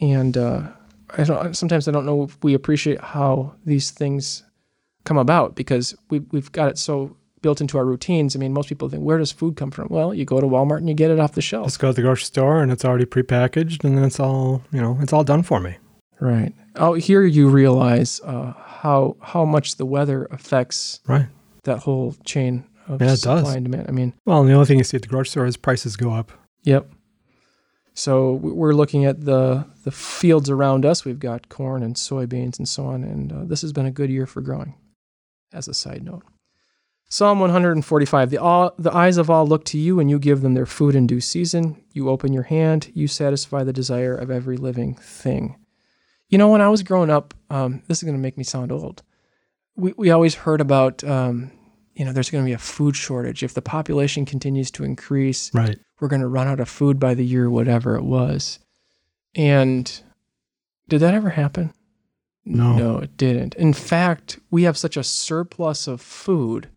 And 0.00 0.38
uh, 0.38 0.68
I 1.16 1.24
don't, 1.24 1.54
sometimes 1.54 1.86
I 1.86 1.90
don't 1.90 2.06
know 2.06 2.22
if 2.22 2.42
we 2.42 2.54
appreciate 2.54 3.00
how 3.00 3.54
these 3.66 3.90
things 3.90 4.42
come 5.04 5.18
about 5.18 5.54
because 5.54 5.94
we, 6.08 6.20
we've 6.30 6.50
got 6.52 6.70
it 6.70 6.78
so 6.78 7.14
built 7.42 7.60
into 7.60 7.76
our 7.76 7.84
routines. 7.84 8.34
I 8.34 8.38
mean, 8.38 8.54
most 8.54 8.70
people 8.70 8.88
think, 8.88 9.02
where 9.02 9.18
does 9.18 9.32
food 9.32 9.56
come 9.56 9.70
from? 9.70 9.88
Well, 9.90 10.14
you 10.14 10.24
go 10.24 10.40
to 10.40 10.46
Walmart 10.46 10.78
and 10.78 10.88
you 10.88 10.94
get 10.94 11.10
it 11.10 11.20
off 11.20 11.32
the 11.32 11.42
shelf. 11.42 11.66
Just 11.66 11.78
go 11.78 11.88
to 11.88 11.92
the 11.92 12.02
grocery 12.02 12.24
store 12.24 12.62
and 12.62 12.72
it's 12.72 12.86
already 12.86 13.04
prepackaged, 13.04 13.84
and 13.84 13.98
then 13.98 14.04
it's 14.04 14.18
all 14.18 14.62
you 14.72 14.80
know, 14.80 14.98
it's 15.02 15.12
all 15.12 15.24
done 15.24 15.42
for 15.42 15.60
me. 15.60 15.76
Right. 16.20 16.52
Oh, 16.76 16.94
here 16.94 17.24
you 17.24 17.48
realize 17.48 18.20
uh, 18.24 18.52
how 18.52 19.16
how 19.20 19.44
much 19.44 19.76
the 19.76 19.86
weather 19.86 20.26
affects 20.30 21.00
right 21.06 21.26
that 21.64 21.78
whole 21.80 22.14
chain 22.24 22.64
of 22.88 23.00
yeah, 23.02 23.12
it 23.12 23.18
supply 23.18 23.42
does. 23.42 23.54
and 23.54 23.64
demand. 23.64 23.86
I 23.88 23.92
mean, 23.92 24.14
well, 24.24 24.42
the 24.44 24.52
only 24.52 24.66
thing 24.66 24.78
you 24.78 24.84
see 24.84 24.96
at 24.96 25.02
the 25.02 25.08
grocery 25.08 25.30
store 25.30 25.46
is 25.46 25.56
prices 25.56 25.96
go 25.96 26.12
up. 26.12 26.32
Yep. 26.64 26.90
So 27.94 28.34
we're 28.34 28.74
looking 28.74 29.04
at 29.04 29.24
the 29.24 29.66
the 29.84 29.90
fields 29.90 30.48
around 30.48 30.84
us. 30.86 31.04
We've 31.04 31.18
got 31.18 31.48
corn 31.48 31.82
and 31.82 31.96
soybeans 31.96 32.58
and 32.58 32.68
so 32.68 32.86
on, 32.86 33.02
and 33.02 33.32
uh, 33.32 33.44
this 33.44 33.62
has 33.62 33.72
been 33.72 33.86
a 33.86 33.90
good 33.90 34.10
year 34.10 34.26
for 34.26 34.40
growing. 34.40 34.74
As 35.52 35.66
a 35.66 35.74
side 35.74 36.04
note, 36.04 36.22
Psalm 37.08 37.40
145: 37.40 38.30
the 38.30 38.38
all 38.38 38.72
the 38.78 38.94
eyes 38.94 39.16
of 39.16 39.30
all 39.30 39.46
look 39.46 39.64
to 39.66 39.78
you, 39.78 39.98
and 39.98 40.10
you 40.10 40.18
give 40.18 40.42
them 40.42 40.54
their 40.54 40.66
food 40.66 40.94
in 40.94 41.06
due 41.06 41.20
season. 41.20 41.82
You 41.92 42.08
open 42.08 42.32
your 42.32 42.44
hand, 42.44 42.90
you 42.94 43.08
satisfy 43.08 43.64
the 43.64 43.72
desire 43.72 44.14
of 44.14 44.30
every 44.30 44.56
living 44.56 44.94
thing. 44.94 45.56
You 46.28 46.38
know, 46.38 46.50
when 46.50 46.60
I 46.60 46.68
was 46.68 46.82
growing 46.82 47.10
up, 47.10 47.34
um, 47.50 47.82
this 47.88 47.98
is 47.98 48.02
going 48.04 48.16
to 48.16 48.20
make 48.22 48.36
me 48.36 48.44
sound 48.44 48.70
old. 48.72 49.02
We 49.76 49.94
we 49.96 50.10
always 50.10 50.34
heard 50.34 50.60
about. 50.60 51.02
Um, 51.04 51.52
you 51.94 52.04
know, 52.04 52.12
there's 52.12 52.30
going 52.30 52.44
to 52.44 52.48
be 52.48 52.52
a 52.52 52.58
food 52.58 52.94
shortage 52.94 53.42
if 53.42 53.54
the 53.54 53.62
population 53.62 54.24
continues 54.24 54.70
to 54.70 54.84
increase 54.84 55.52
Right. 55.52 55.80
we're 56.00 56.06
going 56.06 56.20
to 56.22 56.28
run 56.28 56.46
out 56.46 56.60
of 56.60 56.68
food 56.68 57.00
by 57.00 57.14
the 57.14 57.24
year, 57.24 57.50
whatever 57.50 57.96
it 57.96 58.04
was. 58.04 58.60
And 59.34 60.00
did 60.88 61.00
that 61.00 61.12
ever 61.12 61.30
happen? 61.30 61.72
No. 62.44 62.76
No, 62.76 62.98
it 62.98 63.16
didn't. 63.16 63.54
In 63.56 63.72
fact, 63.72 64.38
we 64.52 64.62
have 64.62 64.78
such 64.78 64.96
a 64.96 65.02
surplus 65.02 65.88
of 65.88 66.00
food 66.00 66.68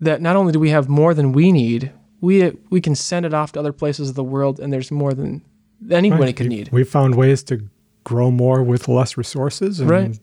that 0.00 0.20
not 0.20 0.34
only 0.34 0.52
do 0.52 0.58
we 0.58 0.70
have 0.70 0.88
more 0.88 1.14
than 1.14 1.30
we 1.30 1.52
need, 1.52 1.92
we 2.20 2.50
we 2.68 2.80
can 2.80 2.96
send 2.96 3.24
it 3.26 3.32
off 3.32 3.52
to 3.52 3.60
other 3.60 3.72
places 3.72 4.08
of 4.08 4.16
the 4.16 4.24
world, 4.24 4.58
and 4.58 4.72
there's 4.72 4.90
more 4.90 5.14
than 5.14 5.42
anybody 5.88 6.22
Right. 6.24 6.36
could 6.36 6.48
need. 6.48 6.70
We 6.72 6.82
found 6.82 7.14
ways 7.14 7.44
to 7.44 7.60
grow 8.06 8.30
more 8.30 8.62
with 8.62 8.86
less 8.88 9.16
resources 9.18 9.80
and 9.80 9.90
Right. 9.90 10.18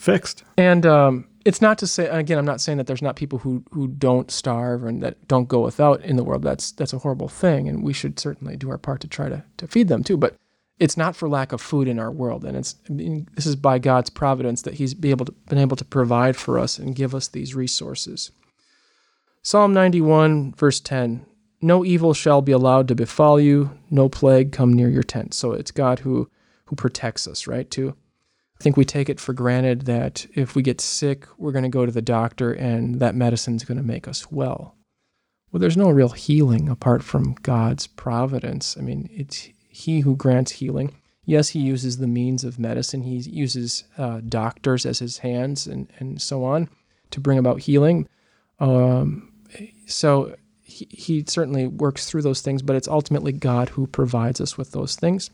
fixed. 0.00 0.42
And 0.58 0.84
um, 0.84 1.28
it's 1.44 1.62
not 1.62 1.78
to 1.78 1.86
say 1.86 2.08
again, 2.08 2.38
I'm 2.38 2.44
not 2.44 2.60
saying 2.60 2.78
that 2.78 2.88
there's 2.88 3.00
not 3.02 3.14
people 3.14 3.38
who 3.38 3.62
who 3.70 3.86
don't 3.86 4.30
starve 4.30 4.82
and 4.84 5.00
that 5.02 5.28
don't 5.28 5.48
go 5.48 5.60
without 5.60 6.02
in 6.02 6.16
the 6.16 6.24
world. 6.24 6.42
That's 6.42 6.72
that's 6.72 6.92
a 6.92 6.98
horrible 6.98 7.28
thing, 7.28 7.68
and 7.68 7.84
we 7.84 7.92
should 7.92 8.18
certainly 8.18 8.56
do 8.56 8.68
our 8.70 8.78
part 8.78 9.00
to 9.02 9.08
try 9.08 9.28
to 9.28 9.44
to 9.58 9.66
feed 9.68 9.86
them 9.88 10.02
too. 10.02 10.16
But 10.16 10.34
it's 10.78 10.96
not 10.96 11.14
for 11.14 11.28
lack 11.28 11.52
of 11.52 11.60
food 11.60 11.86
in 11.88 11.98
our 12.00 12.10
world, 12.10 12.44
and 12.44 12.56
it's 12.56 12.74
I 12.88 12.92
mean, 12.92 13.28
this 13.36 13.46
is 13.46 13.54
by 13.54 13.78
God's 13.78 14.10
providence 14.10 14.62
that 14.62 14.74
He's 14.74 14.94
be 14.94 15.10
able 15.10 15.26
to, 15.26 15.32
been 15.48 15.58
able 15.58 15.76
to 15.76 15.84
provide 15.84 16.36
for 16.36 16.58
us 16.58 16.78
and 16.78 16.96
give 16.96 17.14
us 17.14 17.28
these 17.28 17.54
resources. 17.54 18.32
Psalm 19.42 19.72
91, 19.72 20.52
verse 20.54 20.80
10 20.80 21.24
No 21.62 21.84
evil 21.84 22.12
shall 22.12 22.42
be 22.42 22.52
allowed 22.52 22.88
to 22.88 22.94
befall 22.94 23.38
you, 23.40 23.70
no 23.90 24.08
plague 24.08 24.52
come 24.52 24.72
near 24.72 24.88
your 24.88 25.02
tent. 25.02 25.32
So 25.34 25.52
it's 25.52 25.70
God 25.70 26.00
who, 26.00 26.28
who 26.70 26.76
protects 26.76 27.26
us, 27.26 27.48
right? 27.48 27.68
Too. 27.68 27.96
I 28.58 28.62
think 28.62 28.76
we 28.76 28.84
take 28.84 29.08
it 29.08 29.18
for 29.18 29.32
granted 29.32 29.82
that 29.82 30.26
if 30.34 30.54
we 30.54 30.62
get 30.62 30.80
sick, 30.80 31.26
we're 31.36 31.50
going 31.50 31.64
to 31.64 31.68
go 31.68 31.84
to 31.84 31.92
the 31.92 32.00
doctor 32.00 32.52
and 32.52 33.00
that 33.00 33.16
medicine's 33.16 33.64
going 33.64 33.78
to 33.78 33.84
make 33.84 34.06
us 34.06 34.30
well. 34.30 34.76
Well, 35.50 35.60
there's 35.60 35.76
no 35.76 35.90
real 35.90 36.10
healing 36.10 36.68
apart 36.68 37.02
from 37.02 37.34
God's 37.42 37.88
providence. 37.88 38.76
I 38.78 38.82
mean, 38.82 39.08
it's 39.12 39.48
He 39.68 40.00
who 40.00 40.14
grants 40.14 40.52
healing. 40.52 40.94
Yes, 41.24 41.48
He 41.48 41.58
uses 41.58 41.98
the 41.98 42.06
means 42.06 42.44
of 42.44 42.58
medicine, 42.58 43.02
He 43.02 43.16
uses 43.16 43.84
uh, 43.98 44.20
doctors 44.28 44.86
as 44.86 45.00
His 45.00 45.18
hands 45.18 45.66
and, 45.66 45.90
and 45.98 46.22
so 46.22 46.44
on 46.44 46.68
to 47.10 47.20
bring 47.20 47.38
about 47.38 47.60
healing. 47.60 48.08
Um, 48.60 49.32
so 49.86 50.36
he, 50.62 50.86
he 50.90 51.24
certainly 51.26 51.66
works 51.66 52.08
through 52.08 52.22
those 52.22 52.42
things, 52.42 52.62
but 52.62 52.76
it's 52.76 52.86
ultimately 52.86 53.32
God 53.32 53.70
who 53.70 53.86
provides 53.88 54.40
us 54.40 54.56
with 54.56 54.70
those 54.70 54.94
things. 54.94 55.30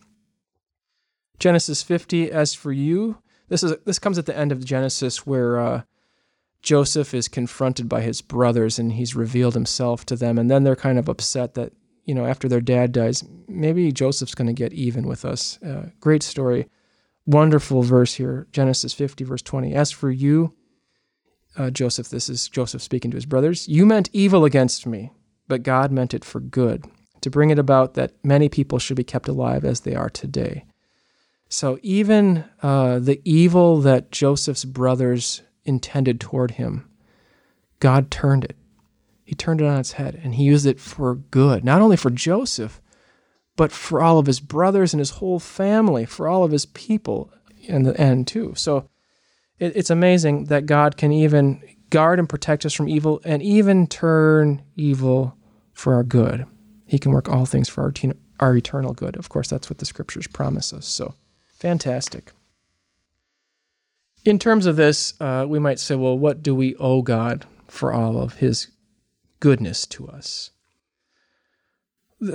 Genesis 1.39 1.82
50, 1.82 2.30
as 2.30 2.55
for 2.55 2.72
you, 2.72 3.18
this 3.49 3.62
is 3.62 3.74
this 3.84 3.99
comes 3.99 4.18
at 4.18 4.26
the 4.26 4.37
end 4.37 4.53
of 4.53 4.64
Genesis 4.64 5.26
where 5.26 5.59
uh, 5.59 5.82
Joseph 6.62 7.14
is 7.14 7.28
confronted 7.28 7.89
by 7.89 8.01
his 8.01 8.22
brothers 8.22 8.78
and 8.78 8.93
he's 8.93 9.14
revealed 9.14 9.55
himself 9.55 10.05
to 10.07 10.16
them, 10.16 10.39
and 10.39 10.51
then 10.51 10.64
they're 10.64 10.76
kind 10.76 10.99
of 10.99 11.09
upset 11.09 11.55
that 11.55 11.72
you 12.05 12.14
know 12.14 12.26
after 12.26 12.49
their 12.49 12.61
dad 12.61 12.93
dies, 12.93 13.24
maybe 13.49 13.93
Joseph's 13.93 14.34
going 14.34 14.49
to 14.49 14.53
get 14.53 14.72
even 14.72 15.07
with 15.07 15.24
us. 15.24 15.62
Uh, 15.62 15.91
great 16.01 16.22
story, 16.22 16.68
wonderful 17.26 17.82
verse 17.82 18.14
here, 18.14 18.47
Genesis 18.53 18.93
50, 18.93 19.24
verse 19.24 19.43
20. 19.43 19.74
As 19.74 19.91
for 19.91 20.11
you, 20.11 20.55
uh, 21.57 21.70
Joseph, 21.70 22.09
this 22.09 22.28
is 22.28 22.49
Joseph 22.49 22.82
speaking 22.82 23.11
to 23.11 23.16
his 23.16 23.26
brothers, 23.26 23.68
you 23.68 23.87
meant 23.87 24.11
evil 24.12 24.45
against 24.45 24.87
me, 24.87 25.12
but 25.49 25.62
God 25.62 25.93
meant 25.93 26.14
it 26.14 26.24
for 26.24 26.41
good, 26.41 26.84
to 27.20 27.30
bring 27.30 27.51
it 27.51 27.59
about 27.59 27.95
that 27.95 28.12
many 28.24 28.49
people 28.49 28.78
should 28.78 28.97
be 28.97 29.05
kept 29.05 29.28
alive 29.28 29.64
as 29.64 29.80
they 29.80 29.95
are 29.95 30.11
today. 30.11 30.64
So 31.49 31.79
even 31.83 32.45
uh, 32.63 32.99
the 32.99 33.21
evil 33.25 33.81
that 33.81 34.11
Joseph's 34.11 34.65
brothers 34.65 35.43
intended 35.65 36.21
toward 36.21 36.53
him, 36.53 36.89
God 37.81 38.11
turned 38.11 38.45
it. 38.45 38.57
He 39.25 39.35
turned 39.35 39.61
it 39.61 39.67
on 39.67 39.79
its 39.79 39.93
head 39.93 40.21
and 40.23 40.35
he 40.35 40.45
used 40.45 40.67
it 40.67 40.81
for 40.81 41.17
good, 41.17 41.65
not 41.65 41.83
only 41.83 41.97
for 41.97 42.11
Joseph, 42.11 42.81
but 43.57 43.73
for 43.73 44.03
all 44.03 44.19
of 44.19 44.27
his 44.27 44.41
brothers 44.41 44.93
and 44.93 44.99
his 44.99 45.11
whole 45.11 45.39
family, 45.41 46.05
for 46.05 46.29
all 46.29 46.45
of 46.45 46.53
his 46.53 46.67
people 46.67 47.33
in 47.63 47.83
the 47.83 47.99
end, 47.99 48.27
too. 48.27 48.53
So 48.57 48.89
it, 49.59 49.73
it's 49.75 49.91
amazing 49.91 50.45
that 50.45 50.67
God 50.67 50.97
can 50.97 51.11
even 51.11 51.63
guard 51.91 52.19
and 52.19 52.29
protect 52.29 52.67
us 52.67 52.75
from 52.75 52.89
evil 52.89 53.21
and 53.25 53.43
even 53.43 53.87
turn 53.87 54.63
evil 54.75 55.37
for 55.73 55.95
our 55.95 56.05
good. 56.05 56.45
He 56.87 56.99
can 56.99 57.13
work 57.13 57.29
all 57.29 57.47
things 57.47 57.69
for 57.69 57.83
our, 57.83 57.93
our 58.41 58.57
eternal 58.57 58.93
good. 58.93 59.17
Of 59.17 59.29
course, 59.29 59.49
that's 59.49 59.71
what 59.71 59.79
the 59.79 59.87
scriptures 59.87 60.27
promise 60.27 60.73
us. 60.73 60.87
So 60.87 61.15
fantastic. 61.59 62.33
In 64.25 64.39
terms 64.39 64.67
of 64.67 64.77
this, 64.77 65.15
uh, 65.21 65.47
we 65.49 65.59
might 65.59 65.79
say, 65.79 65.95
well, 65.95 66.19
what 66.19 66.43
do 66.43 66.55
we 66.55 66.75
owe 66.77 67.03
God 67.03 67.47
for 67.69 67.93
all 67.93 68.19
of 68.19 68.37
his 68.37 68.69
goodness 69.41 69.87
to 69.87 70.09
us? 70.09 70.51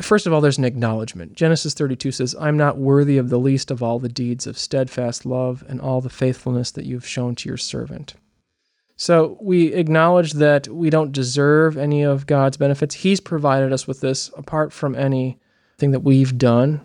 First 0.01 0.27
of 0.27 0.31
all, 0.31 0.41
there's 0.41 0.59
an 0.59 0.63
acknowledgement. 0.63 1.33
Genesis 1.33 1.73
32 1.73 2.11
says, 2.11 2.35
I'm 2.39 2.55
not 2.55 2.77
worthy 2.77 3.17
of 3.17 3.29
the 3.29 3.39
least 3.39 3.71
of 3.71 3.81
all 3.81 3.97
the 3.97 4.07
deeds 4.07 4.45
of 4.45 4.57
steadfast 4.57 5.25
love 5.25 5.63
and 5.67 5.81
all 5.81 6.01
the 6.01 6.09
faithfulness 6.09 6.71
that 6.71 6.85
you've 6.85 7.07
shown 7.07 7.35
to 7.35 7.49
your 7.49 7.57
servant. 7.57 8.13
So 8.95 9.39
we 9.41 9.73
acknowledge 9.73 10.33
that 10.33 10.67
we 10.67 10.91
don't 10.91 11.11
deserve 11.11 11.75
any 11.75 12.03
of 12.03 12.27
God's 12.27 12.57
benefits. 12.57 12.93
He's 12.93 13.19
provided 13.19 13.73
us 13.73 13.87
with 13.87 13.99
this 13.99 14.29
apart 14.37 14.71
from 14.71 14.93
anything 14.93 15.89
that 15.89 16.03
we've 16.03 16.37
done. 16.37 16.81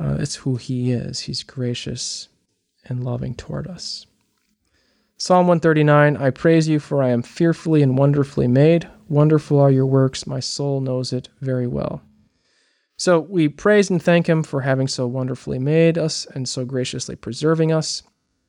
Uh, 0.00 0.16
it's 0.18 0.36
who 0.36 0.56
He 0.56 0.92
is. 0.92 1.20
He's 1.20 1.42
gracious 1.42 2.28
and 2.84 3.04
loving 3.04 3.34
toward 3.34 3.66
us. 3.66 4.06
Psalm 5.18 5.46
139 5.46 6.16
I 6.16 6.30
praise 6.30 6.66
you, 6.66 6.80
for 6.80 7.02
I 7.02 7.10
am 7.10 7.22
fearfully 7.22 7.82
and 7.82 7.98
wonderfully 7.98 8.48
made. 8.48 8.88
Wonderful 9.08 9.60
are 9.60 9.70
your 9.70 9.84
works. 9.84 10.26
My 10.26 10.40
soul 10.40 10.80
knows 10.80 11.12
it 11.12 11.28
very 11.42 11.66
well. 11.66 12.00
So 12.96 13.20
we 13.20 13.48
praise 13.48 13.90
and 13.90 14.02
thank 14.02 14.26
Him 14.26 14.42
for 14.42 14.62
having 14.62 14.88
so 14.88 15.06
wonderfully 15.06 15.58
made 15.58 15.98
us 15.98 16.26
and 16.34 16.48
so 16.48 16.64
graciously 16.64 17.16
preserving 17.16 17.70
us, 17.70 18.02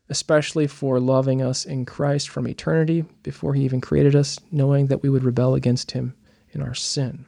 especially 0.08 0.68
for 0.68 1.00
loving 1.02 1.42
us 1.42 1.66
in 1.66 1.86
Christ 1.86 2.30
from 2.30 2.48
eternity 2.48 3.04
before 3.24 3.54
He 3.54 3.66
even 3.66 3.82
created 3.82 4.16
us, 4.16 4.40
knowing 4.52 4.88
that 4.88 5.04
we 5.04 5.10
would 5.10 5.26
rebel 5.26 5.56
against 5.56 5.92
Him 5.92 6.16
in 6.52 6.62
our 6.62 6.74
sin. 6.74 7.26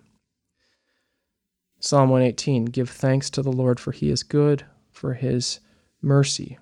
Psalm 1.84 2.10
118 2.10 2.64
Give 2.64 2.90
thanks 2.90 3.30
to 3.30 3.42
the 3.42 3.52
Lord, 3.52 3.78
for 3.78 3.92
He 3.92 4.10
is 4.10 4.24
good, 4.24 4.64
for 4.90 5.16
His 5.16 5.60
mercy 6.02 6.58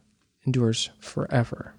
endures 0.47 0.89
forever. 0.99 1.75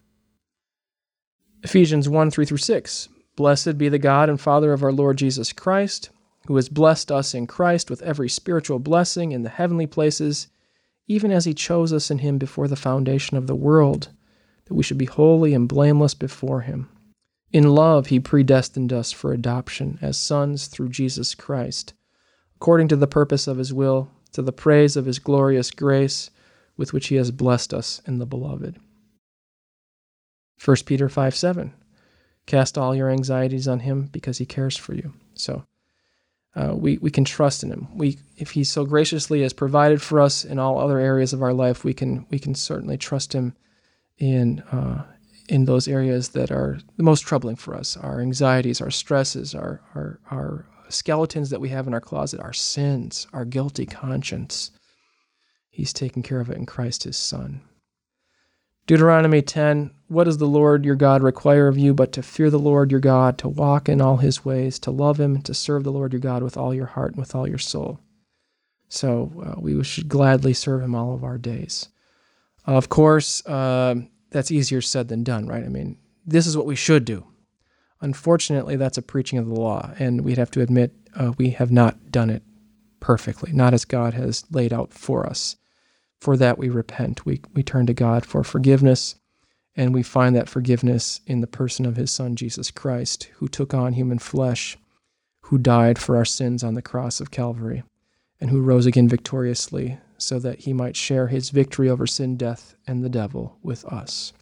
Ephesians 1.64 2.09
1 2.09 2.30
3 2.30 2.45
through 2.45 2.59
6. 2.59 3.09
Blessed 3.34 3.76
be 3.76 3.88
the 3.88 3.99
God 3.99 4.28
and 4.28 4.40
Father 4.40 4.72
of 4.72 4.84
our 4.84 4.93
Lord 4.93 5.18
Jesus 5.18 5.53
Christ, 5.53 6.11
who 6.47 6.55
has 6.55 6.68
blessed 6.68 7.11
us 7.11 7.34
in 7.34 7.49
Christ 7.49 7.90
with 7.90 8.01
every 8.03 8.28
spiritual 8.28 8.78
blessing 8.78 9.32
in 9.32 9.43
the 9.43 9.49
heavenly 9.49 9.88
places, 9.88 10.47
even 11.09 11.32
as 11.32 11.45
he 11.45 11.53
chose 11.53 11.93
us 11.93 12.12
in 12.12 12.18
him 12.18 12.38
before 12.38 12.68
the 12.68 12.76
foundation 12.76 13.36
of 13.36 13.49
the 13.49 13.57
world, 13.57 14.11
that 14.66 14.74
we 14.74 14.84
should 14.84 14.99
be 14.99 15.07
holy 15.07 15.53
and 15.53 15.68
blameless 15.68 16.14
before 16.14 16.61
him. 16.61 16.88
In 17.51 17.74
love, 17.74 18.07
he 18.07 18.20
predestined 18.20 18.93
us 18.93 19.11
for 19.11 19.32
adoption 19.32 19.99
as 20.01 20.16
sons 20.16 20.68
through 20.68 20.90
Jesus 20.90 21.34
Christ, 21.34 21.95
according 22.62 22.86
to 22.86 22.94
the 22.94 23.08
purpose 23.08 23.48
of 23.48 23.56
his 23.56 23.74
will, 23.74 24.08
to 24.30 24.40
the 24.40 24.52
praise 24.52 24.96
of 24.96 25.04
his 25.04 25.18
glorious 25.18 25.72
grace, 25.72 26.30
with 26.76 26.92
which 26.92 27.08
he 27.08 27.16
has 27.16 27.32
blessed 27.32 27.74
us 27.74 28.00
in 28.06 28.20
the 28.20 28.24
beloved. 28.24 28.78
1 30.64 30.76
Peter 30.86 31.08
5 31.08 31.34
7. 31.34 31.74
Cast 32.46 32.78
all 32.78 32.94
your 32.94 33.10
anxieties 33.10 33.66
on 33.66 33.80
him 33.80 34.08
because 34.12 34.38
he 34.38 34.46
cares 34.46 34.76
for 34.76 34.94
you. 34.94 35.12
So 35.34 35.64
uh, 36.54 36.74
we, 36.76 36.98
we 36.98 37.10
can 37.10 37.24
trust 37.24 37.64
in 37.64 37.72
him. 37.72 37.88
We, 37.96 38.18
if 38.36 38.52
he 38.52 38.62
so 38.62 38.84
graciously 38.84 39.42
has 39.42 39.52
provided 39.52 40.00
for 40.00 40.20
us 40.20 40.44
in 40.44 40.60
all 40.60 40.78
other 40.78 41.00
areas 41.00 41.32
of 41.32 41.42
our 41.42 41.52
life, 41.52 41.82
we 41.82 41.94
can, 41.94 42.26
we 42.30 42.38
can 42.38 42.54
certainly 42.54 42.96
trust 42.96 43.32
him 43.32 43.56
in, 44.18 44.60
uh, 44.70 45.02
in 45.48 45.64
those 45.64 45.88
areas 45.88 46.28
that 46.28 46.52
are 46.52 46.78
the 46.96 47.02
most 47.02 47.22
troubling 47.22 47.56
for 47.56 47.74
us 47.74 47.96
our 47.96 48.20
anxieties, 48.20 48.80
our 48.80 48.92
stresses, 48.92 49.52
our, 49.52 49.80
our, 49.96 50.20
our 50.30 50.66
skeletons 50.93 51.51
that 51.51 51.61
we 51.61 51.70
have 51.70 51.86
in 51.86 51.95
our 51.95 52.01
closet, 52.01 52.40
our 52.40 52.53
sins, 52.53 53.26
our 53.32 53.45
guilty 53.45 53.86
conscience. 53.86 54.70
He's 55.70 55.93
taken 55.93 56.22
care 56.22 56.40
of 56.40 56.51
it 56.51 56.57
in 56.59 56.66
Christ 56.66 57.05
his 57.05 57.16
Son. 57.16 57.62
Deuteronomy 58.86 59.43
10 59.43 59.90
What 60.09 60.24
does 60.24 60.38
the 60.38 60.47
Lord 60.47 60.84
your 60.84 60.97
God 60.97 61.22
require 61.22 61.68
of 61.68 61.78
you 61.78 61.95
but 61.95 62.12
to 62.12 62.22
fear 62.22 62.51
the 62.51 62.59
Lord 62.59 62.90
your 62.90 63.01
God, 63.01 63.38
to 63.38 63.49
walk 63.49 63.88
in 63.88 64.01
all 64.01 64.18
his 64.18 64.45
ways, 64.45 64.78
to 64.80 64.90
love 64.90 65.18
him, 65.18 65.40
to 65.43 65.55
serve 65.55 65.84
the 65.84 65.93
Lord 65.93 66.12
your 66.12 66.20
God 66.20 66.43
with 66.43 66.57
all 66.57 66.74
your 66.74 66.86
heart 66.86 67.12
and 67.12 67.20
with 67.20 67.34
all 67.34 67.49
your 67.49 67.59
soul? 67.59 68.01
So 68.88 69.32
uh, 69.43 69.61
we 69.61 69.82
should 69.84 70.09
gladly 70.09 70.53
serve 70.53 70.82
him 70.82 70.95
all 70.95 71.14
of 71.14 71.24
our 71.24 71.38
days. 71.38 71.88
Of 72.66 72.88
course, 72.88 73.45
uh, 73.47 73.95
that's 74.30 74.51
easier 74.51 74.80
said 74.80 75.09
than 75.09 75.24
done, 75.24 75.47
right? 75.47 75.64
I 75.64 75.68
mean, 75.68 75.97
this 76.26 76.47
is 76.47 76.57
what 76.57 76.66
we 76.66 76.76
should 76.76 77.05
do. 77.05 77.24
Unfortunately, 78.03 78.74
that's 78.74 78.98
a 78.98 79.03
preaching 79.03 79.38
of 79.38 79.46
the 79.46 79.55
law, 79.55 79.92
and 79.96 80.22
we'd 80.22 80.36
have 80.36 80.50
to 80.50 80.61
admit 80.61 80.92
uh, 81.14 81.32
we 81.38 81.50
have 81.50 81.70
not 81.70 82.11
done 82.11 82.30
it 82.30 82.42
perfectly, 82.98 83.53
not 83.53 83.72
as 83.72 83.84
God 83.84 84.14
has 84.14 84.44
laid 84.50 84.72
out 84.72 84.92
for 84.92 85.24
us. 85.24 85.57
For 86.20 86.36
that, 86.36 86.59
we 86.59 86.68
repent. 86.68 87.24
We, 87.24 87.40
we 87.55 87.62
turn 87.62 87.86
to 87.86 87.94
God 87.94 88.26
for 88.26 88.42
forgiveness, 88.42 89.14
and 89.76 89.94
we 89.94 90.03
find 90.03 90.34
that 90.34 90.48
forgiveness 90.48 91.20
in 91.26 91.40
the 91.40 91.46
person 91.46 91.86
of 91.86 91.94
His 91.94 92.11
Son, 92.11 92.34
Jesus 92.34 92.72
Christ, 92.72 93.30
who 93.36 93.46
took 93.46 93.72
on 93.72 93.92
human 93.92 94.18
flesh, 94.18 94.76
who 95.42 95.57
died 95.57 95.96
for 95.96 96.16
our 96.16 96.24
sins 96.24 96.64
on 96.64 96.74
the 96.74 96.82
cross 96.82 97.20
of 97.20 97.30
Calvary, 97.30 97.84
and 98.40 98.50
who 98.50 98.62
rose 98.62 98.86
again 98.86 99.09
victoriously 99.09 99.98
so 100.18 100.40
that 100.40 100.61
He 100.61 100.72
might 100.72 100.96
share 100.96 101.28
His 101.28 101.50
victory 101.50 101.88
over 101.88 102.09
sin, 102.09 102.36
death, 102.36 102.74
and 102.84 103.05
the 103.05 103.09
devil 103.09 103.59
with 103.62 103.84
us. 103.84 104.32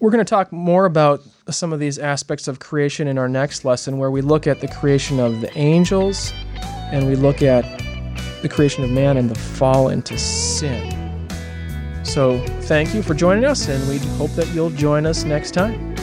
We're 0.00 0.10
going 0.10 0.24
to 0.24 0.30
talk 0.30 0.50
more 0.50 0.86
about 0.86 1.22
some 1.50 1.74
of 1.74 1.78
these 1.78 1.98
aspects 1.98 2.48
of 2.48 2.58
creation 2.58 3.06
in 3.06 3.18
our 3.18 3.28
next 3.28 3.66
lesson, 3.66 3.98
where 3.98 4.10
we 4.10 4.22
look 4.22 4.46
at 4.46 4.62
the 4.62 4.68
creation 4.68 5.20
of 5.20 5.42
the 5.42 5.56
angels 5.58 6.32
and 6.90 7.06
we 7.06 7.16
look 7.16 7.42
at 7.42 7.64
the 8.40 8.48
creation 8.48 8.82
of 8.82 8.90
man 8.90 9.18
and 9.18 9.28
the 9.28 9.38
fall 9.38 9.90
into 9.90 10.16
sin. 10.16 11.28
So, 12.02 12.42
thank 12.62 12.94
you 12.94 13.02
for 13.02 13.12
joining 13.12 13.44
us, 13.44 13.68
and 13.68 13.86
we 13.90 13.98
hope 14.16 14.30
that 14.36 14.48
you'll 14.54 14.70
join 14.70 15.04
us 15.04 15.24
next 15.24 15.50
time 15.50 15.94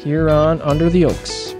here 0.00 0.28
on 0.28 0.60
Under 0.60 0.90
the 0.90 1.06
Oaks. 1.06 1.54